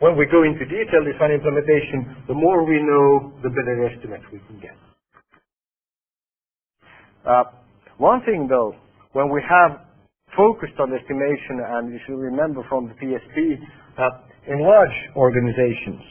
When 0.00 0.16
we 0.16 0.26
go 0.32 0.44
into 0.44 0.64
detailed 0.66 1.06
design 1.06 1.32
implementation, 1.32 2.24
the 2.28 2.34
more 2.34 2.64
we 2.66 2.80
know, 2.82 3.32
the 3.42 3.50
better 3.50 3.88
estimate 3.88 4.22
we 4.32 4.40
can 4.48 4.60
get. 4.60 4.76
Uh, 7.26 7.44
one 7.98 8.22
thing 8.24 8.48
though, 8.48 8.74
when 9.12 9.30
we 9.30 9.42
have 9.48 9.80
focused 10.36 10.78
on 10.80 10.92
estimation, 10.94 11.56
and 11.78 11.92
you 11.92 12.00
should 12.06 12.18
remember 12.18 12.64
from 12.68 12.88
the 12.88 12.96
PSP 12.98 13.58
that 13.98 14.14
in 14.48 14.60
large 14.62 14.96
organizations 15.16 16.02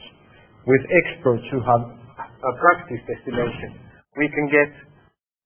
with 0.67 0.81
experts 1.05 1.43
who 1.51 1.59
have 1.63 1.83
uh, 1.87 2.53
practiced 2.59 3.07
estimation, 3.09 3.79
we 4.17 4.29
can 4.29 4.47
get 4.51 4.69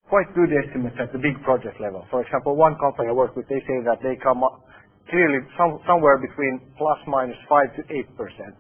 quite 0.10 0.28
good 0.36 0.52
estimates 0.54 0.98
at 1.00 1.12
the 1.14 1.20
big 1.20 1.38
project 1.44 1.80
level. 1.82 2.06
For 2.12 2.22
example, 2.22 2.56
one 2.56 2.76
company 2.80 3.10
I 3.10 3.14
work 3.14 3.36
with, 3.36 3.48
they 3.50 3.62
say 3.66 3.80
that 3.86 4.00
they 4.04 4.18
come 4.22 4.44
up 4.44 4.62
clearly 5.10 5.40
some, 5.58 5.80
somewhere 5.88 6.18
between 6.20 6.62
plus 6.78 7.00
minus 7.08 7.38
5 7.50 7.78
to 7.78 7.82
8 7.90 8.18
percent 8.18 8.58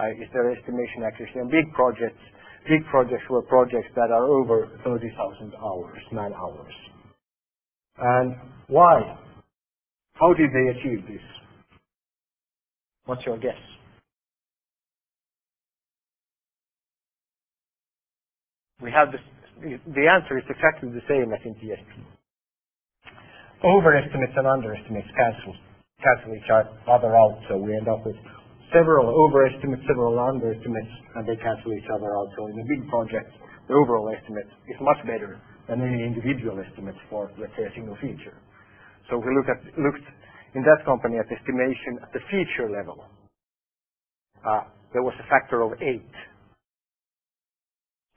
uh, 0.00 0.22
is 0.22 0.28
their 0.32 0.50
estimation 0.52 1.04
accuracy. 1.06 1.40
on 1.40 1.50
big 1.50 1.66
projects, 1.74 2.20
big 2.68 2.84
projects 2.90 3.24
were 3.30 3.42
projects 3.42 3.88
that 3.96 4.10
are 4.12 4.26
over 4.26 4.68
30,000 4.84 5.54
hours, 5.58 6.00
man 6.12 6.32
hours. 6.34 6.74
And 7.98 8.36
why? 8.68 9.18
How 10.20 10.34
did 10.34 10.50
they 10.52 10.66
achieve 10.78 11.06
this? 11.08 11.22
What's 13.06 13.26
your 13.26 13.38
guess? 13.38 13.58
We 18.82 18.92
have 18.92 19.12
this, 19.12 19.22
the 19.62 20.06
answer 20.08 20.38
is 20.38 20.44
exactly 20.50 20.90
the 20.90 21.02
same 21.08 21.32
as 21.32 21.40
in 21.44 21.54
PSP. 21.56 22.04
Overestimates 23.64 24.34
and 24.36 24.46
underestimates 24.46 25.08
cancel 25.16 25.56
cancel 26.04 26.34
each 26.36 26.50
other 26.86 27.16
out. 27.16 27.38
So 27.50 27.58
we 27.58 27.74
end 27.76 27.88
up 27.88 28.06
with 28.06 28.16
several 28.72 29.10
overestimates, 29.10 29.82
several 29.88 30.14
underestimates, 30.20 30.94
and 31.16 31.26
they 31.26 31.36
cancel 31.42 31.72
each 31.74 31.90
other 31.90 32.14
out. 32.16 32.28
So 32.38 32.46
in 32.48 32.54
a 32.60 32.66
big 32.68 32.86
project, 32.90 33.32
the 33.68 33.74
overall 33.74 34.12
estimate 34.14 34.46
is 34.68 34.76
much 34.80 34.98
better 35.08 35.40
than 35.68 35.82
any 35.82 36.04
individual 36.04 36.60
estimates 36.62 37.00
for, 37.10 37.32
let's 37.40 37.52
say, 37.58 37.64
a 37.64 37.74
single 37.74 37.96
feature. 37.98 38.36
So 39.10 39.18
we 39.18 39.30
look 39.36 39.48
at, 39.48 39.62
looked 39.78 40.06
in 40.54 40.62
that 40.64 40.84
company 40.86 41.18
at 41.18 41.26
estimation 41.32 41.98
at 42.02 42.12
the 42.12 42.20
feature 42.30 42.70
level. 42.70 43.04
Uh, 44.44 44.64
there 44.92 45.02
was 45.02 45.14
a 45.20 45.28
factor 45.30 45.62
of 45.62 45.72
eight. 45.82 46.06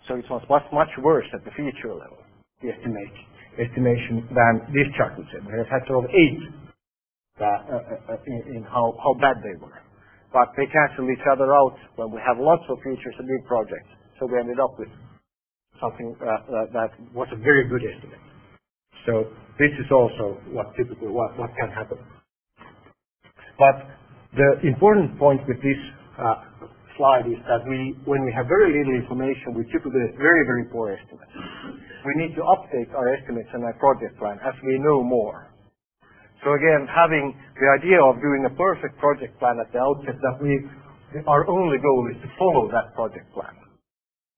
So 0.07 0.15
it 0.15 0.25
was 0.29 0.43
much, 0.49 0.63
much 0.73 0.89
worse 1.03 1.27
at 1.33 1.43
the 1.45 1.51
feature 1.51 1.93
level, 1.95 2.19
the 2.61 2.69
estimation, 2.71 3.17
than 4.31 4.53
this 4.73 4.87
chart 4.97 5.17
would 5.17 5.27
say. 5.33 5.39
We 5.45 5.51
had 5.51 5.65
a 5.67 5.71
factor 5.71 5.95
of 5.97 6.05
eight 6.13 6.41
uh, 7.41 7.45
uh, 7.45 8.17
in, 8.27 8.63
how, 8.69 8.93
bad 9.21 9.37
they 9.43 9.57
were. 9.61 9.79
But 10.33 10.53
they 10.57 10.67
cancel 10.67 11.09
each 11.11 11.25
other 11.31 11.53
out 11.53 11.75
when 11.97 12.11
we 12.11 12.21
have 12.25 12.37
lots 12.39 12.63
of 12.69 12.77
features 12.79 13.15
and 13.19 13.27
big 13.27 13.45
projects. 13.47 13.89
So 14.19 14.27
we 14.27 14.39
ended 14.39 14.59
up 14.59 14.77
with 14.79 14.89
something 15.81 16.15
that 16.21 16.91
was 17.13 17.27
a 17.33 17.37
very 17.37 17.69
good 17.69 17.81
estimate. 17.85 18.19
So 19.05 19.31
this 19.59 19.71
is 19.79 19.87
also 19.91 20.39
what 20.51 20.75
typically 20.75 21.09
what, 21.09 21.37
what 21.37 21.51
can 21.59 21.69
happen. 21.71 21.99
But 23.59 23.87
the 24.35 24.67
important 24.67 25.19
point 25.19 25.41
with 25.47 25.57
this 25.59 25.81
uh, 26.19 26.43
slide 26.97 27.27
is 27.27 27.39
that 27.47 27.63
we, 27.67 27.95
when 28.05 28.23
we 28.23 28.31
have 28.35 28.47
very 28.47 28.71
little 28.71 28.95
information, 28.95 29.55
we 29.55 29.67
typically 29.71 29.99
get 30.07 30.15
very, 30.17 30.43
very 30.47 30.65
poor 30.71 30.95
estimates. 30.95 31.31
We 32.07 32.15
need 32.15 32.35
to 32.35 32.43
update 32.43 32.91
our 32.95 33.11
estimates 33.13 33.49
and 33.53 33.63
our 33.63 33.75
project 33.79 34.17
plan 34.19 34.39
as 34.47 34.55
we 34.63 34.79
know 34.79 35.03
more. 35.03 35.51
So 36.43 36.55
again, 36.55 36.87
having 36.87 37.35
the 37.59 37.67
idea 37.75 37.99
of 37.99 38.15
doing 38.23 38.47
a 38.47 38.53
perfect 38.55 38.97
project 38.99 39.39
plan 39.39 39.59
at 39.59 39.71
the 39.73 39.79
outset 39.79 40.15
that 40.23 40.37
we, 40.39 40.55
our 41.27 41.43
only 41.49 41.77
goal 41.79 42.07
is 42.11 42.19
to 42.23 42.29
follow 42.39 42.71
that 42.71 42.95
project 42.95 43.27
plan. 43.33 43.51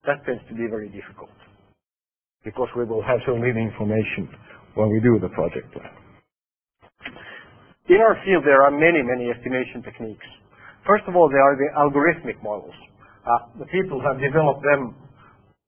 That 0.06 0.26
tends 0.26 0.42
to 0.50 0.56
be 0.56 0.66
very 0.70 0.90
difficult 0.90 1.30
because 2.44 2.70
we 2.76 2.86
will 2.86 3.04
have 3.04 3.20
so 3.26 3.34
little 3.34 3.62
information 3.62 4.30
when 4.76 4.90
we 4.90 5.00
do 5.00 5.20
the 5.20 5.30
project 5.34 5.72
plan. 5.74 5.92
In 7.90 8.00
our 8.00 8.16
field, 8.24 8.46
there 8.46 8.64
are 8.64 8.72
many, 8.72 9.04
many 9.04 9.30
estimation 9.30 9.84
techniques. 9.84 10.26
First 10.88 11.04
of 11.08 11.16
all, 11.16 11.30
there 11.30 11.44
are 11.44 11.58
the 11.58 11.70
algorithmic 11.76 12.42
models. 12.42 12.76
Uh, 13.22 13.60
the 13.60 13.70
people 13.70 14.02
have 14.02 14.18
developed 14.18 14.64
them 14.64 14.96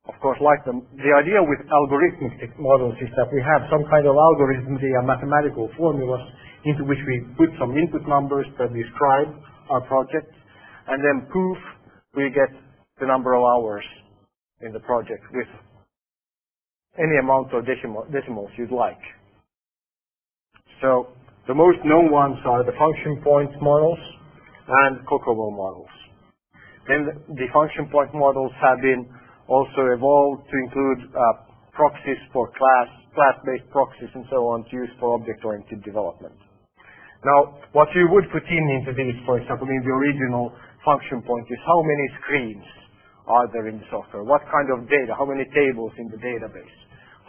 of 0.07 0.15
course, 0.19 0.39
like 0.43 0.59
them. 0.67 0.83
The 0.99 1.15
idea 1.15 1.39
with 1.39 1.63
algorithmic 1.71 2.51
models 2.59 2.99
is 2.99 3.07
that 3.15 3.31
we 3.31 3.39
have 3.39 3.63
some 3.71 3.87
kind 3.87 4.03
of 4.03 4.15
algorithm, 4.19 4.75
they 4.75 4.91
are 4.99 5.03
mathematical 5.03 5.71
formulas 5.79 6.19
into 6.67 6.83
which 6.83 6.99
we 7.07 7.23
put 7.39 7.47
some 7.55 7.71
input 7.77 8.03
numbers 8.07 8.47
that 8.59 8.71
describe 8.75 9.31
our 9.71 9.79
project, 9.87 10.27
and 10.87 10.99
then 10.99 11.27
poof, 11.31 11.57
we 12.15 12.27
get 12.35 12.51
the 12.99 13.07
number 13.07 13.33
of 13.33 13.43
hours 13.43 13.83
in 14.59 14.71
the 14.75 14.79
project 14.83 15.23
with 15.31 15.47
any 16.97 17.17
amount 17.17 17.53
of 17.53 17.65
decimal, 17.65 18.05
decimals 18.11 18.49
you'd 18.57 18.71
like. 18.71 19.01
So 20.81 21.13
the 21.47 21.53
most 21.53 21.79
known 21.85 22.11
ones 22.11 22.37
are 22.45 22.63
the 22.63 22.75
function 22.77 23.21
point 23.23 23.51
models 23.61 23.99
and 24.67 25.05
COCOMO 25.07 25.51
models. 25.55 25.91
Then 26.87 27.07
the 27.35 27.47
function 27.53 27.87
point 27.89 28.13
models 28.13 28.51
have 28.61 28.81
been 28.81 29.07
also 29.47 29.81
evolved 29.95 30.43
to 30.51 30.55
include 30.59 30.99
uh, 31.15 31.21
proxies 31.71 32.19
for 32.31 32.47
class, 32.51 32.87
class-based 33.15 33.69
proxies 33.71 34.11
and 34.13 34.25
so 34.29 34.47
on 34.51 34.63
to 34.69 34.71
use 34.71 34.91
for 34.99 35.15
object-oriented 35.19 35.83
development. 35.83 36.35
Now, 37.23 37.55
what 37.71 37.87
you 37.95 38.07
would 38.11 38.27
put 38.31 38.43
in 38.43 38.65
into 38.83 38.91
these, 38.91 39.15
for 39.25 39.39
example, 39.39 39.67
in 39.67 39.79
the 39.79 39.93
original 39.95 40.51
function 40.83 41.23
point 41.23 41.47
is 41.49 41.59
how 41.65 41.79
many 41.81 42.05
screens 42.19 42.67
are 43.27 43.47
there 43.53 43.67
in 43.67 43.79
the 43.79 43.85
software? 43.91 44.23
What 44.23 44.41
kind 44.51 44.69
of 44.71 44.87
data? 44.89 45.13
How 45.17 45.25
many 45.25 45.45
tables 45.55 45.91
in 45.97 46.07
the 46.11 46.17
database? 46.19 46.75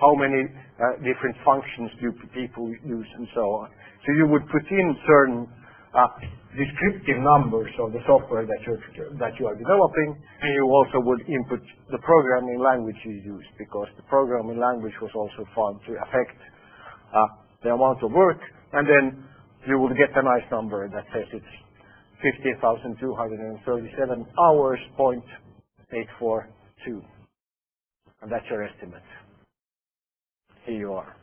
How 0.00 0.14
many 0.14 0.42
uh, 0.50 0.98
different 1.06 1.36
functions 1.46 1.90
do 2.02 2.10
people 2.34 2.66
use 2.82 3.06
and 3.18 3.28
so 3.34 3.42
on? 3.62 3.70
So 4.06 4.12
you 4.18 4.26
would 4.26 4.42
put 4.50 4.66
in 4.70 4.96
certain 5.06 5.46
uh, 5.94 6.06
descriptive 6.58 7.22
numbers 7.22 7.70
of 7.78 7.92
the 7.94 8.00
software 8.06 8.44
that 8.46 8.60
you 8.66 8.74
are 9.46 9.54
developing, 9.54 10.18
and 10.42 10.50
you 10.54 10.64
also 10.66 10.98
would 11.06 11.22
input 11.30 11.62
the 11.90 11.98
programming 12.02 12.58
language 12.58 12.96
you 13.06 13.12
use 13.22 13.46
because 13.58 13.86
the 13.96 14.02
programming 14.10 14.58
language 14.58 14.94
was 15.00 15.10
also 15.14 15.46
found 15.54 15.78
to 15.86 15.94
affect 16.10 16.34
uh, 17.14 17.26
the 17.62 17.70
amount 17.70 18.02
of 18.02 18.10
work, 18.10 18.42
and 18.74 18.82
then 18.86 19.22
you 19.66 19.78
would 19.78 19.96
get 19.96 20.10
a 20.18 20.22
nice 20.22 20.44
number 20.50 20.88
that 20.90 21.06
says 21.14 21.26
it's 21.32 21.46
15,237 22.22 24.26
hours 24.38 24.78
point 24.96 25.24
842, 25.92 27.02
and 28.22 28.32
that's 28.32 28.44
your 28.50 28.64
estimate. 28.64 29.02
Here 30.64 30.78
you 30.78 30.92
are. 30.92 31.16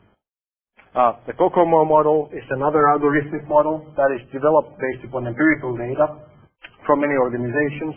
Uh, 0.94 1.16
the 1.26 1.32
COCOMO 1.32 1.88
model 1.88 2.28
is 2.36 2.44
another 2.50 2.84
algorithmic 2.92 3.48
model 3.48 3.80
that 3.96 4.12
is 4.12 4.20
developed 4.30 4.76
based 4.76 5.04
upon 5.08 5.26
empirical 5.26 5.72
data 5.76 6.20
from 6.86 7.00
many 7.00 7.14
organizations. 7.16 7.96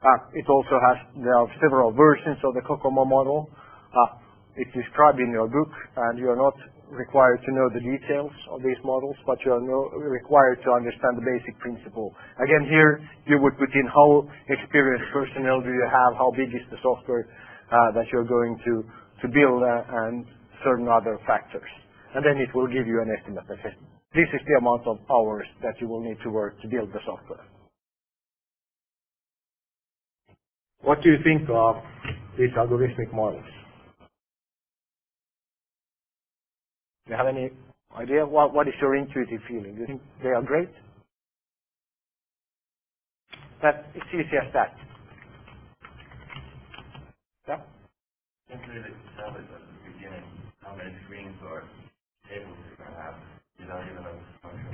Uh, 0.00 0.38
it 0.38 0.46
also 0.48 0.78
has, 0.78 0.96
there 1.18 1.34
are 1.34 1.48
several 1.60 1.90
versions 1.92 2.38
of 2.44 2.54
the 2.54 2.62
COCOMO 2.62 3.04
model. 3.04 3.50
Uh, 3.90 4.22
it's 4.56 4.70
described 4.72 5.18
in 5.18 5.30
your 5.30 5.48
book, 5.48 5.72
and 5.96 6.18
you 6.18 6.30
are 6.30 6.36
not 6.36 6.54
required 6.90 7.40
to 7.46 7.50
know 7.54 7.70
the 7.72 7.80
details 7.80 8.32
of 8.50 8.62
these 8.62 8.78
models, 8.84 9.16
but 9.26 9.38
you 9.46 9.52
are 9.52 9.62
required 10.10 10.60
to 10.64 10.70
understand 10.72 11.16
the 11.16 11.26
basic 11.26 11.58
principle. 11.58 12.14
Again, 12.42 12.66
here 12.68 13.00
you 13.26 13.38
would 13.40 13.56
put 13.58 13.72
in 13.74 13.86
how 13.88 14.28
experienced 14.50 15.08
personnel 15.12 15.62
do 15.62 15.70
you 15.70 15.86
have, 15.86 16.18
how 16.18 16.30
big 16.36 16.50
is 16.54 16.62
the 16.70 16.78
software 16.82 17.26
uh, 17.70 17.92
that 17.94 18.06
you're 18.12 18.26
going 18.28 18.58
to, 18.66 18.84
to 19.22 19.26
build, 19.28 19.62
uh, 19.62 20.06
and 20.06 20.26
certain 20.64 20.88
other 20.88 21.18
factors 21.26 21.70
and 22.14 22.24
then 22.24 22.38
it 22.38 22.54
will 22.54 22.66
give 22.66 22.86
you 22.86 23.00
an 23.02 23.10
estimate 23.18 23.44
that 23.48 23.58
says 23.62 23.72
this 24.14 24.28
is 24.34 24.40
the 24.46 24.58
amount 24.58 24.86
of 24.86 24.98
hours 25.10 25.46
that 25.62 25.74
you 25.80 25.88
will 25.88 26.02
need 26.02 26.18
to 26.24 26.30
work 26.30 26.60
to 26.62 26.68
build 26.68 26.90
the 26.92 27.00
software. 27.06 27.44
What 30.82 31.02
do 31.02 31.10
you 31.10 31.18
think 31.22 31.48
of 31.50 31.76
these 32.38 32.50
algorithmic 32.56 33.12
models? 33.14 33.44
Do 37.10 37.16
you 37.16 37.18
have 37.18 37.26
any 37.34 37.50
idea? 37.98 38.24
What, 38.24 38.54
what 38.54 38.68
is 38.68 38.74
your 38.80 38.94
intuitive 38.94 39.42
feeling? 39.48 39.74
Do 39.74 39.80
you 39.80 39.86
think 39.88 40.02
they 40.22 40.30
are 40.30 40.42
great? 40.42 40.70
That 43.62 43.90
it's 43.96 44.06
easy 44.14 44.38
as 44.38 44.52
that. 44.54 44.78
simply 48.46 48.78
establish 49.10 49.42
at 49.50 49.58
the 49.58 49.90
beginning 49.90 50.22
how 50.62 50.78
many 50.78 50.94
screens 51.06 51.34
or 51.50 51.66
tables 52.30 52.54
you're 52.70 52.78
going 52.78 52.94
to 52.94 53.02
have 53.02 53.18
without 53.58 53.82
even 53.90 54.06
a? 54.06 54.14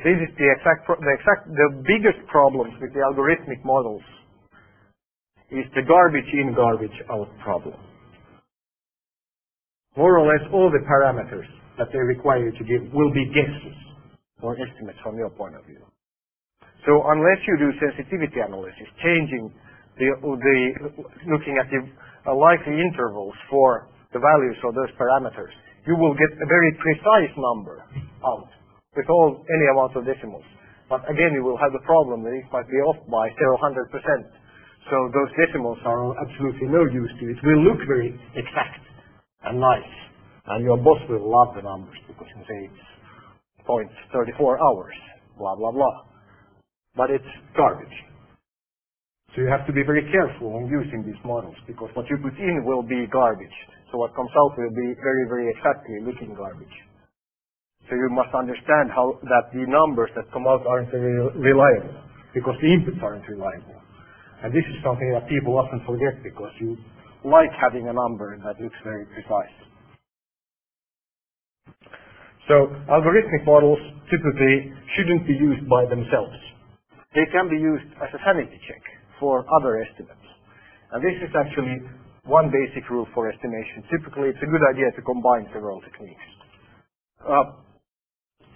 This 0.04 0.18
is 0.20 0.32
the 0.36 0.48
exact, 0.52 0.84
the 0.88 1.12
exact, 1.16 1.48
the 1.48 1.68
biggest 1.88 2.20
problems 2.28 2.76
with 2.84 2.92
the 2.92 3.00
algorithmic 3.00 3.64
models 3.64 4.04
is 5.50 5.64
the 5.72 5.82
garbage 5.88 6.28
in, 6.36 6.52
garbage 6.52 6.98
out 7.08 7.32
problem. 7.40 7.80
More 9.96 10.18
or 10.18 10.28
less 10.28 10.44
all 10.52 10.70
the 10.70 10.84
parameters 10.84 11.48
that 11.78 11.88
they 11.92 11.98
require 11.98 12.44
you 12.48 12.52
to 12.56 12.64
give 12.64 12.82
will 12.92 13.12
be 13.12 13.26
guesses 13.32 13.76
or 14.42 14.56
estimates 14.56 14.98
from 15.02 15.16
your 15.16 15.30
point 15.30 15.56
of 15.56 15.64
view. 15.66 15.80
So 16.86 17.02
unless 17.08 17.40
you 17.48 17.54
do 17.58 17.70
sensitivity 17.80 18.40
analysis, 18.40 18.86
changing 19.02 19.50
the, 19.98 20.12
the 20.20 20.58
looking 21.26 21.56
at 21.58 21.66
the 21.72 21.80
uh, 22.28 22.34
likely 22.36 22.76
intervals 22.78 23.34
for 23.50 23.88
the 24.12 24.20
values 24.20 24.58
of 24.62 24.74
those 24.74 24.92
parameters, 25.00 25.50
you 25.86 25.96
will 25.96 26.14
get 26.14 26.30
a 26.36 26.46
very 26.46 26.72
precise 26.82 27.32
number 27.38 27.82
out 28.26 28.50
with 28.94 29.08
all 29.08 29.42
any 29.48 29.66
amount 29.72 29.96
of 29.96 30.04
decimals. 30.04 30.44
But 30.88 31.02
again, 31.10 31.34
you 31.34 31.42
will 31.42 31.58
have 31.58 31.72
the 31.72 31.82
problem 31.82 32.22
that 32.22 32.34
it 32.34 32.46
might 32.52 32.68
be 32.70 32.78
off 32.86 33.02
by 33.10 33.30
several 33.34 33.58
hundred 33.58 33.90
percent. 33.90 34.30
So 34.86 34.96
those 35.10 35.30
decimals 35.34 35.78
are 35.82 36.14
absolutely 36.22 36.70
no 36.70 36.86
use 36.86 37.10
to 37.18 37.24
it. 37.26 37.38
It 37.38 37.42
will 37.42 37.64
look 37.66 37.82
very 37.90 38.14
exact 38.38 38.86
and 39.42 39.58
nice, 39.58 39.92
and 40.48 40.64
your 40.64 40.76
boss 40.78 40.98
will 41.08 41.26
love 41.26 41.54
the 41.54 41.62
numbers 41.62 41.96
because 42.06 42.26
he 42.34 42.40
say 42.46 42.70
it's 42.70 42.84
0.34 43.66 44.60
hours, 44.62 44.94
blah 45.38 45.56
blah 45.56 45.72
blah. 45.72 45.96
But 46.96 47.10
it's 47.10 47.32
garbage. 47.56 47.92
So 49.34 49.42
you 49.44 49.52
have 49.52 49.66
to 49.68 49.72
be 49.76 49.84
very 49.84 50.00
careful 50.08 50.56
when 50.56 50.64
using 50.64 51.04
these 51.04 51.20
models 51.20 51.56
because 51.66 51.90
what 51.92 52.08
you 52.08 52.16
put 52.22 52.38
in 52.40 52.64
will 52.64 52.80
be 52.82 53.04
garbage. 53.12 53.52
So 53.92 53.98
what 53.98 54.16
comes 54.16 54.30
out 54.32 54.56
will 54.56 54.72
be 54.72 54.96
very, 54.96 55.28
very 55.28 55.52
exactly 55.52 56.00
looking 56.00 56.32
garbage. 56.32 56.72
So 57.90 57.94
you 57.94 58.08
must 58.10 58.32
understand 58.32 58.90
how 58.90 59.20
that 59.28 59.52
the 59.52 59.68
numbers 59.68 60.08
that 60.16 60.32
come 60.32 60.46
out 60.48 60.64
aren't 60.66 60.90
very 60.90 61.20
reliable 61.36 62.00
because 62.32 62.56
the 62.64 62.70
inputs 62.72 63.02
aren't 63.02 63.28
reliable. 63.28 63.76
And 64.42 64.52
this 64.56 64.64
is 64.72 64.80
something 64.80 65.12
that 65.12 65.28
people 65.28 65.58
often 65.60 65.84
forget 65.84 66.16
because 66.24 66.50
you 66.56 66.76
like 67.24 67.52
having 67.60 67.88
a 67.88 67.92
number 67.92 68.40
that 68.40 68.56
looks 68.56 68.76
very 68.84 69.04
precise. 69.12 69.65
So 72.48 72.70
algorithmic 72.86 73.42
models 73.42 73.82
typically 74.06 74.70
shouldn't 74.94 75.26
be 75.26 75.34
used 75.34 75.66
by 75.68 75.86
themselves. 75.90 76.38
They 77.14 77.26
can 77.32 77.50
be 77.50 77.58
used 77.58 77.90
as 77.98 78.10
a 78.14 78.20
sanity 78.22 78.60
check 78.70 78.82
for 79.18 79.42
other 79.60 79.82
estimates. 79.82 80.26
And 80.92 81.02
this 81.02 81.18
is 81.18 81.34
actually 81.34 81.82
one 82.26 82.50
basic 82.50 82.86
rule 82.90 83.06
for 83.14 83.30
estimation. 83.30 83.82
Typically, 83.90 84.30
it's 84.30 84.42
a 84.42 84.50
good 84.50 84.62
idea 84.70 84.94
to 84.94 85.02
combine 85.02 85.50
several 85.50 85.82
techniques. 85.82 86.26
Uh, 87.22 87.66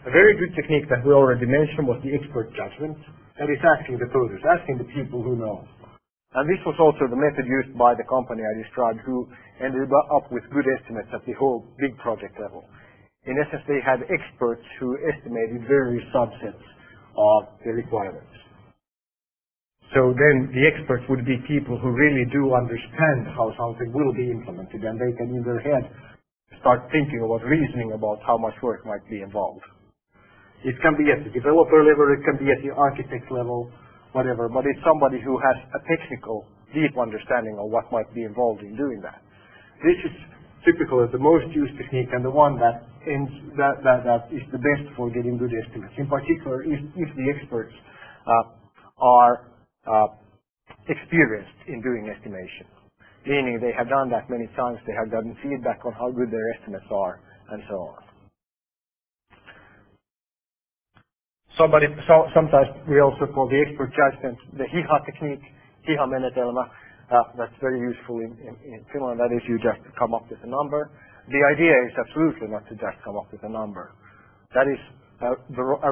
a 0.07 0.11
very 0.11 0.39
good 0.39 0.55
technique 0.55 0.87
that 0.89 1.03
we 1.05 1.11
already 1.13 1.47
mentioned 1.47 1.87
was 1.87 1.99
the 2.07 2.15
expert 2.15 2.55
judgment. 2.55 2.97
That 3.39 3.51
is 3.51 3.59
asking 3.61 3.99
the 3.99 4.09
coders, 4.13 4.43
asking 4.47 4.79
the 4.79 4.89
people 4.95 5.23
who 5.23 5.35
know. 5.35 5.67
And 6.35 6.47
this 6.47 6.63
was 6.63 6.79
also 6.79 7.11
the 7.11 7.19
method 7.19 7.43
used 7.43 7.75
by 7.75 7.99
the 7.99 8.07
company 8.07 8.47
I 8.47 8.55
described 8.63 9.03
who 9.03 9.27
ended 9.59 9.91
up 10.15 10.31
with 10.31 10.47
good 10.55 10.65
estimates 10.79 11.11
at 11.11 11.27
the 11.27 11.35
whole 11.35 11.67
big 11.81 11.99
project 11.99 12.39
level. 12.39 12.63
In 13.27 13.37
essence, 13.37 13.63
they 13.69 13.81
had 13.85 14.01
experts 14.09 14.65
who 14.81 14.97
estimated 15.05 15.69
various 15.69 16.05
subsets 16.15 16.65
of 17.17 17.53
the 17.65 17.73
requirements. 17.73 18.33
So 19.93 20.15
then 20.15 20.55
the 20.55 20.65
experts 20.71 21.05
would 21.11 21.27
be 21.27 21.37
people 21.51 21.77
who 21.77 21.91
really 21.91 22.25
do 22.31 22.55
understand 22.55 23.27
how 23.35 23.51
something 23.59 23.91
will 23.93 24.15
be 24.15 24.31
implemented 24.31 24.87
and 24.87 24.95
they 24.97 25.13
can 25.19 25.35
in 25.35 25.43
their 25.43 25.59
head 25.61 25.91
start 26.63 26.87
thinking 26.95 27.21
about 27.27 27.43
reasoning 27.43 27.93
about 27.93 28.23
how 28.23 28.39
much 28.39 28.55
work 28.63 28.87
might 28.87 29.03
be 29.11 29.21
involved. 29.21 29.67
It 30.63 30.77
can 30.81 30.95
be 30.95 31.11
at 31.11 31.25
the 31.25 31.33
developer 31.33 31.83
level, 31.83 32.07
it 32.13 32.23
can 32.23 32.39
be 32.39 32.53
at 32.53 32.63
the 32.63 32.71
architect 32.77 33.33
level, 33.33 33.73
whatever, 34.13 34.49
but 34.49 34.65
it's 34.69 34.81
somebody 34.87 35.19
who 35.21 35.41
has 35.41 35.57
a 35.75 35.81
technical, 35.89 36.47
deep 36.73 36.95
understanding 37.01 37.59
of 37.59 37.73
what 37.73 37.91
might 37.91 38.13
be 38.15 38.23
involved 38.23 38.63
in 38.63 38.77
doing 38.77 39.01
that. 39.03 39.25
This 39.83 39.99
is 40.05 40.15
typically 40.65 41.07
the 41.13 41.19
most 41.19 41.49
used 41.55 41.77
technique 41.79 42.09
and 42.13 42.25
the 42.25 42.31
one 42.31 42.59
that, 42.59 42.85
ends, 43.07 43.33
that, 43.57 43.81
that, 43.85 44.05
that 44.05 44.23
is 44.33 44.43
the 44.53 44.59
best 44.61 44.85
for 44.97 45.11
getting 45.11 45.39
good 45.39 45.53
estimates. 45.55 45.95
In 45.99 46.09
particular, 46.09 46.63
if, 46.63 46.81
if 46.97 47.09
the 47.17 47.27
experts 47.35 47.73
uh, 48.27 48.53
are 49.01 49.49
uh, 49.87 50.09
experienced 50.89 51.59
in 51.69 51.81
doing 51.83 52.13
estimation, 52.13 52.67
meaning 53.27 53.59
they 53.61 53.73
have 53.77 53.89
done 53.89 54.11
that 54.11 54.29
many 54.31 54.49
times, 54.57 54.79
they 54.87 54.95
have 54.95 55.11
gotten 55.11 55.37
feedback 55.43 55.85
on 55.85 55.93
how 55.93 56.11
good 56.11 56.31
their 56.31 56.47
estimates 56.59 56.89
are, 56.91 57.21
and 57.51 57.63
so 57.69 57.77
on. 57.97 58.03
Somebody, 61.59 61.87
so, 62.07 62.27
sometimes 62.35 62.69
we 62.89 63.01
also 63.01 63.27
call 63.35 63.49
the 63.49 63.61
expert 63.61 63.93
judgment 63.93 64.39
the 64.57 64.65
HIHA 64.65 65.05
technique, 65.05 65.45
HIHA 65.89 66.07
menetelmä. 66.07 66.69
That's 67.37 67.55
very 67.61 67.81
useful 67.81 68.21
in, 68.21 68.33
in, 68.41 68.55
in 68.75 68.81
Finland. 68.93 69.21
That 69.21 69.35
is, 69.35 69.43
you 69.49 69.59
just 69.61 69.83
come 69.99 70.15
up 70.15 70.27
with 70.31 70.41
a 70.45 70.51
number. 70.51 70.91
The 71.29 71.43
idea 71.53 71.75
is 71.87 71.95
absolutely 71.99 72.49
not 72.49 72.67
to 72.71 72.75
just 72.77 72.99
come 73.05 73.17
up 73.19 73.29
with 73.33 73.43
a 73.45 73.51
number. 73.53 73.93
That 74.55 74.67
is 74.69 74.81
a, 75.23 75.31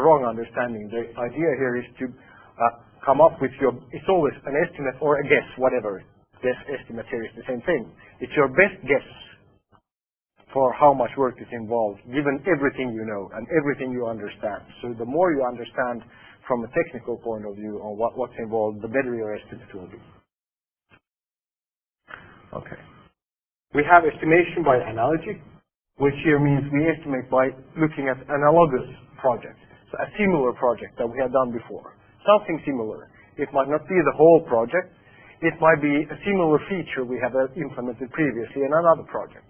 wrong 0.01 0.25
understanding. 0.25 0.89
The 0.91 1.13
idea 1.21 1.51
here 1.61 1.77
is 1.79 1.89
to 2.01 2.07
uh, 2.09 2.83
come 3.05 3.21
up 3.21 3.39
with 3.43 3.53
your, 3.61 3.75
it's 3.93 4.09
always 4.09 4.35
an 4.47 4.57
estimate 4.67 4.97
or 5.01 5.21
a 5.21 5.25
guess, 5.25 5.47
whatever. 5.59 6.03
This 6.43 6.57
estimate 6.71 7.07
here 7.11 7.25
is 7.25 7.33
the 7.37 7.47
same 7.49 7.63
thing. 7.67 7.93
It's 8.21 8.33
your 8.37 8.49
best 8.49 8.79
guess 8.89 9.09
for 10.55 10.73
how 10.75 10.95
much 10.95 11.11
work 11.19 11.37
is 11.41 11.49
involved, 11.53 12.01
given 12.09 12.43
everything 12.49 12.93
you 12.95 13.05
know 13.07 13.31
and 13.37 13.47
everything 13.59 13.93
you 13.93 14.07
understand. 14.07 14.63
So 14.83 14.95
the 14.99 15.07
more 15.07 15.33
you 15.33 15.45
understand 15.47 16.03
from 16.49 16.65
a 16.65 16.69
technical 16.73 17.19
point 17.19 17.47
of 17.47 17.57
view 17.57 17.81
on 17.85 17.99
what, 17.99 18.17
what's 18.19 18.37
involved, 18.39 18.83
the 18.83 18.89
better 18.89 19.15
your 19.15 19.37
estimate 19.37 19.69
will 19.75 19.89
be. 19.89 20.01
Okay. 22.55 22.81
We 23.77 23.85
have 23.85 24.03
estimation 24.09 24.65
by 24.65 24.81
analogy, 24.81 25.37
which 26.01 26.17
here 26.25 26.41
means 26.41 26.65
we 26.73 26.89
estimate 26.89 27.29
by 27.29 27.53
looking 27.77 28.09
at 28.09 28.17
analogous 28.33 28.89
projects. 29.21 29.61
So 29.93 30.01
a 30.01 30.09
similar 30.17 30.57
project 30.57 30.97
that 30.99 31.07
we 31.07 31.21
had 31.21 31.33
done 31.33 31.53
before 31.53 31.95
something 32.25 32.61
similar. 32.67 33.09
It 33.39 33.49
might 33.53 33.69
not 33.69 33.85
be 33.89 33.97
the 33.97 34.17
whole 34.17 34.45
project. 34.49 34.93
It 35.41 35.55
might 35.61 35.81
be 35.81 35.93
a 36.05 36.19
similar 36.29 36.61
feature 36.69 37.05
we 37.05 37.21
have 37.25 37.33
implemented 37.57 38.11
previously 38.13 38.65
in 38.65 38.73
another 38.73 39.05
project. 39.09 39.47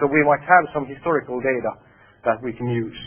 So 0.00 0.08
we 0.08 0.24
might 0.24 0.42
have 0.44 0.64
some 0.74 0.84
historical 0.88 1.40
data 1.40 1.72
that 2.26 2.42
we 2.44 2.52
can 2.52 2.68
use. 2.68 3.00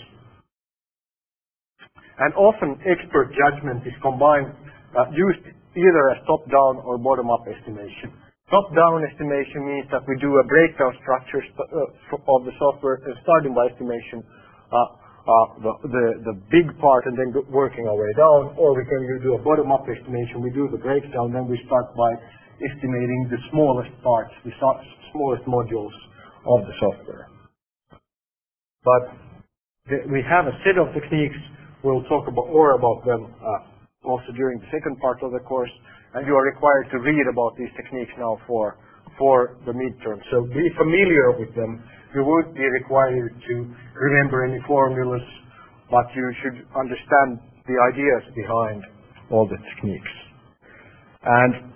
And 2.19 2.33
often 2.35 2.77
expert 2.85 3.33
judgment 3.33 3.85
is 3.87 3.93
combined, 4.01 4.53
uh, 4.97 5.09
used 5.13 5.45
either 5.75 6.03
as 6.13 6.19
top-down 6.27 6.81
or 6.85 6.97
bottom-up 6.99 7.45
estimation. 7.49 8.13
Top-down 8.51 9.07
estimation 9.07 9.63
means 9.63 9.87
that 9.95 10.03
we 10.11 10.19
do 10.19 10.27
a 10.27 10.43
breakdown 10.43 10.91
structure 10.99 11.39
uh, 11.55 12.35
of 12.35 12.43
the 12.43 12.51
software, 12.59 12.99
uh, 12.99 13.15
starting 13.23 13.55
by 13.55 13.71
estimation, 13.71 14.19
uh, 14.75 15.01
the, 15.87 16.35
big 16.51 16.67
part 16.83 17.07
and 17.07 17.15
then 17.15 17.31
working 17.47 17.87
our 17.87 17.95
way 17.95 18.11
down, 18.19 18.51
or 18.59 18.75
we 18.75 18.83
can 18.83 19.07
do 19.23 19.39
a 19.39 19.41
bottom-up 19.41 19.87
estimation. 19.87 20.43
We 20.43 20.51
do 20.51 20.67
the 20.67 20.83
breakdown, 20.83 21.31
then 21.31 21.47
we 21.47 21.55
start 21.63 21.95
by 21.95 22.11
estimating 22.59 23.31
the 23.31 23.39
smallest 23.55 23.95
parts, 24.03 24.35
the 24.43 24.51
smallest 25.15 25.47
modules 25.47 25.95
of 26.43 26.67
the 26.67 26.75
software. 26.75 27.31
But 28.83 29.15
we 30.11 30.19
have 30.27 30.51
a 30.51 30.55
set 30.67 30.75
of 30.75 30.91
techniques. 30.91 31.39
We'll 31.87 32.03
talk 32.11 32.27
more 32.35 32.75
about 32.75 33.05
them 33.05 33.31
uh, 33.39 34.07
also 34.09 34.33
during 34.35 34.59
the 34.59 34.67
second 34.73 34.99
part 34.99 35.23
of 35.23 35.31
the 35.31 35.39
course, 35.39 35.71
and 36.13 36.27
you 36.27 36.35
are 36.35 36.43
required 36.43 36.87
to 36.91 36.99
read 36.99 37.25
about 37.31 37.55
these 37.57 37.71
techniques 37.75 38.11
now 38.17 38.37
for 38.47 38.77
for 39.17 39.57
the 39.65 39.71
midterm. 39.71 40.19
So 40.31 40.45
be 40.45 40.67
familiar 40.77 41.37
with 41.37 41.53
them 41.55 41.83
you 42.13 42.23
would 42.25 42.53
be 42.53 42.67
required 42.83 43.31
to 43.47 43.55
remember 43.95 44.43
any 44.43 44.59
formulas, 44.67 45.23
but 45.89 46.05
you 46.15 46.27
should 46.43 46.67
understand 46.75 47.39
the 47.67 47.77
ideas 47.87 48.23
behind 48.35 48.83
all 49.31 49.47
the 49.47 49.55
techniques. 49.75 50.13
And 51.23 51.71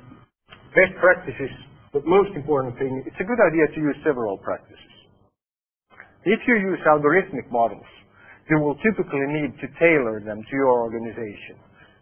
best 0.76 0.92
practices, 1.00 1.52
the 1.94 2.04
most 2.04 2.36
important 2.36 2.78
thing, 2.78 3.04
it's 3.06 3.16
a 3.20 3.24
good 3.24 3.40
idea 3.40 3.68
to 3.76 3.80
use 3.80 3.96
several 4.04 4.38
practices. 4.40 4.92
If 6.26 6.40
you 6.48 6.56
use 6.56 6.80
algorithmic 6.84 7.50
models, 7.52 7.88
you 8.50 8.60
will 8.60 8.76
typically 8.84 9.26
need 9.30 9.56
to 9.62 9.68
tailor 9.80 10.20
them 10.20 10.42
to 10.42 10.54
your 10.54 10.84
organization. 10.84 11.56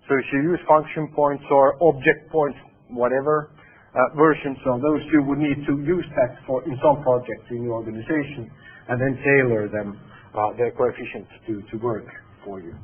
So 0.10 0.16
if 0.16 0.26
you 0.34 0.42
use 0.52 0.60
function 0.68 1.12
points 1.16 1.44
or 1.52 1.76
object 1.82 2.30
points, 2.32 2.58
whatever, 2.90 3.52
uh, 3.96 4.18
versions 4.18 4.58
of 4.66 4.82
those, 4.82 5.02
you 5.12 5.24
would 5.24 5.40
need 5.40 5.66
to 5.68 5.74
use 5.86 6.06
that 6.18 6.38
for 6.48 6.64
in 6.66 6.78
some 6.84 7.04
projects 7.04 7.48
in 7.52 7.64
your 7.64 7.74
organization 7.74 8.50
and 8.90 9.00
then 9.00 9.16
tailor 9.24 9.70
them, 9.70 10.00
uh, 10.36 10.52
their 10.58 10.72
coefficients 10.72 11.30
to, 11.48 11.62
to 11.72 11.78
work 11.84 12.06
for 12.44 12.60
you. 12.60 12.76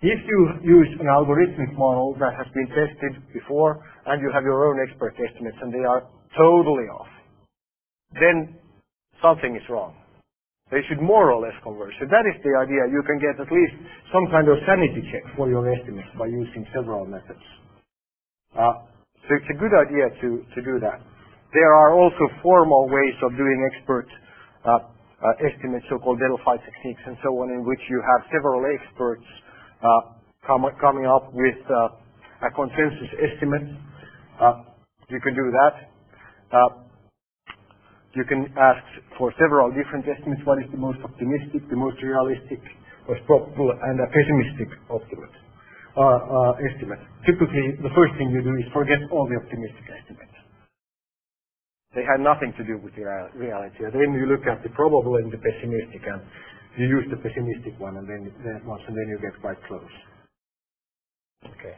If 0.00 0.20
you 0.28 0.40
use 0.62 0.88
an 1.00 1.06
algorithmic 1.06 1.74
model 1.76 2.14
that 2.20 2.32
has 2.38 2.46
been 2.54 2.68
tested 2.68 3.18
before 3.34 3.84
and 4.06 4.22
you 4.22 4.30
have 4.32 4.44
your 4.44 4.70
own 4.70 4.78
expert 4.88 5.14
estimates 5.18 5.56
and 5.60 5.74
they 5.74 5.84
are 5.84 6.06
totally 6.38 6.86
off, 6.86 7.08
then 8.14 8.56
something 9.20 9.56
is 9.56 9.62
wrong. 9.68 9.96
They 10.70 10.84
should 10.88 11.00
more 11.00 11.32
or 11.32 11.40
less 11.40 11.56
converge. 11.64 11.94
So 12.00 12.06
that 12.10 12.24
is 12.28 12.36
the 12.44 12.54
idea. 12.60 12.88
You 12.92 13.02
can 13.08 13.18
get 13.18 13.40
at 13.40 13.48
least 13.48 13.74
some 14.12 14.28
kind 14.30 14.48
of 14.48 14.58
sanity 14.68 15.00
check 15.12 15.24
for 15.36 15.48
your 15.48 15.64
estimates 15.64 16.08
by 16.18 16.26
using 16.26 16.66
several 16.74 17.06
methods. 17.06 17.44
Uh, 18.56 18.84
so 19.28 19.30
it's 19.36 19.50
a 19.52 19.58
good 19.58 19.72
idea 19.72 20.10
to, 20.20 20.44
to 20.54 20.60
do 20.64 20.80
that. 20.80 21.00
There 21.54 21.72
are 21.72 21.94
also 21.94 22.28
formal 22.42 22.88
ways 22.88 23.16
of 23.24 23.32
doing 23.36 23.58
expert 23.72 24.08
uh, 24.64 24.70
uh, 25.24 25.46
estimates, 25.46 25.86
so-called 25.90 26.20
Delphi 26.20 26.56
techniques 26.64 27.02
and 27.06 27.16
so 27.24 27.30
on, 27.40 27.50
in 27.52 27.64
which 27.64 27.80
you 27.90 28.02
have 28.04 28.26
several 28.32 28.64
experts 28.68 29.24
uh, 29.84 30.18
com 30.46 30.66
coming 30.80 31.06
up 31.06 31.32
with 31.32 31.60
uh, 31.70 32.46
a 32.46 32.50
consensus 32.56 33.10
estimate. 33.20 33.68
Uh, 34.40 34.64
you 35.08 35.20
can 35.20 35.34
do 35.34 35.48
that. 35.52 36.87
You 38.16 38.24
can 38.24 38.48
ask 38.56 38.84
for 39.18 39.32
several 39.36 39.70
different 39.72 40.06
estimates. 40.08 40.42
What 40.46 40.62
is 40.64 40.70
the 40.72 40.80
most 40.80 40.98
optimistic, 41.04 41.68
the 41.68 41.76
most 41.76 42.00
realistic, 42.02 42.60
most 43.08 43.20
probable, 43.26 43.70
and 43.72 44.00
a 44.00 44.08
pessimistic 44.08 44.70
estimate. 44.88 45.36
Uh, 45.98 46.02
uh, 46.02 46.52
estimate. 46.72 47.00
Typically, 47.26 47.74
the 47.82 47.90
first 47.96 48.14
thing 48.16 48.30
you 48.30 48.42
do 48.42 48.54
is 48.56 48.66
forget 48.72 48.98
all 49.12 49.26
the 49.28 49.36
optimistic 49.36 49.84
estimates. 49.90 50.36
They 51.94 52.04
had 52.04 52.20
nothing 52.20 52.54
to 52.58 52.64
do 52.64 52.78
with 52.78 52.94
the 52.96 53.04
reality. 53.34 53.84
And 53.84 53.94
then 53.94 54.12
you 54.14 54.26
look 54.28 54.46
at 54.46 54.62
the 54.62 54.70
probable 54.70 55.16
and 55.16 55.32
the 55.32 55.38
pessimistic, 55.40 56.04
and 56.06 56.22
you 56.78 56.86
use 56.86 57.06
the 57.10 57.18
pessimistic 57.18 57.80
one, 57.80 57.96
and 57.98 58.06
then 58.08 58.30
once, 58.66 58.82
and 58.88 58.96
then 58.96 59.08
you 59.08 59.18
get 59.20 59.40
quite 59.40 59.58
close. 59.68 59.94
Okay. 61.58 61.76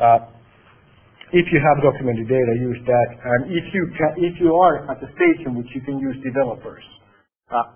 Uh, 0.00 0.18
if 1.32 1.46
you 1.50 1.58
have 1.58 1.82
documented 1.82 2.28
data, 2.28 2.52
use 2.60 2.78
that. 2.86 3.08
And 3.24 3.40
if 3.50 3.66
you 3.74 3.84
can, 3.98 4.12
if 4.18 4.34
you 4.38 4.54
are 4.54 4.90
at 4.90 5.02
a 5.02 5.08
stage 5.18 5.46
in 5.46 5.56
which 5.58 5.66
you 5.74 5.82
can 5.82 5.98
use 5.98 6.16
developers, 6.22 6.84
uh, 7.50 7.74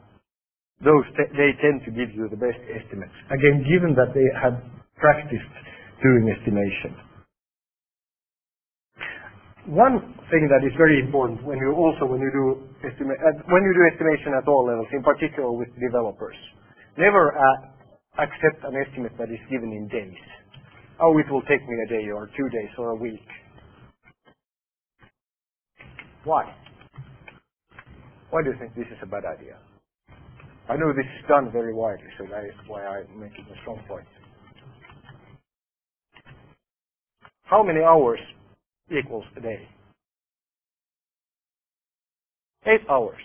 those 0.84 1.04
they 1.16 1.52
tend 1.60 1.82
to 1.84 1.90
give 1.90 2.14
you 2.14 2.28
the 2.30 2.38
best 2.38 2.60
estimates. 2.70 3.14
Again, 3.30 3.66
given 3.66 3.94
that 3.96 4.14
they 4.14 4.26
have 4.40 4.60
practiced 4.96 5.54
doing 6.02 6.30
estimation. 6.30 6.96
One 9.68 10.00
thing 10.32 10.48
that 10.50 10.64
is 10.66 10.72
very 10.78 10.98
important 11.00 11.44
when 11.44 11.58
you 11.58 11.72
also 11.76 12.06
when 12.06 12.20
you 12.20 12.32
do 12.32 12.46
estimate 12.82 13.18
uh, 13.20 13.44
when 13.52 13.62
you 13.62 13.72
do 13.76 13.82
estimation 13.92 14.34
at 14.34 14.48
all 14.48 14.66
levels, 14.66 14.88
in 14.92 15.02
particular 15.02 15.52
with 15.52 15.68
developers, 15.78 16.36
never 16.98 17.36
uh, 17.36 18.22
accept 18.24 18.64
an 18.64 18.74
estimate 18.74 19.12
that 19.18 19.30
is 19.30 19.38
given 19.50 19.70
in 19.70 19.86
days. 19.88 20.18
Oh, 21.02 21.18
it 21.18 21.30
will 21.30 21.42
take 21.42 21.62
me 21.68 21.76
a 21.86 21.88
day 21.88 22.10
or 22.10 22.28
two 22.36 22.48
days 22.50 22.70
or 22.78 22.90
a 22.90 22.96
week. 22.96 23.22
Why? 26.24 26.54
Why 28.30 28.42
do 28.42 28.50
you 28.50 28.56
think 28.60 28.74
this 28.76 28.86
is 28.88 28.98
a 29.02 29.06
bad 29.06 29.24
idea? 29.26 29.56
I 30.68 30.76
know 30.76 30.92
this 30.94 31.06
is 31.20 31.28
done 31.28 31.52
very 31.52 31.74
widely, 31.74 32.08
so 32.18 32.26
that 32.30 32.44
is 32.44 32.54
why 32.68 32.86
I'm 32.86 33.20
making 33.20 33.46
a 33.52 33.60
strong 33.62 33.80
point. 33.88 34.06
How 37.44 37.62
many 37.62 37.82
hours 37.82 38.20
equals 38.90 39.24
a 39.36 39.40
day? 39.42 39.68
Eight 42.66 42.82
hours. 42.90 43.20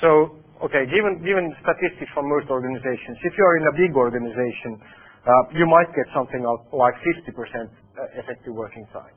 So, 0.00 0.36
okay, 0.64 0.86
given, 0.86 1.20
given 1.24 1.54
statistics 1.62 2.10
from 2.14 2.28
most 2.30 2.48
organizations, 2.50 3.18
if 3.24 3.34
you 3.38 3.44
are 3.44 3.56
in 3.58 3.66
a 3.68 3.74
big 3.76 3.96
organization, 3.96 4.80
uh, 5.26 5.32
you 5.54 5.66
might 5.66 5.88
get 5.96 6.06
something 6.14 6.42
like 6.72 6.94
50% 7.02 7.36
uh, 7.36 8.20
effective 8.20 8.54
working 8.54 8.86
time. 8.92 9.14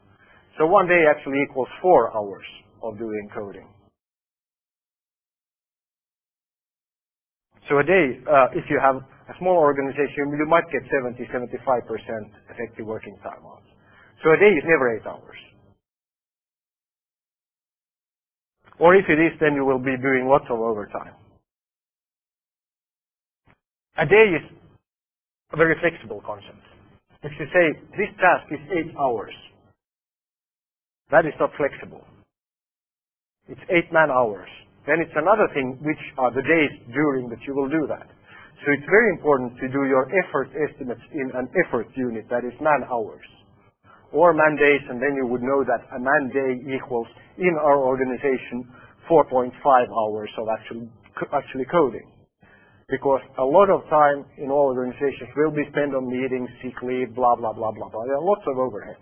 So 0.60 0.68
one 0.68 0.88
day 0.88 1.06
actually 1.10 1.42
equals 1.44 1.70
four 1.82 2.16
hours 2.16 2.46
of 2.84 2.98
doing 3.00 3.30
coding. 3.36 3.68
So 7.70 7.80
a 7.80 7.84
day, 7.86 8.20
uh, 8.30 8.48
if 8.56 8.66
you 8.70 8.80
have 8.80 8.98
a 8.98 9.36
small 9.40 9.58
organization, 9.58 10.32
you 10.38 10.46
might 10.48 10.66
get 10.72 10.84
70, 10.92 11.20
75% 11.34 11.52
effective 12.54 12.86
working 12.88 13.18
time 13.24 13.44
on. 13.46 13.62
So 14.24 14.32
a 14.32 14.38
day 14.38 14.54
is 14.56 14.64
never 14.68 14.96
eight 14.96 15.06
hours. 15.08 15.38
Or 18.80 18.96
if 18.96 19.06
it 19.10 19.20
is, 19.20 19.34
then 19.42 19.56
you 19.56 19.66
will 19.66 19.80
be 19.80 19.98
doing 20.02 20.28
lots 20.30 20.46
of 20.50 20.60
overtime. 20.60 21.14
A 23.98 24.06
day 24.08 24.40
is 24.40 24.44
a 25.54 25.58
very 25.58 25.76
flexible 25.82 26.22
concept. 26.26 26.60
If 27.24 27.32
you 27.40 27.48
say, 27.54 27.66
this 27.98 28.12
task 28.20 28.52
is 28.52 28.60
eight 28.74 28.92
hours, 29.00 29.34
that 31.12 31.26
is 31.26 31.34
not 31.40 31.52
flexible. 31.58 32.04
It's 33.50 33.62
eight 33.70 33.92
man 33.94 34.12
hours. 34.12 34.50
Then 34.88 35.00
it's 35.00 35.16
another 35.16 35.48
thing 35.54 35.80
which 35.84 36.02
are 36.18 36.32
the 36.32 36.44
days 36.44 36.72
during 36.94 37.30
that 37.30 37.40
you 37.48 37.56
will 37.56 37.70
do 37.70 37.88
that. 37.88 38.08
So 38.66 38.72
it's 38.72 38.88
very 38.88 39.12
important 39.12 39.60
to 39.60 39.68
do 39.68 39.84
your 39.88 40.08
effort 40.24 40.50
estimates 40.56 41.04
in 41.14 41.32
an 41.36 41.50
effort 41.68 41.88
unit 41.96 42.26
that 42.32 42.46
is 42.46 42.56
man 42.62 42.84
hours 42.92 43.26
or 44.14 44.34
man 44.34 44.56
days 44.56 44.82
and 44.90 45.02
then 45.02 45.16
you 45.18 45.28
would 45.28 45.44
know 45.44 45.66
that 45.66 45.84
a 45.96 46.00
man 46.00 46.32
day 46.32 46.76
equals 46.78 47.08
in 47.40 47.56
our 47.60 47.80
organization 47.84 48.70
4.5 49.12 49.52
hours 49.90 50.32
of 50.40 50.48
actually, 50.54 50.90
actually 51.34 51.66
coding. 51.72 52.08
Because 52.90 53.22
a 53.40 53.46
lot 53.46 53.70
of 53.70 53.88
time 53.90 54.26
in 54.38 54.52
all 54.52 54.76
organizations 54.76 55.30
will 55.36 55.52
be 55.52 55.64
spent 55.72 55.96
on 55.96 56.10
meetings, 56.10 56.50
sick 56.62 56.76
leave, 56.84 57.16
blah, 57.16 57.36
blah, 57.36 57.54
blah, 57.54 57.72
blah, 57.72 57.90
blah. 57.90 58.04
There 58.06 58.18
are 58.18 58.26
lots 58.26 58.44
of 58.48 58.58
overhead. 58.58 59.00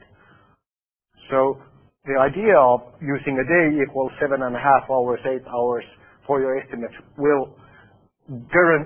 So 1.30 1.58
the 2.06 2.18
idea 2.20 2.58
of 2.58 2.82
using 3.02 3.38
a 3.38 3.46
day 3.46 3.84
equals 3.84 4.12
seven 4.22 4.42
and 4.44 4.56
a 4.56 4.60
half 4.60 4.90
hours, 4.90 5.20
eight 5.26 5.46
hours 5.50 5.86
for 6.28 6.40
your 6.42 6.60
estimates 6.60 6.96
will 7.18 7.56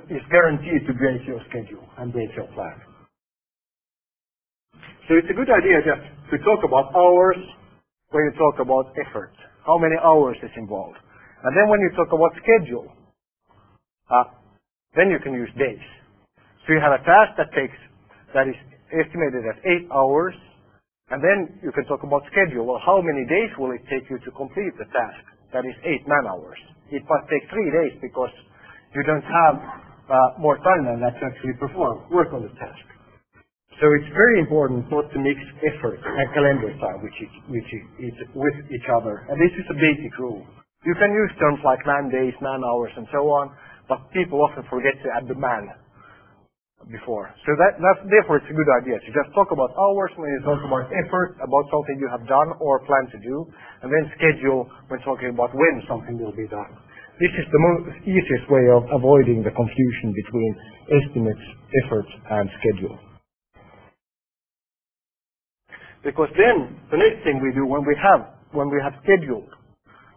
is 0.10 0.24
guaranteed 0.32 0.88
to 0.88 0.94
break 0.94 1.22
your 1.28 1.40
schedule 1.50 1.86
and 1.98 2.12
break 2.12 2.30
your 2.36 2.48
plan. 2.56 2.82
So 5.08 5.14
it's 5.16 5.30
a 5.30 5.38
good 5.38 5.50
idea 5.54 5.86
just 5.86 6.02
to 6.32 6.38
talk 6.42 6.66
about 6.66 6.90
hours 6.96 7.38
when 8.10 8.24
you 8.26 8.34
talk 8.38 8.60
about 8.60 8.94
effort. 8.98 9.34
How 9.66 9.78
many 9.78 9.96
hours 10.02 10.38
is 10.42 10.50
involved? 10.58 10.98
And 11.44 11.54
then 11.56 11.70
when 11.70 11.80
you 11.82 11.90
talk 11.96 12.10
about 12.10 12.32
schedule, 12.42 12.90
uh, 14.10 14.24
then 14.96 15.10
you 15.12 15.20
can 15.20 15.34
use 15.34 15.50
days. 15.60 15.84
So 16.68 16.74
you 16.74 16.82
have 16.82 16.96
a 16.96 17.04
task 17.06 17.38
that 17.38 17.52
takes, 17.54 17.78
that 18.34 18.48
is 18.50 18.58
estimated 18.92 19.46
at 19.46 19.60
eight 19.68 19.88
hours, 19.94 20.34
and 21.12 21.22
then 21.22 21.60
you 21.64 21.72
can 21.72 21.86
talk 21.86 22.04
about 22.04 22.24
schedule. 22.32 22.66
Well, 22.66 22.82
how 22.84 23.02
many 23.02 23.28
days 23.30 23.52
will 23.60 23.72
it 23.72 23.84
take 23.92 24.10
you 24.10 24.18
to 24.20 24.32
complete 24.34 24.74
the 24.80 24.90
task? 24.90 25.22
That 25.54 25.64
is 25.68 25.76
eight 25.86 26.04
man 26.08 26.26
hours. 26.28 26.58
It 26.92 27.04
must 27.06 27.26
take 27.30 27.46
three 27.52 27.70
days 27.72 27.94
because 28.02 28.34
you 28.96 29.04
don't 29.06 29.26
have 29.26 29.56
uh, 30.10 30.16
more 30.42 30.58
time 30.60 30.86
than 30.90 31.00
that 31.06 31.16
to 31.22 31.24
actually 31.28 31.56
perform, 31.62 32.10
work 32.12 32.34
on 32.34 32.44
the 32.44 32.54
task. 32.60 32.86
So 33.78 33.88
it's 33.96 34.12
very 34.18 34.42
important 34.42 34.90
not 34.92 35.08
to 35.14 35.20
mix 35.22 35.40
effort 35.64 36.02
and 36.02 36.26
calendar 36.34 36.74
time 36.82 37.00
which 37.06 37.16
is, 37.22 37.32
which 37.48 37.70
is, 37.72 38.16
with 38.36 38.58
each 38.74 38.88
other. 38.92 39.24
And 39.30 39.38
this 39.40 39.54
is 39.56 39.66
a 39.72 39.78
basic 39.78 40.12
rule. 40.20 40.44
You 40.84 40.96
can 41.00 41.14
use 41.14 41.32
terms 41.40 41.62
like 41.64 41.80
man 41.86 42.10
days, 42.10 42.34
man 42.42 42.62
hours, 42.66 42.92
and 42.98 43.08
so 43.14 43.30
on, 43.30 43.54
but 43.88 44.10
people 44.12 44.42
often 44.42 44.64
forget 44.70 44.94
to 45.04 45.08
add 45.16 45.28
the 45.28 45.38
man 45.38 45.70
before. 46.92 47.34
So 47.46 47.52
that, 47.58 47.82
that's, 47.82 48.02
therefore 48.10 48.38
it's 48.42 48.50
a 48.50 48.58
good 48.58 48.70
idea 48.82 49.02
to 49.02 49.10
just 49.10 49.30
talk 49.34 49.50
about 49.50 49.74
hours 49.74 50.12
when 50.18 50.30
you 50.30 50.42
talk 50.46 50.62
about 50.62 50.86
effort, 50.94 51.38
about 51.42 51.66
something 51.74 51.98
you 51.98 52.10
have 52.10 52.26
done 52.30 52.54
or 52.62 52.86
plan 52.86 53.10
to 53.10 53.20
do, 53.22 53.46
and 53.82 53.90
then 53.90 54.06
schedule 54.18 54.70
when 54.90 55.02
talking 55.02 55.34
about 55.34 55.50
when 55.54 55.82
something 55.90 56.18
will 56.22 56.36
be 56.36 56.46
done. 56.50 56.70
This 57.18 57.32
is 57.40 57.48
the 57.48 57.62
most 57.64 57.96
easiest 58.04 58.46
way 58.52 58.68
of 58.70 58.84
avoiding 58.92 59.40
the 59.42 59.54
confusion 59.56 60.12
between 60.12 60.52
estimates, 60.92 61.46
effort, 61.86 62.10
and 62.30 62.46
schedule. 62.60 63.00
Because 66.04 66.30
then 66.38 66.76
the 66.92 67.00
next 67.02 67.24
thing 67.26 67.42
we 67.42 67.56
do 67.56 67.66
when 67.66 67.82
we 67.88 67.96
have 67.98 68.36
when 68.52 68.70
we 68.70 68.78
have 68.84 68.94
scheduled, 69.04 69.50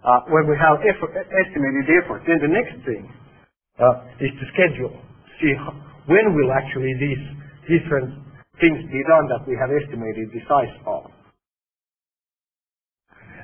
uh, 0.04 0.20
when 0.30 0.46
we 0.46 0.54
have 0.58 0.78
effort, 0.84 1.10
estimated 1.16 1.86
effort, 2.02 2.22
then 2.28 2.38
the 2.44 2.52
next 2.52 2.76
thing 2.84 3.08
uh, 3.78 4.22
is 4.22 4.32
to 4.38 4.44
schedule. 4.54 4.94
See 5.40 5.54
when 6.06 6.34
will 6.34 6.50
actually 6.52 6.92
these 6.98 7.24
different 7.68 8.14
things 8.60 8.78
be 8.90 9.02
done 9.06 9.28
that 9.30 9.46
we 9.46 9.54
have 9.60 9.70
estimated 9.70 10.30
the 10.34 10.42
size 10.48 10.74
of? 10.86 11.10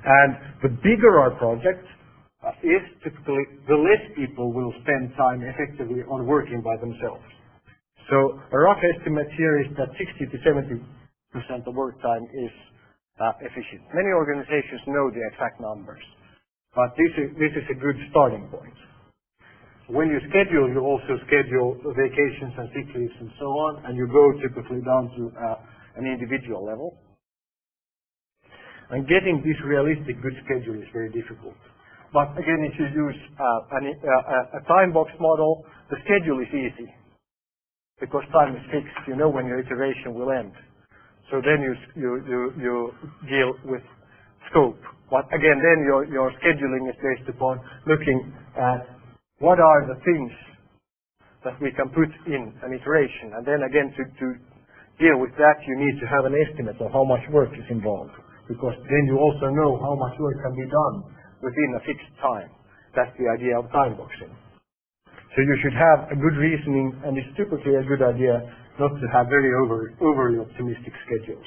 And 0.04 0.32
the 0.62 0.72
bigger 0.84 1.20
our 1.20 1.32
project 1.38 1.84
uh, 2.44 2.52
is, 2.60 2.82
typically 3.02 3.44
the 3.68 3.76
less 3.76 4.04
people 4.16 4.52
will 4.52 4.72
spend 4.82 5.12
time 5.16 5.40
effectively 5.42 6.04
on 6.10 6.26
working 6.26 6.60
by 6.60 6.76
themselves. 6.76 7.24
So 8.10 8.40
a 8.52 8.58
rough 8.58 8.80
estimate 8.96 9.28
here 9.36 9.60
is 9.64 9.68
that 9.76 9.88
60 9.96 10.28
to 10.28 10.36
70 10.44 10.84
percent 11.32 11.66
of 11.66 11.74
work 11.74 12.00
time 12.02 12.24
is 12.36 12.52
uh, 13.20 13.32
efficient. 13.40 13.82
Many 13.92 14.12
organizations 14.14 14.80
know 14.86 15.10
the 15.10 15.24
exact 15.32 15.60
numbers, 15.60 16.02
but 16.74 16.94
this 16.96 17.10
is, 17.18 17.28
this 17.40 17.52
is 17.56 17.66
a 17.72 17.78
good 17.80 17.96
starting 18.10 18.46
point. 18.52 18.76
When 19.88 20.08
you 20.08 20.16
schedule, 20.32 20.72
you 20.72 20.80
also 20.80 21.20
schedule 21.28 21.76
vacations 21.92 22.56
and 22.56 22.68
sick 22.72 22.88
leaves 22.96 23.12
and 23.20 23.30
so 23.38 23.44
on, 23.44 23.84
and 23.84 23.96
you 23.96 24.08
go 24.08 24.32
typically 24.40 24.80
down 24.80 25.12
to 25.12 25.22
uh, 25.36 26.00
an 26.00 26.06
individual 26.08 26.64
level. 26.64 26.96
And 28.90 29.06
getting 29.08 29.44
this 29.44 29.56
realistic 29.64 30.22
good 30.22 30.36
schedule 30.44 30.80
is 30.80 30.88
very 30.92 31.12
difficult. 31.12 31.56
But 32.12 32.32
again, 32.38 32.64
if 32.64 32.78
you 32.78 32.86
use 32.96 33.20
uh, 33.36 33.76
an, 33.76 33.92
uh, 33.92 34.58
a 34.58 34.62
time 34.68 34.92
box 34.92 35.10
model, 35.20 35.66
the 35.90 35.96
schedule 36.04 36.40
is 36.40 36.48
easy 36.48 36.88
because 38.00 38.22
time 38.32 38.56
is 38.56 38.62
fixed. 38.72 38.96
You 39.08 39.16
know 39.16 39.28
when 39.28 39.46
your 39.46 39.60
iteration 39.60 40.14
will 40.14 40.32
end. 40.32 40.52
So 41.30 41.40
then 41.44 41.60
you, 41.60 41.74
you, 41.96 42.10
you, 42.28 42.40
you 42.60 42.76
deal 43.28 43.52
with 43.64 43.82
scope. 44.50 44.80
But 45.10 45.26
again, 45.34 45.60
then 45.60 45.84
your, 45.84 46.04
your 46.06 46.32
scheduling 46.40 46.88
is 46.88 46.96
based 47.02 47.28
upon 47.28 47.60
looking 47.86 48.32
at 48.56 48.94
what 49.38 49.58
are 49.60 49.86
the 49.86 50.00
things 50.04 50.32
that 51.44 51.60
we 51.60 51.70
can 51.76 51.92
put 51.92 52.08
in 52.26 52.42
an 52.64 52.72
iteration. 52.72 53.36
And 53.36 53.44
then 53.44 53.62
again, 53.62 53.92
to, 53.94 54.02
to 54.08 54.26
deal 54.98 55.20
with 55.20 55.30
that, 55.36 55.56
you 55.68 55.76
need 55.76 56.00
to 56.00 56.06
have 56.08 56.24
an 56.24 56.34
estimate 56.34 56.80
of 56.80 56.90
how 56.90 57.04
much 57.04 57.22
work 57.30 57.52
is 57.52 57.68
involved. 57.68 58.16
Because 58.48 58.74
then 58.88 59.04
you 59.06 59.20
also 59.20 59.52
know 59.52 59.76
how 59.78 59.94
much 59.94 60.16
work 60.18 60.40
can 60.40 60.56
be 60.56 60.66
done 60.66 60.96
within 61.44 61.70
a 61.76 61.82
fixed 61.84 62.12
time. 62.20 62.48
That's 62.96 63.12
the 63.20 63.28
idea 63.28 63.60
of 63.60 63.68
time 63.70 63.96
boxing. 63.96 64.32
So 65.36 65.38
you 65.42 65.56
should 65.62 65.76
have 65.76 66.08
a 66.10 66.16
good 66.16 66.36
reasoning, 66.38 66.94
and 67.04 67.18
it's 67.18 67.28
typically 67.36 67.74
a 67.76 67.84
good 67.84 68.00
idea 68.00 68.40
not 68.78 68.94
to 68.94 69.06
have 69.12 69.28
very 69.28 69.50
over, 69.62 69.92
overly 70.00 70.38
optimistic 70.38 70.92
schedules. 71.06 71.46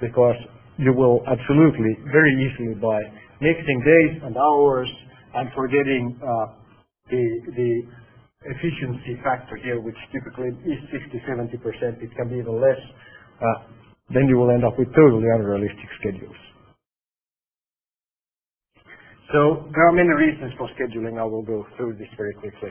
Because 0.00 0.36
you 0.78 0.92
will 0.92 1.22
absolutely, 1.28 1.94
very 2.10 2.32
easily 2.40 2.74
by 2.74 2.98
mixing 3.40 3.78
days 3.84 4.22
and 4.24 4.36
hours 4.36 4.88
and 5.34 5.50
forgetting 5.54 6.18
uh, 6.22 6.46
the, 7.10 7.82
efficiency 8.44 9.16
factor 9.24 9.56
here, 9.62 9.80
which 9.80 9.96
typically 10.12 10.52
is 10.68 10.80
60-70%, 10.92 12.02
it 12.02 12.12
can 12.16 12.28
be 12.28 12.36
even 12.36 12.60
less, 12.60 12.80
uh, 13.40 13.72
then 14.12 14.28
you 14.28 14.36
will 14.36 14.50
end 14.50 14.64
up 14.64 14.78
with 14.78 14.88
totally 14.94 15.28
unrealistic 15.32 15.88
schedules. 16.00 16.36
So 19.32 19.66
there 19.72 19.88
are 19.88 19.92
many 19.92 20.12
reasons 20.12 20.52
for 20.58 20.68
scheduling. 20.76 21.18
I 21.18 21.24
will 21.24 21.42
go 21.42 21.66
through 21.76 21.96
this 21.96 22.08
very 22.16 22.34
quickly. 22.34 22.70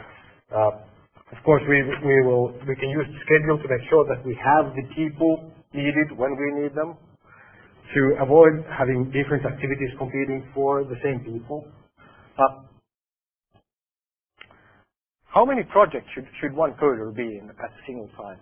Uh, 0.53 0.86
of 1.34 1.39
course, 1.43 1.64
we, 1.68 1.82
we 1.82 2.18
will 2.30 2.53
we 2.68 2.76
can 2.78 2.89
use 2.89 3.07
the 3.09 3.20
schedule 3.26 3.57
to 3.57 3.68
make 3.68 3.84
sure 3.89 4.05
that 4.05 4.22
we 4.24 4.38
have 4.38 4.70
the 4.78 4.86
people 4.93 5.49
needed 5.74 6.14
when 6.16 6.38
we 6.38 6.61
need 6.61 6.76
them, 6.76 6.95
to 7.95 8.01
avoid 8.22 8.64
having 8.78 9.11
different 9.11 9.45
activities 9.45 9.89
competing 9.97 10.45
for 10.53 10.84
the 10.84 10.95
same 11.03 11.20
people. 11.22 11.66
Uh, 12.40 12.62
how 15.28 15.46
many 15.46 15.64
projects 15.64 16.08
should, 16.16 16.28
should 16.42 16.54
one 16.56 16.74
coder 16.74 17.16
be 17.16 17.24
in 17.24 17.50
at 17.50 17.72
a 17.72 17.82
single 17.88 18.10
time? 18.18 18.40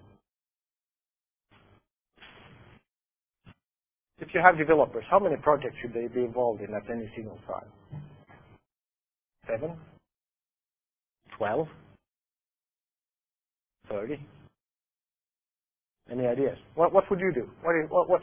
If 4.19 4.29
you 4.33 4.41
have 4.41 4.57
developers, 4.57 5.03
how 5.11 5.19
many 5.19 5.37
projects 5.37 5.75
should 5.81 5.93
they 5.93 6.07
be 6.13 6.25
involved 6.25 6.61
in 6.61 6.73
at 6.75 6.89
any 6.91 7.11
single 7.15 7.39
time? 7.47 7.69
Seven? 9.49 9.77
Twelve? 11.37 11.67
Thirty? 13.89 14.19
Any 16.11 16.27
ideas? 16.27 16.57
What, 16.75 16.93
what 16.93 17.05
would 17.09 17.19
you 17.19 17.33
do? 17.33 17.49
What, 17.63 17.73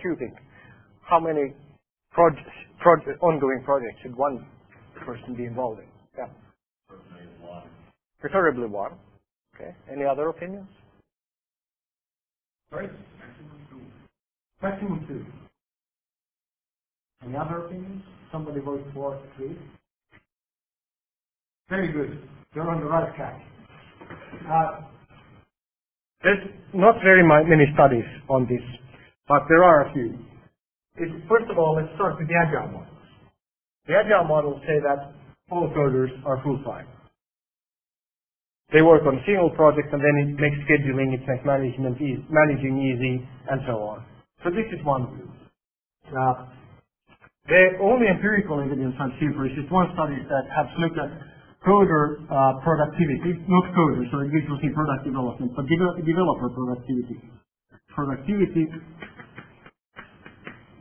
do 0.03 0.11
you 0.11 0.17
think? 0.19 0.35
How 1.03 1.21
many 1.21 1.55
ongoing 3.23 3.63
projects 3.65 3.99
should 4.03 4.17
one 4.17 4.47
person 5.07 5.35
be 5.37 5.45
involved 5.47 5.81
in? 5.81 5.87
Yeah. 6.19 6.29
Preferably 8.21 8.67
one. 8.69 8.93
Okay. 9.57 9.75
Any 9.93 10.05
other 10.05 10.29
opinions? 10.29 10.69
Sorry? 12.71 12.89
Maximum 14.63 15.07
two. 15.09 15.25
Any 17.27 17.37
other 17.37 17.67
opinions? 17.67 18.03
Somebody 18.33 18.61
vote 18.61 18.85
for 18.95 19.21
three. 19.37 19.57
Very 21.71 21.93
good. 21.93 22.29
You're 22.55 22.71
on 22.71 22.81
the 22.81 22.87
right 22.87 23.15
track. 23.17 23.41
Uh, 24.33 24.83
there's 26.25 26.49
not 26.75 26.97
very 27.05 27.23
many 27.49 27.67
studies 27.75 28.05
on 28.29 28.47
this, 28.49 28.63
but 29.29 29.43
there 29.49 29.65
are 29.65 29.89
a 29.89 29.93
few. 29.95 30.19
It, 30.97 31.11
first 31.29 31.51
of 31.51 31.59
all, 31.59 31.77
let's 31.77 31.95
start 31.97 32.19
with 32.19 32.29
the 32.29 32.35
agile 32.35 32.69
models. 32.73 32.98
The 33.89 33.95
agile 33.97 34.29
models 34.29 34.63
say 34.69 34.79
that 34.85 35.13
all 35.51 35.69
coders 35.75 36.13
are 36.27 36.43
full-time. 36.45 36.87
They 38.73 38.83
work 38.83 39.07
on 39.07 39.23
single 39.27 39.51
project 39.55 39.95
and 39.95 40.03
then 40.03 40.17
it 40.27 40.31
makes 40.43 40.59
scheduling, 40.67 41.15
it 41.15 41.23
makes 41.23 41.45
management 41.47 41.97
easy, 42.03 42.25
managing 42.29 42.77
easy, 42.83 43.23
and 43.51 43.63
so 43.67 43.79
on. 43.81 44.05
So 44.45 44.51
this 44.51 44.67
is 44.75 44.85
one 44.85 45.07
view. 45.15 45.31
Uh, 46.11 46.51
the 47.49 47.79
only 47.83 48.09
empirical 48.09 48.61
evidence 48.61 48.95
I've 49.01 49.15
seen 49.21 49.35
for 49.37 49.47
is 49.47 49.55
one 49.71 49.89
study 49.95 50.17
that 50.21 50.45
has 50.55 50.69
looked 50.81 50.99
at 50.99 51.11
coder 51.67 52.23
uh, 52.29 52.61
productivity, 52.65 53.41
not 53.49 53.67
coder, 53.75 54.05
so 54.13 54.21
it 54.25 54.47
was 54.51 54.61
in 54.63 54.75
product 54.75 55.05
development, 55.05 55.53
but 55.57 55.67
de 55.67 55.77
developer 56.05 56.51
productivity. 56.51 57.19
Productivity 57.95 58.67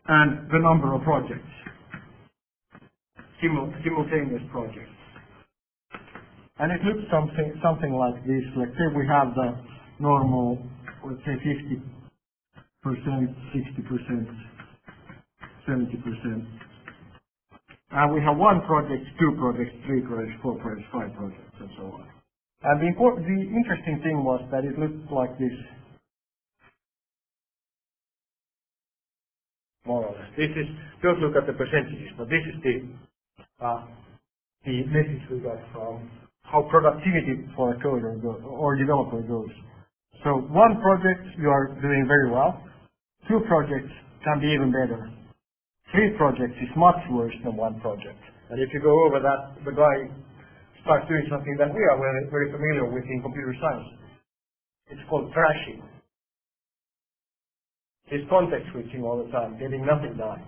and 0.08 0.50
the 0.52 0.60
number 0.60 0.94
of 0.94 1.04
projects, 1.04 1.50
simultaneous 3.42 4.44
projects. 4.52 4.92
And 6.60 6.72
it 6.72 6.82
looks 6.84 7.04
something 7.12 7.54
something 7.64 7.94
like 7.94 8.22
this. 8.28 8.44
Let's 8.58 8.74
say 8.78 8.88
we 8.96 9.08
have 9.08 9.36
the 9.36 9.58
normal, 10.00 10.60
let's 11.06 11.22
say 11.26 11.36
50 11.38 11.82
percent, 12.84 13.30
60 13.54 13.84
percent, 13.90 14.28
70 15.68 15.98
percent. 16.04 16.46
And 17.92 18.14
we 18.14 18.20
have 18.22 18.38
one 18.38 18.62
project, 18.68 19.06
two 19.20 19.32
projects, 19.40 19.72
three 19.88 20.02
projects, 20.04 20.36
four 20.44 20.60
projects, 20.60 20.88
five 20.92 21.16
projects, 21.16 21.56
and 21.62 21.72
so 21.80 21.84
on. 21.96 22.08
And 22.64 22.82
the, 22.84 22.88
important, 22.92 23.24
the 23.28 23.40
interesting 23.48 24.02
thing 24.04 24.26
was 24.26 24.44
that 24.52 24.66
it 24.66 24.76
looked 24.80 25.08
like 25.12 25.40
this, 25.40 25.56
more 29.86 30.06
or 30.06 30.14
less. 30.16 30.30
This 30.38 30.52
is, 30.56 30.68
don't 31.04 31.20
look 31.20 31.36
at 31.36 31.48
the 31.48 31.54
percentages, 31.54 32.12
but 32.18 32.30
this 32.30 32.44
is 32.48 32.58
the, 32.64 32.76
uh, 33.62 33.86
the 34.66 34.84
message 34.92 35.24
we 35.32 35.40
got 35.40 35.60
from 35.74 36.10
how 36.44 36.64
productivity 36.72 37.46
for 37.56 37.74
a 37.74 37.78
coder 37.80 38.22
goes, 38.22 38.42
or 38.46 38.76
developer 38.78 39.22
goes. 39.24 39.50
So 40.24 40.38
one 40.52 40.82
project 40.82 41.24
you 41.40 41.50
are 41.50 41.68
doing 41.82 42.06
very 42.08 42.32
well. 42.32 42.62
Two 43.30 43.42
projects 43.48 43.92
can 44.24 44.42
be 44.42 44.48
even 44.54 44.72
better. 44.72 45.10
Three 45.92 46.12
projects 46.18 46.56
is 46.62 46.70
much 46.78 46.98
worse 47.12 47.34
than 47.44 47.58
one 47.58 47.80
project. 47.82 48.20
And 48.52 48.62
if 48.62 48.70
you 48.74 48.82
go 48.82 49.06
over 49.06 49.20
that, 49.20 49.64
the 49.66 49.72
guy 49.72 49.98
starts 50.84 51.08
doing 51.10 51.28
something 51.32 51.56
that 51.60 51.70
we 51.74 51.82
are 51.84 51.98
very, 52.00 52.30
very 52.32 52.52
familiar 52.52 52.86
with 52.92 53.06
in 53.06 53.22
computer 53.24 53.56
science. 53.62 53.88
It's 54.90 55.02
called 55.10 55.32
thrashing. 55.34 55.84
It's 58.12 58.28
context 58.30 58.68
switching 58.74 59.04
all 59.04 59.24
the 59.24 59.32
time, 59.32 59.60
getting 59.60 59.86
nothing 59.86 60.18
done 60.18 60.44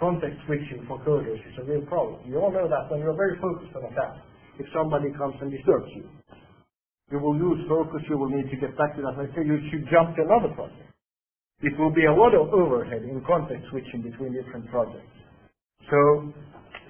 context 0.00 0.38
switching 0.46 0.86
for 0.88 0.98
coders 1.04 1.38
is 1.42 1.56
a 1.60 1.64
real 1.64 1.82
problem. 1.86 2.20
You 2.26 2.38
all 2.40 2.52
know 2.52 2.68
that 2.68 2.90
when 2.90 3.00
you're 3.00 3.16
very 3.16 3.38
focused 3.40 3.74
on 3.76 3.84
a 3.86 3.92
task, 3.94 4.22
if 4.58 4.66
somebody 4.74 5.12
comes 5.18 5.36
and 5.42 5.50
disturbs 5.50 5.90
you, 5.94 6.06
you 7.12 7.18
will 7.20 7.36
lose 7.36 7.62
focus, 7.68 8.02
you 8.10 8.18
will 8.18 8.30
need 8.30 8.50
to 8.50 8.56
get 8.56 8.76
back 8.78 8.96
to 8.96 9.02
that. 9.02 9.14
Let's 9.18 9.34
say 9.36 9.44
you 9.46 9.58
should 9.70 9.86
jump 9.92 10.16
to 10.16 10.22
another 10.24 10.54
project. 10.54 10.90
It 11.62 11.74
will 11.78 11.92
be 11.92 12.06
a 12.06 12.14
lot 12.14 12.34
of 12.38 12.54
overhead 12.54 13.02
in 13.02 13.22
context 13.26 13.66
switching 13.70 14.02
between 14.02 14.32
different 14.32 14.70
projects. 14.70 15.10
So 15.90 16.32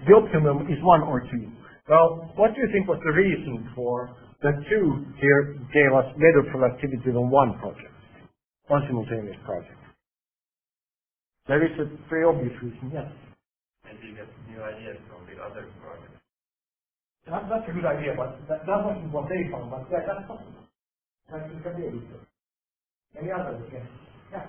the 0.09 0.15
optimum 0.17 0.69
is 0.69 0.79
one 0.83 1.03
or 1.03 1.23
two. 1.33 1.49
Well, 1.89 2.33
what 2.37 2.55
do 2.55 2.61
you 2.61 2.69
think 2.73 2.89
was 2.89 3.01
the 3.05 3.13
reason 3.13 3.71
for 3.75 4.17
that 4.43 4.57
two 4.69 5.07
here 5.21 5.57
gave 5.73 5.93
us 5.97 6.07
better 6.21 6.45
productivity 6.53 7.13
than 7.13 7.31
one 7.31 7.59
project, 7.61 7.93
one 8.69 8.83
simultaneous 8.89 9.39
project? 9.47 9.79
There 11.49 11.65
is 11.65 11.73
a 11.81 11.89
very 12.13 12.29
obvious 12.29 12.53
reason, 12.61 12.93
yes. 12.93 13.09
And 13.89 13.97
you 14.05 14.13
get 14.13 14.29
new 14.53 14.61
ideas 14.61 15.01
from 15.09 15.25
the 15.25 15.41
other 15.41 15.65
projects. 15.81 16.21
That, 17.25 17.49
that's 17.49 17.65
a 17.65 17.73
good 17.73 17.89
idea, 17.89 18.13
but 18.13 18.37
that, 18.53 18.69
that 18.69 18.81
wasn't 18.85 19.09
what 19.09 19.33
they 19.33 19.49
found, 19.49 19.73
but 19.73 19.89
yeah, 19.89 20.05
that's 20.05 20.29
possible. 20.29 20.69
That 21.33 21.49
can 21.49 21.73
be 21.77 21.89
able 21.89 22.05
to. 22.05 22.17
Any 23.17 23.33
other 23.33 23.57
yes? 23.73 23.81
Yeah. 24.29 24.45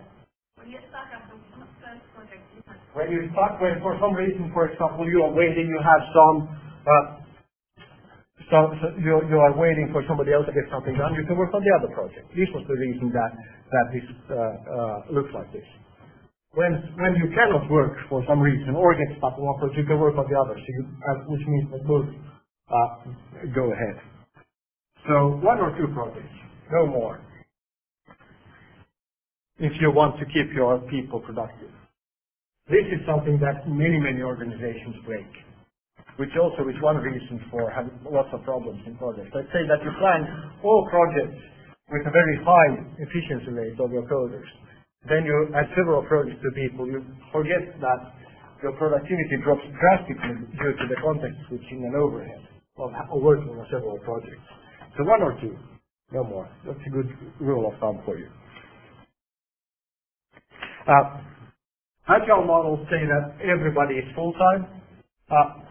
When 0.60 0.68
you 0.68 0.80
start 0.92 1.08
up 1.16 1.32
the 1.32 1.40
first 1.80 2.04
project, 2.12 2.44
you 2.52 2.60
When 2.92 3.08
you 3.16 3.32
start, 3.32 3.64
when 3.64 3.80
for 3.80 3.96
some 4.04 4.12
reason, 4.12 4.52
for 4.52 4.68
example, 4.68 5.08
you 5.08 5.24
are 5.24 5.32
waiting, 5.32 5.72
you 5.72 5.80
have 5.80 6.04
some, 6.12 6.36
uh, 6.84 7.06
so, 8.52 8.58
so 8.84 8.86
you, 9.00 9.24
you 9.32 9.40
are 9.40 9.56
waiting 9.56 9.88
for 9.96 10.04
somebody 10.04 10.36
else 10.36 10.48
to 10.52 10.56
get 10.56 10.68
something 10.68 11.00
done, 11.00 11.16
you 11.16 11.24
can 11.24 11.40
work 11.40 11.56
on 11.56 11.64
the 11.64 11.72
other 11.80 11.92
project. 11.96 12.28
This 12.36 12.52
was 12.52 12.68
the 12.68 12.76
reason 12.76 13.08
that, 13.16 13.32
that 13.72 13.86
this 13.96 14.08
uh, 14.32 14.36
uh, 14.36 14.98
looks 15.16 15.32
like 15.32 15.48
this. 15.56 15.68
When, 16.54 16.74
when 16.98 17.16
you 17.16 17.30
cannot 17.36 17.70
work 17.72 17.94
for 18.10 18.24
some 18.28 18.42
reason 18.42 18.76
or 18.76 18.96
get 18.96 19.18
stuck 19.20 19.38
on 19.38 19.46
one 19.46 19.60
project, 19.60 19.80
you 19.80 19.86
can 19.86 20.00
work 20.00 20.18
on 20.18 20.26
the 20.30 20.36
other, 20.40 20.58
so 20.58 20.68
you, 20.68 20.84
uh, 21.08 21.16
which 21.30 21.46
means 21.48 21.72
that 21.72 21.88
both 21.88 22.08
uh, 22.74 22.90
go 23.56 23.72
ahead. 23.72 24.02
So 25.08 25.40
one 25.46 25.60
or 25.62 25.72
two 25.78 25.88
projects, 25.94 26.34
no 26.72 26.88
more, 26.88 27.22
if 29.60 29.74
you 29.82 29.92
want 29.92 30.20
to 30.20 30.26
keep 30.28 30.54
your 30.56 30.80
people 30.90 31.22
productive. 31.22 31.72
This 32.70 32.86
is 32.90 33.02
something 33.06 33.38
that 33.46 33.68
many, 33.70 34.00
many 34.00 34.24
organizations 34.24 34.98
break, 35.06 35.28
which 36.18 36.32
also 36.42 36.68
is 36.70 36.76
one 36.82 36.98
reason 36.98 37.42
for 37.52 37.70
having 37.72 37.94
lots 38.10 38.30
of 38.34 38.44
problems 38.44 38.82
in 38.88 38.98
projects. 38.98 39.32
Let's 39.36 39.50
say 39.54 39.64
that 39.70 39.84
you 39.84 39.92
plan 40.00 40.22
all 40.64 40.88
projects 40.90 41.40
with 41.92 42.08
a 42.08 42.12
very 42.12 42.38
high 42.46 42.74
efficiency 43.00 43.52
rate 43.54 43.80
of 43.80 43.92
your 43.92 44.04
coders. 44.08 44.48
Then 45.08 45.24
you 45.24 45.48
add 45.56 45.70
several 45.78 46.04
projects 46.04 46.42
to 46.44 46.52
people, 46.52 46.88
you 46.88 47.00
forget 47.32 47.64
that 47.80 48.00
your 48.64 48.74
productivity 48.76 49.40
drops 49.44 49.64
drastically 49.80 50.44
due 50.60 50.74
to 50.76 50.86
the 50.92 50.98
context 51.00 51.40
switching 51.48 51.86
and 51.88 51.96
overhead 51.96 52.44
of 52.78 52.92
working 53.24 53.50
on 53.56 53.66
several 53.72 53.98
projects. 54.04 54.44
So 54.98 55.06
one 55.06 55.22
or 55.24 55.40
two, 55.40 55.56
no 56.12 56.24
more. 56.24 56.50
That's 56.66 56.80
a 56.86 56.90
good 56.90 57.10
rule 57.40 57.72
of 57.72 57.80
thumb 57.80 58.02
for 58.06 58.18
you. 58.20 58.28
Uh, 60.88 61.22
agile 62.10 62.46
models 62.46 62.80
say 62.92 63.04
that 63.06 63.38
everybody 63.44 63.96
is 63.96 64.06
full-time. 64.16 64.68
Uh, 65.32 65.62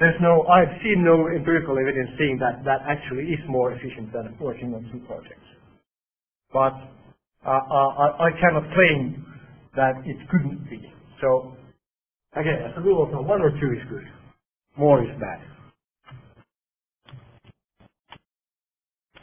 there's 0.00 0.20
no, 0.20 0.44
I've 0.48 0.72
seen 0.82 1.04
no 1.04 1.28
empirical 1.28 1.78
evidence 1.78 2.10
saying 2.18 2.38
that 2.40 2.64
that 2.64 2.80
actually 2.88 3.24
is 3.32 3.40
more 3.48 3.72
efficient 3.72 4.12
than 4.12 4.36
working 4.40 4.74
on 4.74 4.88
two 4.92 5.00
projects. 5.06 5.46
But 6.52 6.74
uh, 7.46 7.50
uh, 7.50 8.16
I 8.20 8.30
cannot 8.40 8.64
claim 8.74 9.24
that 9.76 10.02
it 10.06 10.16
couldn't 10.30 10.68
be. 10.70 10.80
So 11.20 11.56
again, 12.36 12.60
as 12.66 12.72
a 12.76 12.82
rule 12.82 13.04
of 13.04 13.10
thumb, 13.12 13.28
one 13.28 13.42
or 13.42 13.50
two 13.50 13.72
is 13.76 13.84
good. 13.90 14.06
More 14.78 15.02
is 15.02 15.10
bad. 15.20 15.40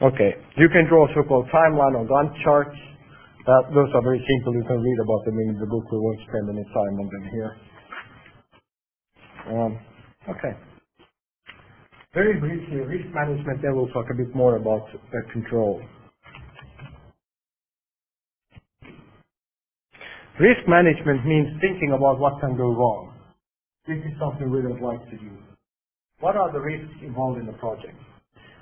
Okay, 0.02 0.36
you 0.58 0.70
can 0.70 0.88
draw 0.90 1.08
so-called 1.16 1.48
timeline 1.54 1.96
or 1.96 2.06
Gantt 2.06 2.34
charts. 2.44 2.78
Those 3.74 3.90
are 3.96 4.04
very 4.04 4.20
simple. 4.20 4.54
You 4.56 4.66
can 4.68 4.82
read 4.82 5.00
about 5.04 5.26
them 5.26 5.40
in 5.40 5.60
the 5.60 5.68
book. 5.68 5.86
We 5.92 6.00
won't 6.00 6.20
spend 6.30 6.50
any 6.50 6.64
time 6.66 6.96
on 7.00 7.10
them 7.10 7.30
here. 7.32 7.52
Um, 9.50 9.80
okay. 10.30 10.58
Very 12.14 12.40
briefly, 12.40 12.78
risk 12.78 13.14
management, 13.14 13.62
then 13.62 13.76
we'll 13.76 13.90
talk 13.90 14.08
a 14.12 14.16
bit 14.18 14.36
more 14.36 14.58
about 14.58 14.82
uh, 14.96 15.34
control. 15.34 15.82
Risk 20.38 20.70
management 20.70 21.26
means 21.26 21.50
thinking 21.58 21.98
about 21.98 22.22
what 22.22 22.38
can 22.38 22.54
go 22.54 22.70
wrong. 22.70 23.18
This 23.90 23.98
is 24.06 24.14
something 24.22 24.54
we 24.54 24.62
don't 24.62 24.86
like 24.86 25.02
to 25.10 25.18
do. 25.18 25.34
What 26.22 26.38
are 26.38 26.54
the 26.54 26.62
risks 26.62 26.94
involved 27.02 27.42
in 27.42 27.50
the 27.50 27.58
project? 27.58 27.98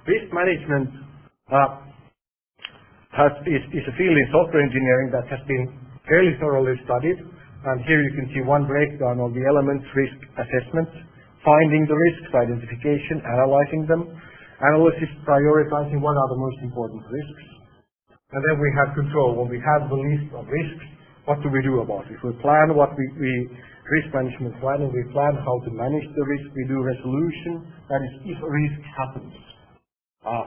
Risk 0.08 0.32
management 0.32 0.88
uh, 1.52 1.84
has, 3.12 3.36
is, 3.44 3.60
is, 3.76 3.84
a 3.92 3.96
field 4.00 4.16
in 4.16 4.28
software 4.32 4.64
engineering 4.64 5.12
that 5.12 5.28
has 5.28 5.44
been 5.52 5.76
fairly 6.08 6.40
thoroughly 6.40 6.80
studied. 6.88 7.20
And 7.20 7.84
here 7.84 8.00
you 8.00 8.14
can 8.24 8.32
see 8.32 8.40
one 8.48 8.64
breakdown 8.64 9.20
of 9.20 9.36
the 9.36 9.44
elements 9.44 9.84
risk 9.92 10.16
assessment, 10.40 10.88
finding 11.44 11.84
the 11.92 11.98
risks, 11.98 12.32
identification, 12.32 13.20
analyzing 13.20 13.84
them, 13.92 14.16
analysis, 14.64 15.12
prioritizing 15.28 16.00
what 16.00 16.16
are 16.16 16.30
the 16.32 16.40
most 16.40 16.60
important 16.64 17.04
risks. 17.04 17.44
And 18.32 18.40
then 18.48 18.64
we 18.64 18.72
have 18.80 18.96
control. 18.96 19.44
When 19.44 19.52
we 19.52 19.60
have 19.60 19.92
the 19.92 20.00
list 20.00 20.32
of 20.40 20.48
risks, 20.48 20.95
what 21.26 21.42
do 21.42 21.50
we 21.50 21.62
do 21.62 21.82
about 21.82 22.06
it? 22.06 22.18
If 22.18 22.22
we 22.24 22.34
plan 22.42 22.74
what 22.78 22.94
we, 22.94 23.06
we 23.18 23.34
risk 23.98 24.14
management 24.14 24.58
planning, 24.62 24.94
we 24.94 25.04
plan 25.14 25.34
how 25.42 25.58
to 25.66 25.70
manage 25.74 26.08
the 26.14 26.26
risk, 26.26 26.46
we 26.54 26.66
do 26.70 26.82
resolution, 26.82 27.66
that 27.90 28.02
is 28.02 28.14
if 28.30 28.40
risk 28.42 28.80
happens. 28.98 29.34
Uh, 30.26 30.46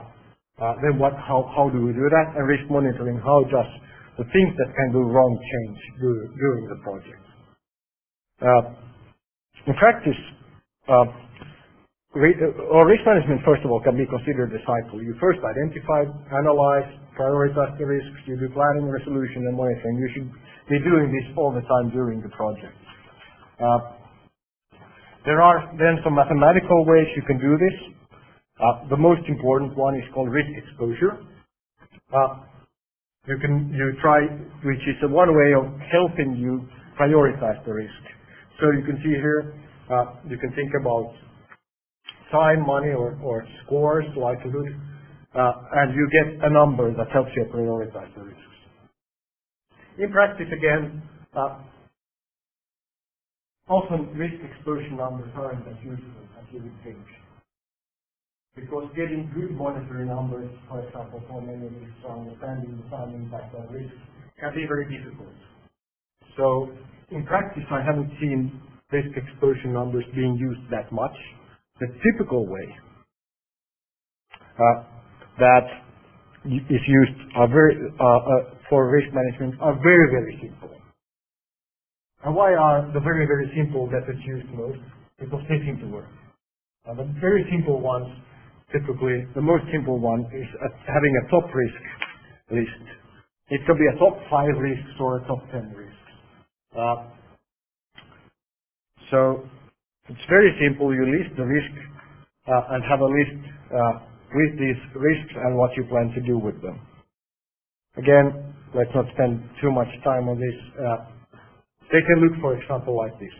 uh, 0.59 0.75
then 0.83 0.99
what, 0.99 1.13
how, 1.19 1.47
how 1.55 1.69
do 1.71 1.79
we 1.83 1.91
do 1.91 2.07
that? 2.11 2.35
And 2.35 2.47
risk 2.47 2.63
monitoring, 2.71 3.19
how 3.23 3.43
just 3.47 3.71
the 4.19 4.27
things 4.31 4.51
that 4.59 4.69
can 4.75 4.91
go 4.91 5.03
wrong 5.03 5.35
change 5.39 5.79
during 5.99 6.67
the 6.67 6.79
project. 6.83 7.23
Uh, 8.39 8.75
in 9.67 9.75
practice, 9.75 10.19
uh, 10.87 11.07
or 12.15 12.87
risk 12.89 13.05
management, 13.05 13.39
first 13.45 13.61
of 13.63 13.71
all, 13.71 13.79
can 13.83 13.95
be 13.95 14.07
considered 14.07 14.49
a 14.51 14.61
cycle. 14.65 14.97
You 14.97 15.13
first 15.21 15.39
identify, 15.45 16.09
analyze, 16.33 16.89
prioritize 17.13 17.77
the 17.77 17.85
risks, 17.85 18.19
you 18.25 18.39
do 18.39 18.49
planning, 18.49 18.89
resolution, 18.89 19.45
and 19.45 19.55
monitoring. 19.55 19.95
You 19.99 20.09
should 20.15 20.29
be 20.69 20.79
doing 20.79 21.11
this 21.11 21.35
all 21.37 21.51
the 21.53 21.61
time 21.61 21.91
during 21.91 22.21
the 22.21 22.29
project. 22.29 22.73
Uh, 23.59 23.79
there 25.25 25.41
are 25.41 25.71
then 25.77 25.99
some 26.03 26.15
mathematical 26.15 26.85
ways 26.85 27.07
you 27.15 27.23
can 27.27 27.39
do 27.39 27.57
this. 27.57 27.77
Uh, 28.59 28.89
the 28.89 28.97
most 28.97 29.21
important 29.27 29.75
one 29.77 29.95
is 29.95 30.03
called 30.13 30.29
risk 30.31 30.49
exposure. 30.57 31.19
Uh, 32.13 32.45
you 33.27 33.37
can 33.39 33.71
you 33.73 33.93
try, 34.01 34.21
which 34.65 34.83
is 34.87 34.97
one 35.03 35.29
way 35.35 35.53
of 35.53 35.65
helping 35.91 36.35
you 36.37 36.67
prioritize 36.99 37.63
the 37.65 37.73
risk. 37.73 38.03
So 38.59 38.71
you 38.71 38.83
can 38.85 38.97
see 39.03 39.15
here, 39.15 39.53
you 40.29 40.37
can 40.37 40.51
think 40.55 40.71
about 40.81 41.13
time, 42.31 42.65
money, 42.65 42.89
or, 42.89 43.17
or 43.23 43.45
scores, 43.65 44.05
likelihood, 44.17 44.67
and 45.35 45.95
you 45.95 46.09
get 46.11 46.43
a 46.45 46.49
number 46.49 46.93
that 46.95 47.11
helps 47.11 47.31
you 47.35 47.45
prioritize 47.53 48.13
the 48.15 48.23
risks. 48.23 48.48
In 49.99 50.11
practice, 50.11 50.47
again, 50.47 51.03
uh, 51.35 51.59
often 53.67 54.07
risk 54.17 54.35
exposure 54.43 54.91
numbers 54.91 55.29
aren't 55.35 55.67
as 55.67 55.75
useful 55.83 56.23
as 56.39 56.45
you 56.53 56.61
would 56.63 56.83
think 56.83 56.97
because 58.55 58.89
getting 58.95 59.31
good 59.35 59.51
monetary 59.51 60.05
numbers, 60.05 60.49
for 60.69 60.85
example, 60.85 61.21
for 61.29 61.41
many 61.41 61.67
of 61.67 61.73
these 61.73 62.05
understanding 62.09 62.81
the 62.83 62.89
time 62.95 63.13
impact 63.15 63.55
on 63.55 63.67
risk 63.73 63.93
can 64.39 64.55
be 64.55 64.65
very 64.67 64.85
difficult. 64.87 65.35
So 66.37 66.69
in 67.11 67.25
practice, 67.25 67.63
I 67.71 67.83
haven't 67.83 68.11
seen 68.19 68.61
risk 68.91 69.09
exposure 69.17 69.67
numbers 69.67 70.05
being 70.15 70.35
used 70.35 70.71
that 70.71 70.91
much. 70.91 71.15
The 71.79 71.87
typical 72.03 72.47
way 72.47 72.67
uh, 74.59 74.83
that 75.39 75.67
is 76.45 76.83
used 76.87 77.17
are 77.35 77.47
very, 77.47 77.75
uh, 77.99 78.03
uh, 78.03 78.55
for 78.69 78.89
risk 78.91 79.07
management 79.13 79.59
are 79.61 79.75
very, 79.81 80.09
very 80.11 80.39
simple. 80.41 80.71
And 82.23 82.35
why 82.35 82.53
are 82.53 82.91
the 82.93 82.99
very, 82.99 83.25
very 83.25 83.51
simple 83.55 83.87
methods 83.87 84.19
used 84.25 84.47
most? 84.51 84.79
Because 85.19 85.41
they 85.49 85.59
seem 85.65 85.79
to 85.79 85.87
work. 85.87 86.09
the 86.85 87.07
very 87.19 87.45
simple 87.51 87.79
ones 87.81 88.07
typically 88.71 89.25
the 89.35 89.41
most 89.41 89.63
simple 89.71 89.99
one 89.99 90.21
is 90.33 90.47
having 90.87 91.13
a 91.25 91.31
top 91.31 91.45
risk 91.53 91.81
list. 92.51 92.85
It 93.49 93.61
could 93.65 93.77
be 93.77 93.87
a 93.89 93.97
top 93.97 94.17
five 94.29 94.53
risks 94.59 94.93
or 94.99 95.17
a 95.17 95.27
top 95.27 95.41
10 95.51 95.73
risks. 95.75 96.11
Uh, 96.77 96.95
so 99.09 99.43
it's 100.07 100.25
very 100.29 100.53
simple. 100.61 100.93
You 100.93 101.05
list 101.05 101.35
the 101.37 101.45
risk 101.45 101.73
uh, 102.47 102.73
and 102.75 102.83
have 102.85 102.99
a 103.01 103.09
list 103.09 103.41
uh, 103.73 104.08
with 104.33 104.59
these 104.59 104.81
risks 104.95 105.33
and 105.35 105.57
what 105.57 105.71
you 105.75 105.83
plan 105.85 106.11
to 106.15 106.21
do 106.21 106.37
with 106.37 106.61
them. 106.61 106.79
Again, 107.97 108.55
let's 108.75 108.91
not 108.93 109.05
spend 109.13 109.43
too 109.61 109.71
much 109.71 109.89
time 110.03 110.29
on 110.29 110.39
this. 110.39 110.57
Uh, 110.77 110.97
take 111.91 112.05
a 112.05 112.17
look, 112.19 112.39
for 112.41 112.55
example, 112.55 112.95
like 112.95 113.17
this. 113.19 113.33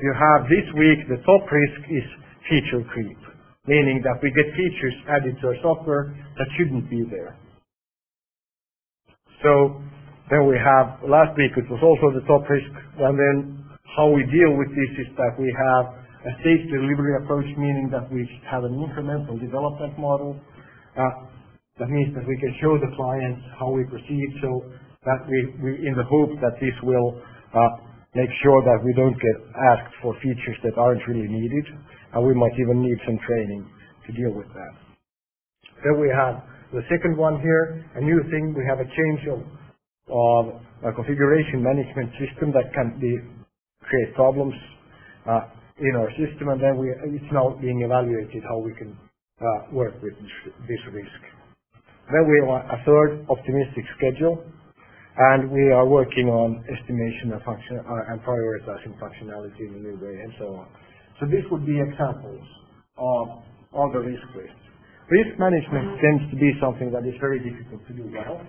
You 0.00 0.12
have 0.14 0.48
this 0.48 0.66
week, 0.74 1.06
the 1.08 1.22
top 1.22 1.44
risk 1.50 1.80
is 1.90 2.06
feature 2.48 2.82
creep 2.92 3.18
meaning 3.66 4.02
that 4.02 4.18
we 4.22 4.30
get 4.34 4.50
features 4.58 4.96
added 5.06 5.38
to 5.40 5.54
our 5.54 5.58
software 5.62 6.10
that 6.38 6.46
shouldn't 6.58 6.90
be 6.90 7.06
there. 7.10 7.38
So 9.42 9.78
then 10.30 10.46
we 10.46 10.58
have, 10.58 10.98
last 11.06 11.38
week 11.38 11.54
it 11.54 11.70
was 11.70 11.78
also 11.78 12.10
the 12.10 12.26
top 12.26 12.42
risk, 12.50 12.70
and 12.98 13.14
then 13.14 13.62
how 13.94 14.10
we 14.10 14.26
deal 14.26 14.58
with 14.58 14.70
this 14.74 15.06
is 15.06 15.10
that 15.14 15.38
we 15.38 15.46
have 15.46 16.01
a 16.22 16.32
stage 16.38 16.62
delivery 16.70 17.18
approach, 17.18 17.46
meaning 17.58 17.90
that 17.90 18.06
we 18.12 18.22
have 18.46 18.62
an 18.62 18.78
incremental 18.78 19.34
development 19.38 19.98
model. 19.98 20.38
Uh, 20.94 21.02
that 21.82 21.90
means 21.90 22.14
that 22.14 22.22
we 22.22 22.36
can 22.38 22.52
show 22.62 22.78
the 22.78 22.90
clients 22.94 23.42
how 23.58 23.70
we 23.70 23.82
proceed 23.90 24.28
so 24.38 24.70
that 25.02 25.18
we, 25.26 25.82
in 25.82 25.94
the 25.98 26.06
hope 26.06 26.30
that 26.38 26.54
this 26.62 26.76
will 26.86 27.18
uh, 27.54 27.70
make 28.14 28.30
sure 28.44 28.62
that 28.62 28.78
we 28.84 28.92
don't 28.94 29.18
get 29.18 29.36
asked 29.74 29.94
for 30.02 30.14
features 30.22 30.58
that 30.62 30.78
aren't 30.78 31.02
really 31.08 31.26
needed, 31.26 31.66
and 32.14 32.20
we 32.22 32.34
might 32.34 32.54
even 32.60 32.82
need 32.82 32.98
some 33.02 33.18
training 33.26 33.66
to 34.06 34.12
deal 34.12 34.30
with 34.30 34.46
that. 34.54 34.72
Then 35.82 35.98
we 35.98 36.06
have 36.14 36.44
the 36.70 36.86
second 36.88 37.16
one 37.16 37.40
here, 37.40 37.84
a 37.96 38.00
new 38.00 38.22
thing, 38.30 38.54
we 38.56 38.64
have 38.68 38.78
a 38.78 38.86
change 38.86 39.22
of, 39.28 39.40
a 40.84 40.92
configuration 40.92 41.62
management 41.62 42.10
system 42.18 42.52
that 42.52 42.70
can 42.74 42.98
create 42.98 44.14
problems 44.14 44.54
uh, 45.26 45.40
in 45.78 45.96
our 45.96 46.10
system, 46.20 46.48
and 46.48 46.60
then 46.60 46.76
it's 47.14 47.32
now 47.32 47.56
being 47.60 47.82
evaluated 47.82 48.42
how 48.44 48.58
we 48.58 48.74
can 48.74 48.96
uh, 49.40 49.72
work 49.72 49.94
with 50.02 50.14
this 50.20 50.82
risk. 50.92 51.22
Then 52.12 52.24
we 52.28 52.44
have 52.44 52.66
a 52.68 52.78
third 52.84 53.24
optimistic 53.30 53.84
schedule, 53.96 54.44
and 55.16 55.50
we 55.50 55.72
are 55.72 55.86
working 55.86 56.28
on 56.28 56.64
estimation 56.68 57.32
uh, 57.32 58.12
and 58.12 58.20
prioritizing 58.20 58.96
functionality 59.00 59.68
in 59.68 59.74
a 59.76 59.80
new 59.80 59.96
way 60.00 60.20
and 60.20 60.32
so 60.38 60.46
on. 60.56 60.66
So 61.20 61.26
this 61.26 61.44
would 61.50 61.66
be 61.66 61.80
examples 61.80 62.44
of, 62.96 63.44
the 63.92 64.00
risk 64.00 64.24
list. 64.36 64.56
Risk 65.08 65.38
management 65.38 66.00
tends 66.00 66.24
to 66.32 66.36
be 66.36 66.52
something 66.60 66.92
that 66.92 67.04
is 67.08 67.14
very 67.20 67.40
difficult 67.40 67.80
to 67.88 67.92
do 67.92 68.08
well. 68.12 68.40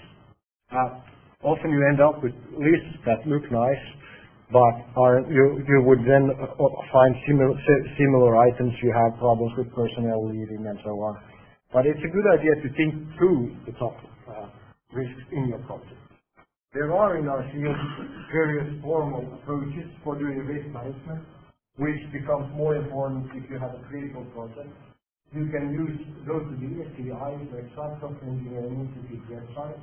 Uh, 0.72 1.00
often 1.44 1.72
you 1.72 1.84
end 1.88 2.00
up 2.02 2.24
with 2.24 2.34
lists 2.56 2.96
that 3.06 3.24
look 3.28 3.44
nice, 3.52 3.86
but 4.52 4.76
you 5.30 5.64
you 5.68 5.80
would 5.86 6.04
then 6.04 6.30
uh, 6.36 6.68
find 6.92 7.16
similar 7.28 7.56
similar 7.98 8.38
items. 8.38 8.74
You 8.82 8.92
have 8.92 9.20
problems 9.20 9.54
with 9.58 9.70
personnel 9.74 10.28
leaving 10.28 10.66
and 10.68 10.80
so 10.84 10.92
on. 10.92 11.18
But 11.72 11.86
it's 11.86 12.02
a 12.04 12.12
good 12.12 12.28
idea 12.30 12.54
to 12.62 12.68
think 12.78 12.92
through 13.18 13.56
the 13.66 13.74
top 13.80 13.98
uh, 14.30 14.48
risks 14.94 15.26
in 15.32 15.48
your 15.48 15.60
project. 15.66 15.98
There 16.74 16.94
are 16.94 17.18
in 17.18 17.28
our 17.28 17.46
field 17.54 17.78
various 18.32 18.82
formal 18.82 19.22
approaches 19.38 19.90
for 20.04 20.18
doing 20.18 20.38
risk 20.46 20.66
management, 20.74 21.22
which 21.78 22.02
becomes 22.12 22.50
more 22.58 22.76
important 22.76 23.30
if 23.34 23.50
you 23.50 23.60
have 23.60 23.74
a 23.78 23.82
critical 23.90 24.26
project. 24.34 24.74
You 25.34 25.50
can 25.50 25.74
use 25.74 25.98
those 26.26 26.46
to 26.46 26.56
the 26.58 26.86
SEI's 26.94 27.46
website, 27.50 28.02
Software 28.02 28.30
Engineering 28.30 28.90
Institute 28.90 29.22
website. 29.30 29.82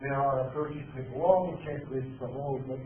There 0.00 0.14
are 0.16 0.48
approaches 0.48 0.84
with 0.96 1.08
long 1.16 1.56
checklists 1.64 2.20
of 2.24 2.36
all 2.36 2.60
the 2.68 2.76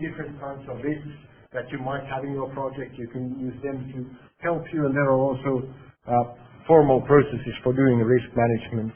different 0.00 0.40
kinds 0.40 0.64
of 0.70 0.78
risks 0.82 1.14
that 1.52 1.64
you 1.72 1.78
might 1.80 2.04
have 2.08 2.24
in 2.24 2.32
your 2.32 2.50
project. 2.50 2.96
You 2.98 3.08
can 3.08 3.38
use 3.40 3.56
them 3.62 3.78
to 3.94 3.98
help 4.44 4.62
you, 4.72 4.86
and 4.86 4.94
there 4.96 5.10
are 5.12 5.20
also 5.20 5.62
uh, 6.08 6.24
formal 6.66 7.02
processes 7.02 7.54
for 7.64 7.72
doing 7.74 7.98
risk 8.00 8.26
management. 8.36 8.92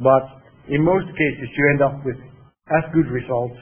But 0.00 0.24
in 0.68 0.84
most 0.84 1.06
cases, 1.08 1.48
you 1.56 1.64
end 1.72 1.82
up 1.82 2.04
with 2.04 2.16
as 2.70 2.84
good 2.94 3.08
results 3.08 3.56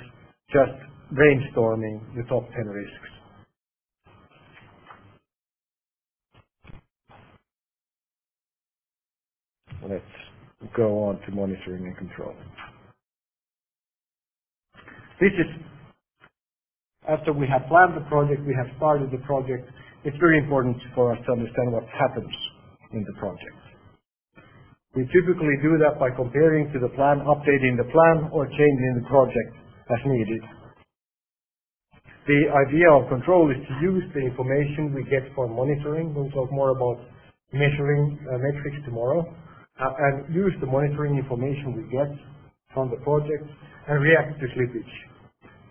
just 0.53 0.73
brainstorming 1.15 2.01
the 2.17 2.25
top 2.29 2.45
10 2.57 2.67
risks. 2.67 3.11
Let's 9.89 10.73
go 10.77 11.05
on 11.05 11.21
to 11.27 11.33
monitoring 11.33 11.87
and 11.87 11.97
control. 11.99 12.35
After 17.09 17.33
we 17.33 17.49
have 17.49 17.65
planned 17.69 17.97
the 17.97 18.05
project, 18.09 18.45
we 18.47 18.55
have 18.55 18.69
started 18.77 19.11
the 19.11 19.25
project, 19.25 19.65
it's 20.05 20.17
very 20.21 20.39
important 20.39 20.77
for 20.95 21.13
us 21.13 21.19
to 21.27 21.33
understand 21.33 21.73
what 21.73 21.85
happens 21.97 22.31
in 22.93 23.03
the 23.03 23.17
project. 23.19 23.57
We 24.95 25.05
typically 25.13 25.57
do 25.63 25.79
that 25.81 25.99
by 25.99 26.11
comparing 26.11 26.73
to 26.73 26.79
the 26.79 26.89
plan, 26.95 27.21
updating 27.25 27.77
the 27.77 27.89
plan, 27.93 28.29
or 28.33 28.47
changing 28.47 28.93
the 29.03 29.07
project 29.09 29.53
as 29.91 30.01
needed. 30.05 30.43
The 32.29 32.41
idea 32.53 32.93
of 32.93 33.09
control 33.09 33.49
is 33.51 33.57
to 33.57 33.75
use 33.81 34.05
the 34.13 34.21
information 34.21 34.93
we 34.93 35.05
get 35.09 35.25
from 35.35 35.57
monitoring. 35.57 36.13
We'll 36.15 36.31
talk 36.31 36.53
more 36.53 36.77
about 36.77 37.01
measuring 37.53 38.21
uh, 38.29 38.37
metrics 38.37 38.85
tomorrow. 38.85 39.25
Uh, 39.81 39.93
and 39.97 40.35
use 40.35 40.53
the 40.61 40.67
monitoring 40.67 41.17
information 41.17 41.73
we 41.73 41.89
get 41.89 42.11
from 42.75 42.91
the 42.91 43.01
project 43.01 43.49
and 43.89 44.03
react 44.03 44.39
to 44.41 44.47
slippage, 44.53 44.93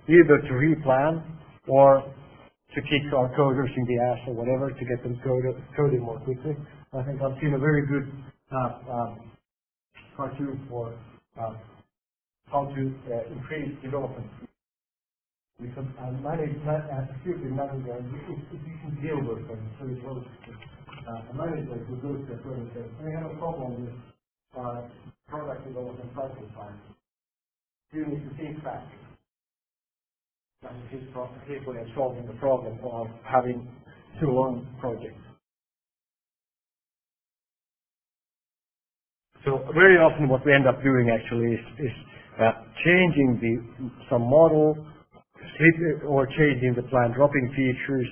either 0.10 0.38
to 0.42 0.54
replan 0.54 1.24
or 1.68 2.04
to 2.76 2.82
kick 2.82 3.04
our 3.16 3.30
coders 3.38 3.72
in 3.76 3.86
the 3.86 3.98
ass 4.12 4.20
or 4.28 4.34
whatever 4.36 4.72
to 4.72 4.86
get 4.86 5.04
them 5.04 5.20
coding 5.78 6.02
more 6.02 6.20
quickly. 6.22 6.56
I 6.94 7.04
think 7.04 7.22
I've 7.22 7.38
seen 7.42 7.54
a 7.54 7.60
very 7.60 7.86
good 7.88 8.12
uh, 8.52 8.92
um, 8.92 9.32
cartoon 10.18 10.66
for 10.70 10.94
um, 11.40 11.58
how 12.52 12.66
to 12.66 12.96
uh, 13.12 13.34
increase 13.34 13.76
development 13.84 14.28
speed. 14.38 14.50
We 15.62 15.70
can 15.74 15.94
manage 16.24 16.56
security 17.18 17.50
manager, 17.50 17.98
it's 18.00 18.52
using 18.52 18.98
Dilbert, 19.04 19.48
so 19.80 19.86
it 19.88 20.04
goes 20.06 20.24
uh, 21.08 21.22
to 21.24 21.30
a 21.32 21.36
manager 21.36 21.78
who 21.88 21.96
goes 21.98 22.28
to 22.28 22.34
a 22.34 22.38
code 22.40 22.72
and 22.76 23.06
"We 23.06 23.14
have 23.14 23.32
a 23.32 23.36
problem 23.38 23.86
with 23.86 23.96
product 25.30 25.68
development 25.68 26.12
cycle 26.16 26.48
time. 26.56 26.80
You 27.94 28.06
need 28.08 28.30
to 28.30 28.36
think 28.38 28.58
faster." 30.62 31.40
His 31.48 31.66
way 31.66 31.80
of 31.82 31.88
solving 31.96 32.26
the 32.28 32.34
problem 32.34 32.80
of 32.84 33.08
having 33.24 33.68
too 34.20 34.32
long 34.32 34.68
projects. 34.80 35.22
So 39.46 39.64
very 39.74 39.98
often 39.98 40.28
what 40.28 40.46
we 40.46 40.54
end 40.54 40.68
up 40.68 40.82
doing 40.84 41.10
actually 41.10 41.54
is 41.56 41.96
uh, 42.40 42.52
changing 42.84 43.40
the 43.40 43.54
some 44.10 44.24
model, 44.24 44.76
or 46.08 46.28
changing 46.28 46.74
the 46.76 46.84
plan, 46.90 47.12
dropping 47.16 47.50
features 47.56 48.08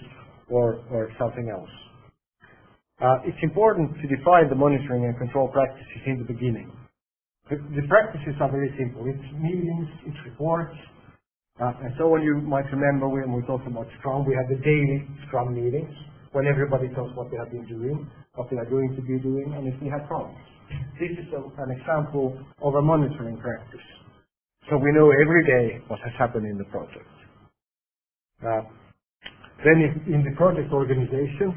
or 0.50 1.12
something 1.20 1.50
else. 1.50 1.70
Uh, 3.02 3.20
it's 3.26 3.38
important 3.44 3.92
to 4.02 4.08
define 4.08 4.48
the 4.50 4.56
monitoring 4.56 5.04
and 5.06 5.18
control 5.18 5.50
practices 5.50 6.02
in 6.06 6.18
the 6.20 6.24
beginning. 6.24 6.72
The 7.50 7.86
practices 7.88 8.34
are 8.42 8.50
very 8.50 8.74
simple. 8.78 9.06
It's 9.06 9.28
meetings, 9.38 9.88
it's 10.08 10.18
reports. 10.26 10.76
Uh, 11.62 11.72
you 12.24 12.42
might 12.44 12.66
remember 12.74 13.08
when 13.10 13.32
we 13.34 13.42
talked 13.48 13.68
about 13.68 13.88
Scrum, 14.00 14.26
we 14.28 14.36
had 14.36 14.50
the 14.50 14.60
daily 14.64 15.08
Scrum 15.28 15.56
meetings 15.56 15.94
when 16.34 16.48
everybody 16.48 16.90
tells 16.96 17.16
what 17.16 17.32
they 17.32 17.38
have 17.38 17.52
been 17.52 17.66
doing, 17.68 18.10
what 18.36 18.50
they 18.52 18.58
are 18.58 18.66
going 18.66 18.92
to 18.98 19.02
be 19.04 19.20
doing, 19.24 19.54
and 19.56 19.68
if 19.68 19.76
we 19.82 19.88
have 19.90 20.04
problems. 20.08 20.38
This 21.00 21.12
is 21.16 21.30
an 21.32 21.72
example 21.72 22.36
of 22.62 22.76
a 22.76 22.82
monitoring 22.82 23.38
practice. 23.38 23.88
So 24.70 24.78
we 24.78 24.92
know 24.94 25.12
every 25.12 25.46
day 25.46 25.80
what 25.88 26.00
has 26.02 26.14
happened 26.20 26.46
in 26.46 26.58
the 26.58 26.66
project. 26.66 27.08
Uh, 28.44 28.62
then 29.64 30.04
in 30.08 30.24
the 30.24 30.36
project 30.38 30.74
organization, 30.74 31.56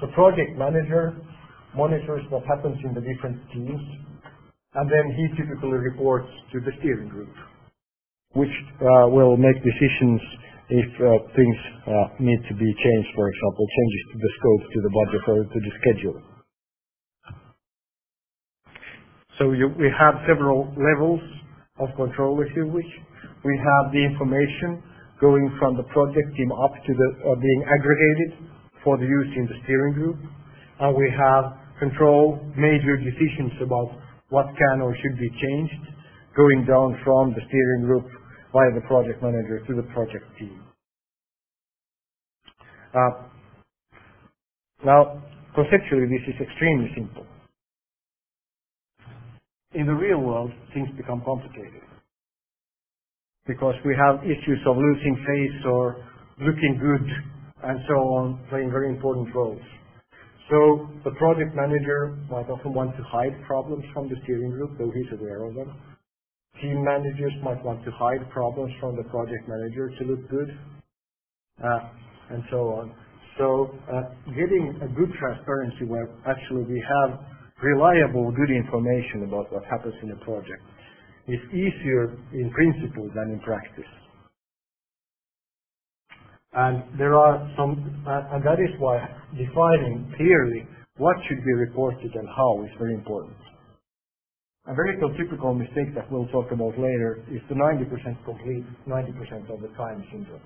the 0.00 0.08
project 0.14 0.56
manager 0.58 1.16
monitors 1.76 2.22
what 2.30 2.44
happens 2.46 2.78
in 2.84 2.94
the 2.94 3.02
different 3.02 3.38
teams, 3.52 3.82
and 4.74 4.86
then 4.90 5.06
he 5.16 5.28
typically 5.42 5.78
reports 5.78 6.28
to 6.52 6.60
the 6.60 6.72
steering 6.80 7.08
group, 7.08 7.30
which 8.34 8.50
uh, 8.82 9.08
will 9.10 9.36
make 9.36 9.56
decisions 9.62 10.20
if 10.68 10.90
uh, 10.96 11.06
things 11.36 11.58
uh, 11.86 11.92
need 12.18 12.40
to 12.48 12.54
be 12.54 12.66
changed, 12.66 13.10
for 13.14 13.28
example, 13.28 13.64
changes 13.68 14.02
to 14.12 14.16
the 14.18 14.30
scope, 14.38 14.62
to 14.72 14.80
the 14.82 14.92
budget, 14.92 15.22
or 15.28 15.38
to 15.44 15.58
the 15.60 15.72
schedule. 15.78 16.18
So 19.38 19.52
you, 19.52 19.68
we 19.78 19.90
have 19.90 20.14
several 20.26 20.70
levels 20.78 21.20
of 21.78 21.90
control, 21.96 22.40
if 22.40 22.50
you 22.56 22.66
wish. 22.66 22.90
We 23.44 23.54
have 23.58 23.92
the 23.92 24.02
information 24.02 24.82
going 25.20 25.50
from 25.58 25.76
the 25.76 25.82
project 25.90 26.34
team 26.36 26.50
up 26.52 26.72
to 26.74 26.92
the 26.94 27.08
being 27.38 27.62
aggregated 27.66 28.30
for 28.82 28.96
the 28.96 29.04
use 29.04 29.30
in 29.36 29.46
the 29.46 29.58
steering 29.64 29.94
group. 29.94 30.18
And 30.80 30.96
we 30.96 31.10
have 31.12 31.58
control 31.78 32.40
major 32.56 32.96
decisions 32.96 33.52
about 33.62 33.90
what 34.30 34.46
can 34.56 34.80
or 34.80 34.96
should 34.96 35.18
be 35.18 35.30
changed, 35.30 35.82
going 36.36 36.64
down 36.66 36.98
from 37.04 37.34
the 37.34 37.42
steering 37.46 37.84
group 37.86 38.06
via 38.54 38.72
the 38.74 38.86
project 38.88 39.22
manager 39.22 39.60
to 39.66 39.74
the 39.76 39.84
project 39.94 40.24
team. 40.40 40.62
Uh, 42.94 43.28
now 44.84 45.22
conceptually, 45.54 46.06
this 46.08 46.34
is 46.34 46.40
extremely 46.42 46.90
simple. 46.96 47.26
In 49.74 49.86
the 49.86 49.94
real 49.94 50.20
world, 50.20 50.52
things 50.74 50.88
become 50.96 51.22
complicated 51.24 51.82
because 53.46 53.74
we 53.84 53.96
have 53.96 54.22
issues 54.24 54.60
of 54.66 54.76
losing 54.76 55.16
face 55.26 55.60
or 55.66 55.96
looking 56.40 56.78
good 56.80 57.06
and 57.70 57.80
so 57.88 57.94
on, 57.94 58.40
playing 58.50 58.70
very 58.70 58.90
important 58.90 59.34
roles. 59.34 59.62
So 60.50 60.88
the 61.04 61.12
project 61.12 61.54
manager 61.56 62.16
might 62.30 62.50
often 62.50 62.74
want 62.74 62.96
to 62.96 63.04
hide 63.04 63.34
problems 63.46 63.84
from 63.94 64.08
the 64.08 64.16
steering 64.24 64.50
group, 64.50 64.78
though 64.78 64.92
he's 64.94 65.18
aware 65.18 65.44
of 65.46 65.54
them. 65.56 65.93
Team 66.62 66.84
managers 66.84 67.32
might 67.42 67.62
want 67.64 67.84
to 67.84 67.90
hide 67.92 68.28
problems 68.30 68.72
from 68.80 68.96
the 68.96 69.04
project 69.10 69.48
manager 69.48 69.90
to 69.98 70.04
look 70.04 70.28
good, 70.30 70.50
uh, 71.64 71.80
and 72.30 72.42
so 72.50 72.58
on. 72.80 72.94
So 73.38 73.70
uh, 73.92 74.02
getting 74.34 74.78
a 74.82 74.88
good 74.88 75.12
transparency 75.18 75.86
where 75.86 76.08
actually 76.26 76.64
we 76.64 76.82
have 76.82 77.20
reliable, 77.62 78.32
good 78.32 78.50
information 78.50 79.24
about 79.28 79.52
what 79.52 79.64
happens 79.66 79.94
in 80.02 80.12
a 80.12 80.16
project 80.24 80.62
is 81.28 81.40
easier 81.50 82.16
in 82.34 82.50
principle 82.52 83.10
than 83.14 83.32
in 83.32 83.40
practice. 83.40 83.90
And 86.54 86.84
there 86.98 87.14
are 87.16 87.50
some, 87.56 88.04
uh, 88.06 88.34
and 88.36 88.44
that 88.44 88.60
is 88.60 88.70
why 88.78 88.98
defining 89.36 90.12
clearly 90.16 90.66
what 90.98 91.16
should 91.28 91.44
be 91.44 91.52
reported 91.52 92.14
and 92.14 92.28
how 92.28 92.62
is 92.64 92.70
very 92.78 92.94
important. 92.94 93.36
A 94.66 94.74
very 94.74 94.96
typical 95.18 95.52
mistake 95.52 95.94
that 95.94 96.10
we'll 96.10 96.28
talk 96.28 96.50
about 96.50 96.72
later 96.80 97.20
is 97.28 97.42
the 97.50 97.54
90% 97.54 97.84
complete 98.24 98.64
90% 98.88 99.52
of 99.52 99.60
the 99.60 99.68
time 99.76 100.00
syndrome. 100.10 100.40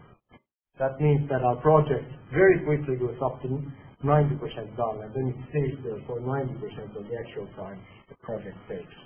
That 0.80 1.00
means 1.00 1.28
that 1.30 1.42
our 1.42 1.56
project 1.62 2.10
very 2.34 2.58
quickly 2.66 2.96
goes 2.96 3.14
up 3.22 3.40
to 3.42 3.62
90% 4.02 4.76
done, 4.76 5.02
and 5.06 5.14
then 5.14 5.26
it 5.30 5.38
stays 5.50 5.78
there 5.84 6.02
for 6.06 6.18
90% 6.18 6.98
of 6.98 7.06
the 7.06 7.14
actual 7.14 7.46
time 7.54 7.78
the 8.08 8.16
project 8.22 8.58
takes. 8.68 8.98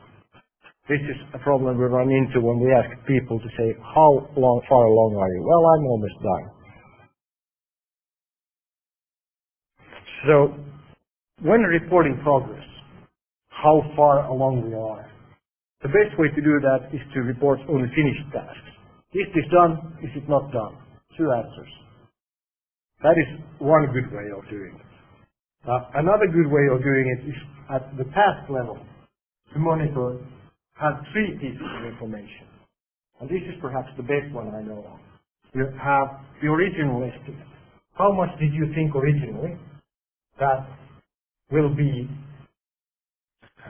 This 0.88 1.00
is 1.00 1.16
a 1.34 1.38
problem 1.40 1.76
we 1.76 1.84
run 1.84 2.10
into 2.10 2.40
when 2.40 2.60
we 2.60 2.72
ask 2.72 2.88
people 3.06 3.38
to 3.38 3.48
say, 3.56 3.76
"How 3.84 4.28
far 4.68 4.84
along 4.84 5.16
are 5.16 5.28
you?" 5.28 5.42
"Well, 5.44 5.66
I'm 5.72 5.86
almost 5.86 6.22
done." 6.22 6.50
So, 10.26 10.54
when 11.42 11.62
reporting 11.62 12.18
progress, 12.22 12.71
how 13.62 13.80
far 13.96 14.26
along 14.26 14.66
we 14.68 14.74
are, 14.74 15.06
the 15.82 15.88
best 15.88 16.18
way 16.18 16.28
to 16.28 16.40
do 16.42 16.60
that 16.60 16.90
is 16.92 17.00
to 17.14 17.20
report 17.20 17.60
only 17.68 17.88
finished 17.94 18.26
tasks. 18.32 18.70
Is 19.14 19.28
this 19.34 19.44
done? 19.52 19.96
Is 20.02 20.10
it 20.16 20.28
not 20.28 20.50
done? 20.52 20.82
two 21.16 21.30
answers. 21.30 21.72
That 23.02 23.16
is 23.18 23.28
one 23.58 23.86
good 23.92 24.10
way 24.12 24.30
of 24.36 24.48
doing 24.48 24.74
it. 24.74 25.68
Uh, 25.68 25.78
another 25.94 26.26
good 26.26 26.50
way 26.50 26.66
of 26.72 26.82
doing 26.82 27.06
it 27.18 27.28
is 27.28 27.38
at 27.70 27.96
the 27.96 28.04
task 28.10 28.48
level 28.50 28.78
to 29.52 29.58
monitor 29.58 30.18
have 30.74 30.94
three 31.12 31.38
pieces 31.40 31.62
of 31.78 31.86
information. 31.86 32.48
And 33.20 33.28
this 33.28 33.42
is 33.46 33.54
perhaps 33.60 33.88
the 33.96 34.02
best 34.02 34.32
one 34.32 34.48
I 34.54 34.62
know 34.62 34.80
of. 34.80 34.98
You 35.54 35.66
have 35.78 36.08
the 36.40 36.48
original 36.48 37.04
estimate. 37.04 37.46
How 37.94 38.10
much 38.12 38.30
did 38.40 38.52
you 38.52 38.72
think 38.74 38.94
originally 38.96 39.58
that 40.40 40.66
will 41.50 41.74
be 41.74 42.08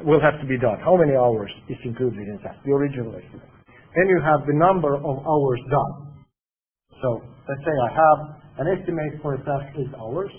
will 0.04 0.20
have 0.20 0.40
to 0.40 0.46
be 0.46 0.58
done? 0.58 0.80
How 0.84 0.96
many 0.96 1.16
hours 1.16 1.50
is 1.68 1.78
included 1.84 2.20
in 2.28 2.38
that? 2.44 2.58
The 2.64 2.72
original 2.72 3.14
estimate. 3.16 3.48
Then 3.96 4.08
you 4.08 4.20
have 4.24 4.46
the 4.46 4.54
number 4.56 4.96
of 4.96 5.16
hours 5.26 5.60
done. 5.70 6.24
So 7.02 7.22
let's 7.48 7.62
say 7.64 7.72
I 7.74 7.90
have 7.94 8.18
an 8.60 8.68
estimate 8.78 9.22
for 9.22 9.34
a 9.34 9.40
task 9.44 9.76
eight 9.78 9.94
hours. 9.98 10.30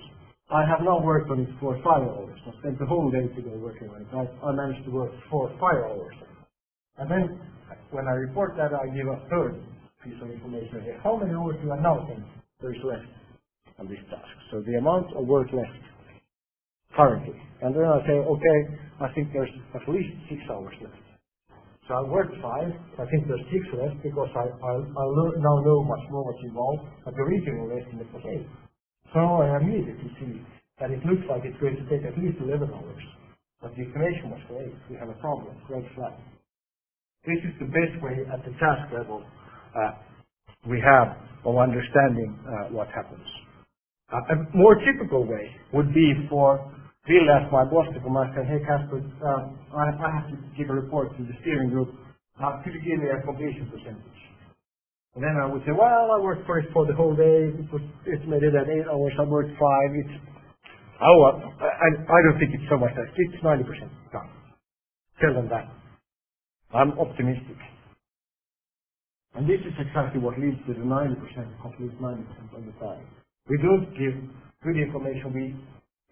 I 0.51 0.65
have 0.67 0.81
now 0.84 1.01
worked 1.01 1.31
on 1.31 1.41
it 1.41 1.49
for 1.61 1.75
five 1.84 2.03
hours. 2.03 2.38
I 2.45 2.51
spent 2.59 2.80
the 2.80 2.85
whole 2.85 3.11
day 3.11 3.27
today 3.35 3.55
working 3.57 3.89
on 3.89 4.01
it. 4.03 4.09
I, 4.13 4.27
I 4.45 4.51
managed 4.53 4.85
to 4.85 4.91
work 4.91 5.11
for 5.31 5.49
five 5.59 5.80
hours. 5.89 6.15
And 6.99 7.09
then 7.11 7.39
when 7.91 8.07
I 8.07 8.13
report 8.13 8.53
that, 8.57 8.71
I 8.73 8.88
give 8.95 9.07
a 9.07 9.19
third 9.30 9.61
piece 10.03 10.15
of 10.21 10.31
information 10.31 10.81
here. 10.84 10.99
How 11.03 11.17
many 11.17 11.34
hours 11.34 11.57
do 11.63 11.71
I 11.71 11.81
now 11.81 12.05
think 12.07 12.21
there 12.61 12.71
is 12.73 12.81
left 12.85 13.07
on 13.80 13.88
this 13.89 13.99
task? 14.09 14.30
So 14.51 14.61
the 14.61 14.75
amount 14.77 15.15
of 15.17 15.25
work 15.27 15.47
left 15.53 15.80
currently. 16.95 17.36
And 17.61 17.76
then 17.76 17.86
I 17.86 17.99
say, 18.07 18.18
okay, 18.22 18.60
I 19.02 19.10
think 19.15 19.34
there's 19.34 19.52
at 19.76 19.84
least 19.90 20.11
six 20.30 20.41
hours 20.52 20.76
left. 20.82 20.98
So 21.88 21.95
I 21.95 22.03
worked 22.03 22.36
five. 22.41 22.70
I 22.99 23.06
think 23.10 23.28
there's 23.28 23.45
six 23.53 23.64
left 23.80 24.03
because 24.03 24.30
I, 24.36 24.45
I, 24.52 24.74
I 24.84 25.06
learn, 25.06 25.34
now 25.41 25.57
know 25.65 25.84
much 25.86 26.06
more 26.11 26.26
what's 26.26 26.44
involved. 26.44 26.84
But 27.06 27.15
the 27.15 27.24
original 27.24 27.72
estimate 27.74 28.11
was 28.14 28.24
eight. 28.30 28.48
So 29.14 29.20
I 29.22 29.57
immediately 29.61 30.11
see 30.20 30.41
that 30.80 30.91
it 30.91 31.02
looks 31.06 31.24
like 31.30 31.44
it's 31.45 31.60
going 31.61 31.78
to 31.78 31.86
take 31.90 32.06
at 32.06 32.18
least 32.20 32.38
11 32.41 32.70
hours. 32.74 33.03
But 33.61 33.76
the 33.76 33.84
information 33.84 34.32
was 34.32 34.41
eight. 34.61 34.76
We 34.90 34.98
have 34.98 35.10
a 35.10 35.18
problem. 35.22 35.56
Red 35.70 35.86
flag. 35.95 36.14
This 37.26 37.40
is 37.45 37.53
the 37.60 37.68
best 37.70 37.95
way 38.03 38.26
at 38.34 38.41
the 38.45 38.52
task 38.57 38.94
level 38.94 39.24
uh, 39.78 39.91
we 40.70 40.82
have 40.82 41.18
of 41.45 41.57
understanding 41.57 42.38
uh, 42.48 42.74
what 42.74 42.90
happens. 42.90 43.28
Uh, 44.14 44.18
a 44.34 44.57
more 44.57 44.76
typical 44.86 45.26
way 45.28 45.52
would 45.74 45.94
be 45.94 46.14
for 46.30 46.60
Bill 47.07 47.25
asked 47.34 47.51
my 47.51 47.65
boss 47.65 47.88
to 47.95 47.99
come 48.01 48.17
and 48.17 48.30
say, 48.38 48.45
hey 48.45 48.61
Casper, 48.65 49.01
uh, 49.01 49.49
I, 49.73 49.85
I 49.97 50.09
have 50.21 50.30
to 50.30 50.38
give 50.57 50.69
a 50.69 50.75
report 50.77 51.17
to 51.17 51.23
the 51.25 51.34
steering 51.41 51.69
group. 51.71 51.89
Uh, 52.38 52.61
could 52.63 52.73
you 52.73 52.81
give 52.85 53.01
me 53.01 53.09
a 53.09 53.21
completion 53.25 53.67
percentage? 53.73 54.21
And 55.15 55.23
then 55.23 55.35
I 55.41 55.47
would 55.47 55.61
say, 55.65 55.73
well, 55.75 56.11
I 56.15 56.19
worked 56.21 56.45
for 56.47 56.59
it 56.59 56.67
for 56.73 56.88
the 56.88 56.95
whole 56.95 57.15
day. 57.15 57.51
It 57.53 57.67
was 57.73 57.81
estimated 58.07 58.55
at 58.55 58.69
eight 58.69 58.88
hours. 58.89 59.13
I 59.19 59.23
worked 59.25 59.51
five. 59.59 59.89
It's, 60.05 60.15
oh, 61.01 61.19
uh, 61.27 61.65
I, 61.65 61.88
I 62.01 62.19
don't 62.25 62.39
think 62.39 62.55
it's 62.55 62.69
so 62.69 62.77
much. 62.77 62.91
That. 62.95 63.07
It's 63.15 63.43
90% 63.43 63.67
done. 64.13 64.30
Tell 65.21 65.34
them 65.35 65.49
that. 65.49 65.69
I'm 66.73 66.99
optimistic. 66.99 67.57
And 69.35 69.47
this 69.49 69.61
is 69.61 69.73
exactly 69.80 70.21
what 70.21 70.39
leads 70.39 70.57
to 70.67 70.73
the 70.73 70.81
90% 70.85 71.15
complete 71.61 71.93
90% 72.01 72.57
of 72.57 72.65
the 72.65 72.73
time. 72.84 73.05
We 73.49 73.57
don't 73.59 73.88
give 73.97 74.15
good 74.63 74.77
information. 74.77 75.34
We 75.34 75.55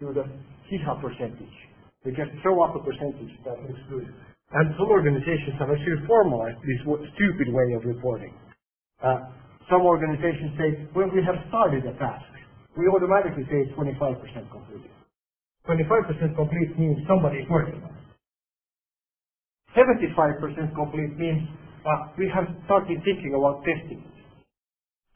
do 0.02 0.10
the 0.10 0.26
HIHA 0.66 0.98
percentage. 0.98 1.58
They 2.02 2.10
just 2.18 2.34
throw 2.42 2.66
up 2.66 2.74
a 2.74 2.82
percentage 2.82 3.30
that 3.46 3.62
looks 3.62 3.86
good. 3.94 4.10
And 4.10 4.66
some 4.76 4.90
organizations 4.90 5.56
have 5.62 5.70
actually 5.70 6.02
formalized 6.10 6.58
this 6.66 6.82
stupid 7.14 7.54
way 7.54 7.68
of 7.78 7.86
reporting. 7.86 8.34
Uh, 8.98 9.30
some 9.70 9.86
organizations 9.86 10.58
say, 10.58 10.70
when 10.98 11.14
we 11.14 11.22
have 11.22 11.38
started 11.54 11.86
a 11.86 11.94
task, 12.02 12.26
we 12.76 12.90
automatically 12.90 13.46
say 13.46 13.70
it's 13.70 13.76
25% 13.78 14.18
complete. 14.50 14.90
25% 15.70 16.36
complete 16.36 16.72
means 16.82 16.98
somebody 17.08 17.46
is 17.46 17.48
working 17.48 17.78
on 17.86 17.94
it. 17.94 18.02
75% 19.78 20.42
complete 20.76 21.14
means 21.16 21.46
uh, 21.86 22.10
we 22.18 22.26
have 22.34 22.50
started 22.66 22.98
thinking 23.06 23.38
about 23.38 23.62
testing 23.64 24.02
it. 24.02 24.18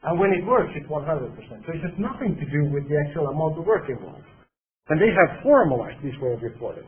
And 0.06 0.20
when 0.20 0.30
it 0.30 0.46
works, 0.46 0.70
it's 0.78 0.86
100%. 0.86 1.34
So 1.66 1.68
it 1.74 1.82
has 1.82 1.96
nothing 1.98 2.38
to 2.38 2.46
do 2.46 2.70
with 2.70 2.86
the 2.88 2.96
actual 3.08 3.26
amount 3.28 3.58
of 3.58 3.66
work 3.66 3.90
involved. 3.90 4.22
And 4.88 5.00
they 5.00 5.10
have 5.10 5.42
formalized 5.42 6.02
this 6.04 6.14
way 6.22 6.34
of 6.34 6.42
reporting. 6.42 6.86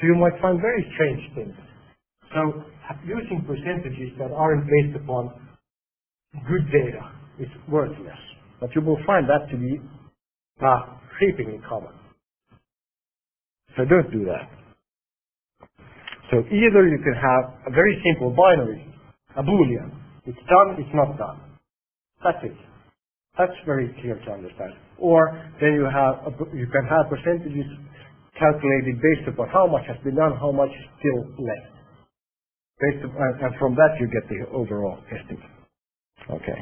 So 0.00 0.06
you 0.06 0.16
might 0.16 0.40
find 0.42 0.60
very 0.60 0.84
strange 0.94 1.22
things. 1.34 1.56
So 2.34 2.64
using 3.06 3.44
percentages 3.46 4.12
that 4.18 4.32
aren't 4.32 4.66
based 4.66 4.96
upon 5.02 5.32
good 6.48 6.66
data 6.72 7.12
is 7.40 7.48
worthless. 7.68 8.18
But 8.60 8.70
you 8.74 8.82
will 8.82 8.98
find 9.06 9.28
that 9.28 9.50
to 9.50 9.56
be 9.56 9.80
uh, 10.62 10.98
creepingly 11.18 11.60
common. 11.68 11.94
So 13.76 13.84
don't 13.84 14.10
do 14.12 14.24
that. 14.26 14.50
So 16.30 16.38
either 16.40 16.88
you 16.88 16.98
can 17.02 17.14
have 17.14 17.54
a 17.68 17.70
very 17.72 18.00
simple 18.04 18.30
binary, 18.36 18.86
a 19.36 19.42
boolean. 19.42 19.92
It's 20.26 20.38
done, 20.48 20.76
it's 20.78 20.94
not 20.94 21.18
done. 21.18 21.40
That's 22.24 22.38
it. 22.44 22.56
That's 23.38 23.52
very 23.66 23.94
clear 24.00 24.16
to 24.26 24.32
understand. 24.32 24.74
Or 24.98 25.20
then 25.60 25.74
you 25.74 25.86
have 25.86 26.34
you 26.54 26.68
can 26.68 26.84
have 26.86 27.10
percentages 27.10 27.66
calculated 28.38 29.00
based 29.02 29.28
upon 29.28 29.48
how 29.50 29.66
much 29.66 29.84
has 29.88 29.98
been 30.04 30.16
done, 30.16 30.36
how 30.40 30.52
much 30.52 30.70
is 30.70 30.86
still 31.00 31.22
left. 31.44 31.74
Based 32.80 33.04
upon, 33.04 33.18
and 33.42 33.54
from 33.58 33.74
that 33.76 33.96
you 34.00 34.08
get 34.08 34.28
the 34.28 34.50
overall 34.52 34.98
estimate. 35.12 35.50
Okay. 36.30 36.60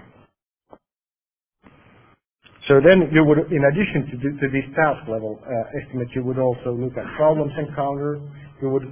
So 2.67 2.83
then 2.83 3.09
you 3.15 3.23
would, 3.25 3.39
in 3.55 3.63
addition 3.71 4.11
to, 4.11 4.15
the, 4.19 4.31
to 4.43 4.47
this 4.51 4.67
task 4.75 5.07
level 5.07 5.39
uh, 5.47 5.79
estimate, 5.85 6.09
you 6.17 6.25
would 6.25 6.39
also 6.39 6.75
look 6.75 6.99
at 6.99 7.07
problems 7.17 7.53
encountered. 7.57 8.21
You 8.63 8.71
would 8.71 8.91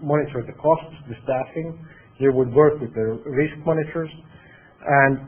monitor 0.00 0.46
the 0.46 0.54
costs, 0.62 0.94
the 1.10 1.16
staffing. 1.26 1.74
You 2.20 2.32
would 2.32 2.54
work 2.54 2.80
with 2.80 2.94
the 2.94 3.18
risk 3.26 3.58
monitors, 3.66 4.10
and 4.86 5.18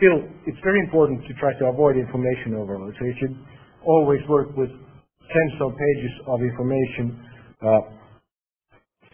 still, 0.00 0.24
it's 0.48 0.58
very 0.64 0.80
important 0.80 1.20
to 1.28 1.32
try 1.36 1.52
to 1.60 1.68
avoid 1.68 2.00
information 2.00 2.56
overload. 2.56 2.96
So 2.98 3.04
you 3.04 3.14
should 3.20 3.36
always 3.84 4.20
work 4.28 4.56
with 4.56 4.72
tens 4.72 5.54
of 5.60 5.70
pages 5.76 6.12
of 6.26 6.40
information. 6.40 7.04
Uh, 7.60 7.68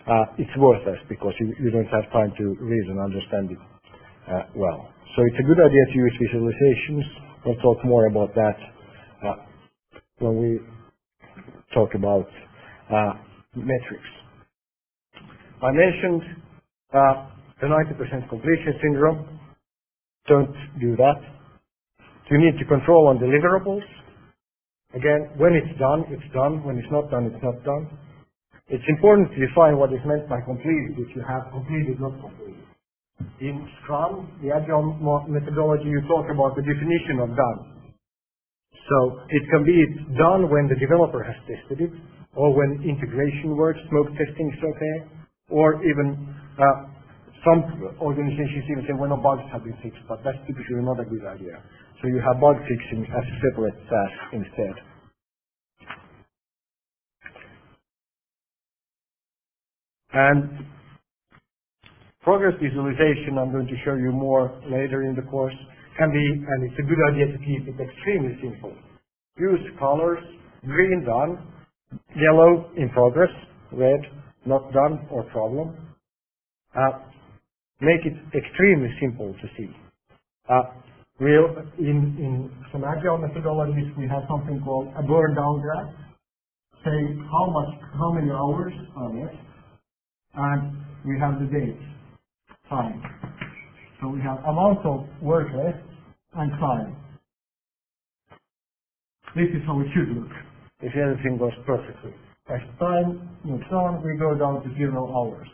uh, 0.07 0.25
it's 0.39 0.55
worthless 0.57 0.99
because 1.09 1.35
you, 1.41 1.53
you, 1.59 1.71
don't 1.71 1.91
have 1.91 2.07
time 2.13 2.33
to 2.39 2.45
read 2.63 2.87
and 2.89 3.01
understand 3.03 3.51
it 3.51 3.59
uh, 4.31 4.47
well. 4.55 4.89
So 5.17 5.23
it's 5.27 5.41
a 5.43 5.47
good 5.47 5.59
idea 5.59 5.85
to 5.91 5.97
use 5.99 6.15
visualizations. 6.23 7.05
We'll 7.45 7.61
talk 7.61 7.85
more 7.85 8.07
about 8.07 8.35
that 8.35 8.57
uh, 9.27 9.35
when 10.19 10.39
we 10.39 10.61
talk 11.75 11.95
about 11.95 12.27
uh, 12.93 13.13
metrics. 13.57 14.11
I 15.63 15.73
mentioned 15.73 16.23
uh, 16.95 17.27
the 17.61 17.67
90% 17.67 18.29
completion 18.29 18.75
syndrome. 18.83 19.36
Don't 20.29 20.55
do 20.81 20.97
that. 20.97 21.19
You 22.31 22.39
need 22.39 22.59
to 22.59 22.65
control 22.67 23.09
on 23.09 23.19
deliverables. 23.19 23.87
Again, 24.95 25.31
when 25.37 25.55
it's 25.55 25.79
done, 25.79 26.05
it's 26.11 26.27
done. 26.35 26.65
When 26.65 26.79
it's 26.79 26.91
not 26.91 27.11
done, 27.11 27.27
it's 27.27 27.43
not 27.43 27.63
done. 27.63 27.87
It's 28.69 28.85
important 28.89 29.31
to 29.31 29.39
define 29.39 29.79
what 29.79 29.93
is 29.93 30.03
meant 30.05 30.29
by 30.29 30.41
completed, 30.43 30.99
if 30.99 31.15
you 31.15 31.23
have 31.23 31.47
completed, 31.53 32.01
not 32.01 32.19
completed. 32.19 32.67
In 33.41 33.63
Scrum, 33.79 34.27
the 34.43 34.51
Agile 34.51 34.99
methodology, 35.29 35.87
you 35.87 36.03
talk 36.09 36.27
about 36.27 36.57
the 36.57 36.63
definition 36.67 37.23
of 37.23 37.31
done. 37.31 37.59
So 38.75 39.21
it 39.31 39.43
can 39.51 39.63
be 39.63 39.79
done 40.19 40.51
when 40.51 40.67
the 40.67 40.75
developer 40.79 41.23
has 41.23 41.37
tested 41.47 41.79
it, 41.79 41.95
or 42.35 42.55
when 42.55 42.83
integration 42.83 43.57
works, 43.57 43.79
smoke 43.91 44.09
testing 44.19 44.51
is 44.51 44.61
okay, 44.63 44.97
or 45.51 45.79
even 45.87 46.35
uh, 46.59 46.96
some 47.47 47.63
organizations 48.03 48.67
even 48.69 48.85
say, 48.85 48.95
well, 48.99 49.11
no 49.11 49.23
bugs 49.23 49.47
have 49.53 49.65
been 49.65 49.79
fixed, 49.83 50.03
but 50.11 50.21
that's 50.25 50.39
typically 50.47 50.83
not 50.83 51.01
a 51.01 51.07
good 51.07 51.25
idea. 51.25 51.63
So 52.03 52.09
you 52.09 52.21
have 52.21 52.43
bug 52.43 52.59
fixing 52.67 53.07
as 53.07 53.25
a 53.25 53.37
separate 53.47 53.79
task 53.87 54.19
instead. 54.35 54.77
And 60.13 60.67
progress 62.23 62.55
visualization, 62.63 63.39
I'm 63.39 63.53
going 63.53 63.69
to 63.69 63.79
show 63.85 63.95
you 63.97 64.13
more 64.13 64.61
later 64.67 65.03
in 65.05 65.17
the 65.17 65.23
course, 65.31 65.55
can 65.99 66.13
be, 66.13 66.25
and 66.25 66.71
it's 66.71 66.79
a 66.81 66.87
good 66.87 67.03
idea 67.13 67.27
to 67.33 67.39
keep 67.39 67.69
it 67.69 67.79
extremely 67.81 68.37
simple. 68.43 68.75
Use 69.39 69.61
colors, 69.79 70.21
green 70.67 71.05
done, 71.07 71.53
yellow 72.17 72.71
in 72.77 72.91
progress, 72.91 73.31
red 73.73 74.01
not 74.47 74.73
done 74.73 75.07
or 75.11 75.25
problem. 75.25 75.77
Uh, 76.77 76.99
make 77.81 78.01
it 78.05 78.15
extremely 78.37 78.91
simple 79.01 79.35
to 79.35 79.49
see. 79.57 79.71
Uh, 80.49 80.63
real, 81.19 81.55
in, 81.79 82.17
in 82.19 82.51
some 82.73 82.85
agile 82.85 83.19
methodologies, 83.19 83.97
we 83.99 84.09
have 84.09 84.23
something 84.29 84.61
called 84.65 84.89
a 84.97 85.03
burn 85.03 85.35
down 85.35 85.61
graph. 85.61 85.95
Say 86.85 87.17
how 87.31 87.51
much, 87.51 87.81
how 87.99 88.13
many 88.13 88.31
hours 88.31 88.73
are 88.97 89.15
left, 89.15 89.37
and 90.35 90.79
we 91.05 91.19
have 91.19 91.41
the 91.41 91.47
date, 91.47 91.81
time. 92.69 93.03
So 94.01 94.09
we 94.09 94.21
have 94.21 94.39
amount 94.45 94.85
of 94.87 95.07
work 95.23 95.49
left, 95.57 95.83
and 96.35 96.51
time. 96.61 96.97
This 99.35 99.49
is 99.55 99.63
how 99.67 99.81
it 99.81 99.87
should 99.95 100.17
look 100.17 100.31
if 100.81 100.93
everything 100.97 101.39
goes 101.39 101.53
perfectly. 101.67 102.13
As 102.49 102.61
time 102.79 103.29
moves 103.45 103.65
on, 103.73 104.03
we 104.05 104.17
go 104.19 104.39
down 104.39 104.63
to 104.63 104.75
zero 104.77 105.09
hours. 105.13 105.49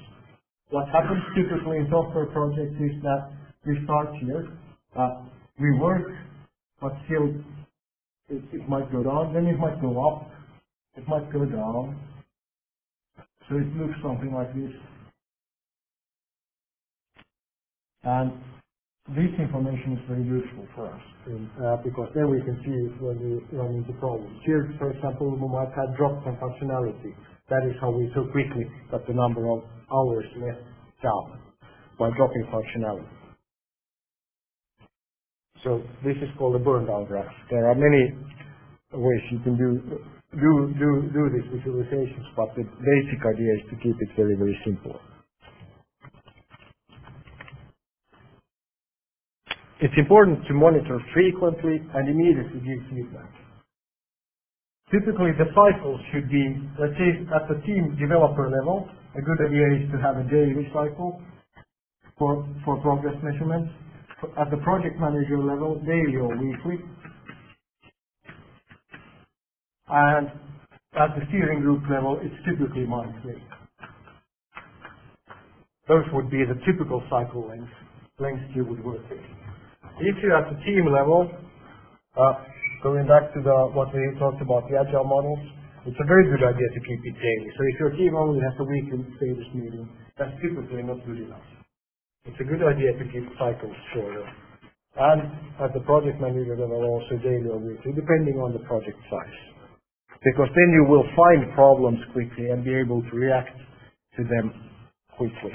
What 0.73 0.89
happens 0.91 1.23
typically 1.37 1.79
in 1.79 1.89
software 1.93 2.27
projects 2.29 2.77
is 2.81 2.97
that 3.05 3.33
we 3.67 3.79
start 3.85 4.09
here, 4.23 4.49
uh, 4.99 5.23
we 5.61 5.71
work, 5.81 6.09
but 6.83 6.93
still 7.07 7.29
it, 8.31 8.43
it 8.53 8.69
might 8.69 8.91
go 8.93 9.03
down, 9.05 9.35
then 9.35 9.47
it 9.47 9.59
might 9.59 9.81
go 9.83 9.93
up, 10.09 10.31
it 10.97 11.09
might 11.09 11.33
go 11.33 11.45
down. 11.47 12.01
So 13.49 13.57
it 13.57 13.69
looks 13.77 13.95
something 14.03 14.33
like 14.35 14.55
this. 14.55 14.73
And 18.05 18.33
this 19.17 19.33
information 19.39 19.99
is 19.99 20.03
very 20.09 20.25
useful 20.25 20.67
for 20.77 20.89
us 20.89 21.03
in, 21.29 21.51
uh, 21.61 21.77
because 21.85 22.09
then 22.15 22.31
we 22.31 22.41
can 22.43 22.57
see 22.65 23.05
when 23.05 23.19
we 23.21 23.59
run 23.59 23.75
into 23.77 23.93
problems. 24.01 24.41
Here, 24.47 24.73
for 24.79 24.93
example, 24.93 25.31
we 25.37 25.49
might 25.49 25.75
have 25.77 25.97
dropped 25.99 26.25
some 26.25 26.39
functionality. 26.39 27.15
That 27.51 27.67
is 27.69 27.77
how 27.81 27.91
we 27.93 28.11
so 28.15 28.25
quickly 28.33 28.65
got 28.91 29.07
the 29.07 29.15
number 29.15 29.49
of 29.51 29.65
hours 29.93 30.27
left 30.37 30.65
down 31.03 31.41
by 31.99 32.11
dropping 32.17 32.45
functionality. 32.53 33.09
So 35.65 35.83
this 36.05 36.17
is 36.17 36.29
called 36.39 36.57
a 36.57 36.59
burn 36.59 36.87
down 36.87 37.07
graph. 37.07 37.33
There 37.51 37.71
are 37.71 37.75
many 37.75 38.17
ways 38.93 39.21
you 39.31 39.39
can 39.41 39.57
do 39.57 39.81
do 40.35 40.75
do 40.79 41.11
do 41.13 41.31
these 41.31 41.49
visualizations, 41.55 42.27
but 42.37 42.49
the 42.57 42.65
basic 42.65 43.21
idea 43.27 43.53
is 43.55 43.63
to 43.71 43.77
keep 43.77 43.97
it 44.01 44.09
very 44.17 44.35
very 44.37 44.59
simple. 44.65 44.99
It's 49.81 49.95
important 49.99 50.47
to 50.47 50.55
monitor 50.55 50.99
frequently 51.15 51.83
and 51.95 52.09
immediately 52.09 52.61
give 52.61 52.81
feedback. 52.91 53.31
Typically, 54.93 55.33
the 55.39 55.51
cycles 55.57 56.01
should 56.13 56.31
be, 56.31 56.45
let's 56.79 56.95
say, 57.01 57.27
at 57.35 57.49
the 57.51 57.59
team 57.67 57.97
developer 57.99 58.51
level, 58.51 58.89
a 59.19 59.23
good 59.23 59.41
idea 59.49 59.67
is 59.83 59.91
to 59.93 59.99
have 59.99 60.19
a 60.19 60.25
daily 60.31 60.69
cycle 60.75 61.21
for, 62.19 62.47
for 62.65 62.81
progress 62.83 63.17
measurements. 63.23 63.71
At 64.39 64.51
the 64.51 64.59
project 64.59 64.99
manager 65.01 65.39
level, 65.39 65.77
daily 65.87 66.17
or 66.17 66.31
weekly. 66.39 66.79
And 69.89 70.29
at 70.97 71.15
the 71.17 71.23
steering 71.29 71.61
group 71.63 71.83
level, 71.91 72.19
it's 72.23 72.35
typically 72.49 72.87
monthly. 72.87 73.43
Those 75.89 76.05
would 76.15 76.31
be 76.31 76.45
the 76.47 76.57
typical 76.67 77.03
cycle 77.11 77.49
lengths, 77.49 77.73
lengths 78.21 78.45
you 78.55 78.65
would 78.65 78.85
work 78.85 79.03
with. 79.11 79.21
If 80.01 80.17
you're 80.23 80.37
at 80.37 80.51
the 80.53 80.59
team 80.65 80.87
level, 80.93 81.31
uh, 82.17 82.35
going 82.83 83.07
back 83.07 83.31
to 83.35 83.41
what 83.73 83.95
we 83.95 84.03
talked 84.19 84.43
about, 84.43 84.67
the 84.69 84.77
agile 84.77 85.07
models, 85.07 85.43
it's 85.87 85.99
a 85.99 86.07
very 86.07 86.27
good 86.31 86.43
idea 86.43 86.69
to 86.75 86.81
keep 86.83 87.01
it 87.03 87.17
daily. 87.19 87.49
So 87.55 87.63
if 87.67 87.77
your 87.79 87.93
team 87.95 88.15
only 88.15 88.43
has 88.43 88.55
a 88.59 88.67
weekly 88.67 89.03
status 89.19 89.49
meeting, 89.55 89.87
that's 90.19 90.35
typically 90.43 90.83
not 90.83 91.03
good 91.07 91.19
enough. 91.19 91.43
It's 92.27 92.39
a 92.39 92.47
good 92.47 92.63
idea 92.63 92.95
to 92.95 93.05
keep 93.11 93.27
cycles 93.39 93.75
shorter. 93.95 94.27
And 94.95 95.23
at 95.59 95.75
the 95.75 95.81
project 95.87 96.21
manager 96.21 96.55
level 96.55 96.85
also 96.87 97.19
daily 97.23 97.51
or 97.51 97.59
weekly, 97.59 97.95
depending 97.95 98.39
on 98.39 98.53
the 98.53 98.63
project 98.67 98.99
size. 99.11 99.39
Because 100.23 100.51
then 100.55 100.71
you 100.71 100.87
will 100.87 101.07
find 101.17 101.55
problems 101.55 101.99
quickly 102.13 102.51
and 102.51 102.63
be 102.63 102.75
able 102.79 103.03
to 103.03 103.15
react 103.17 103.59
to 104.19 104.23
them 104.23 104.55
quickly. 105.17 105.51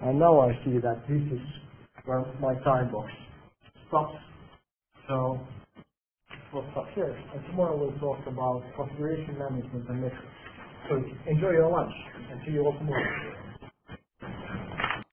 And 0.00 0.18
now 0.18 0.40
I 0.40 0.52
see 0.64 0.78
that 0.78 1.02
this 1.08 1.22
is 1.34 1.42
where 2.04 2.22
my 2.40 2.54
time 2.62 2.92
box 2.92 3.10
stops. 3.88 4.14
So 5.10 5.40
we'll 6.54 6.66
stop 6.72 6.86
here. 6.94 7.12
And 7.34 7.44
tomorrow 7.48 7.76
we'll 7.78 7.98
talk 8.00 8.26
about 8.26 8.62
configuration 8.76 9.38
management 9.38 9.88
and 9.90 10.02
metrics. 10.02 10.34
So 10.90 10.96
enjoy 11.30 11.52
your 11.52 11.70
lunch 11.70 11.94
and 12.30 12.40
see 12.46 12.52
you 12.54 12.62
all 12.66 12.74
tomorrow. 12.78 13.34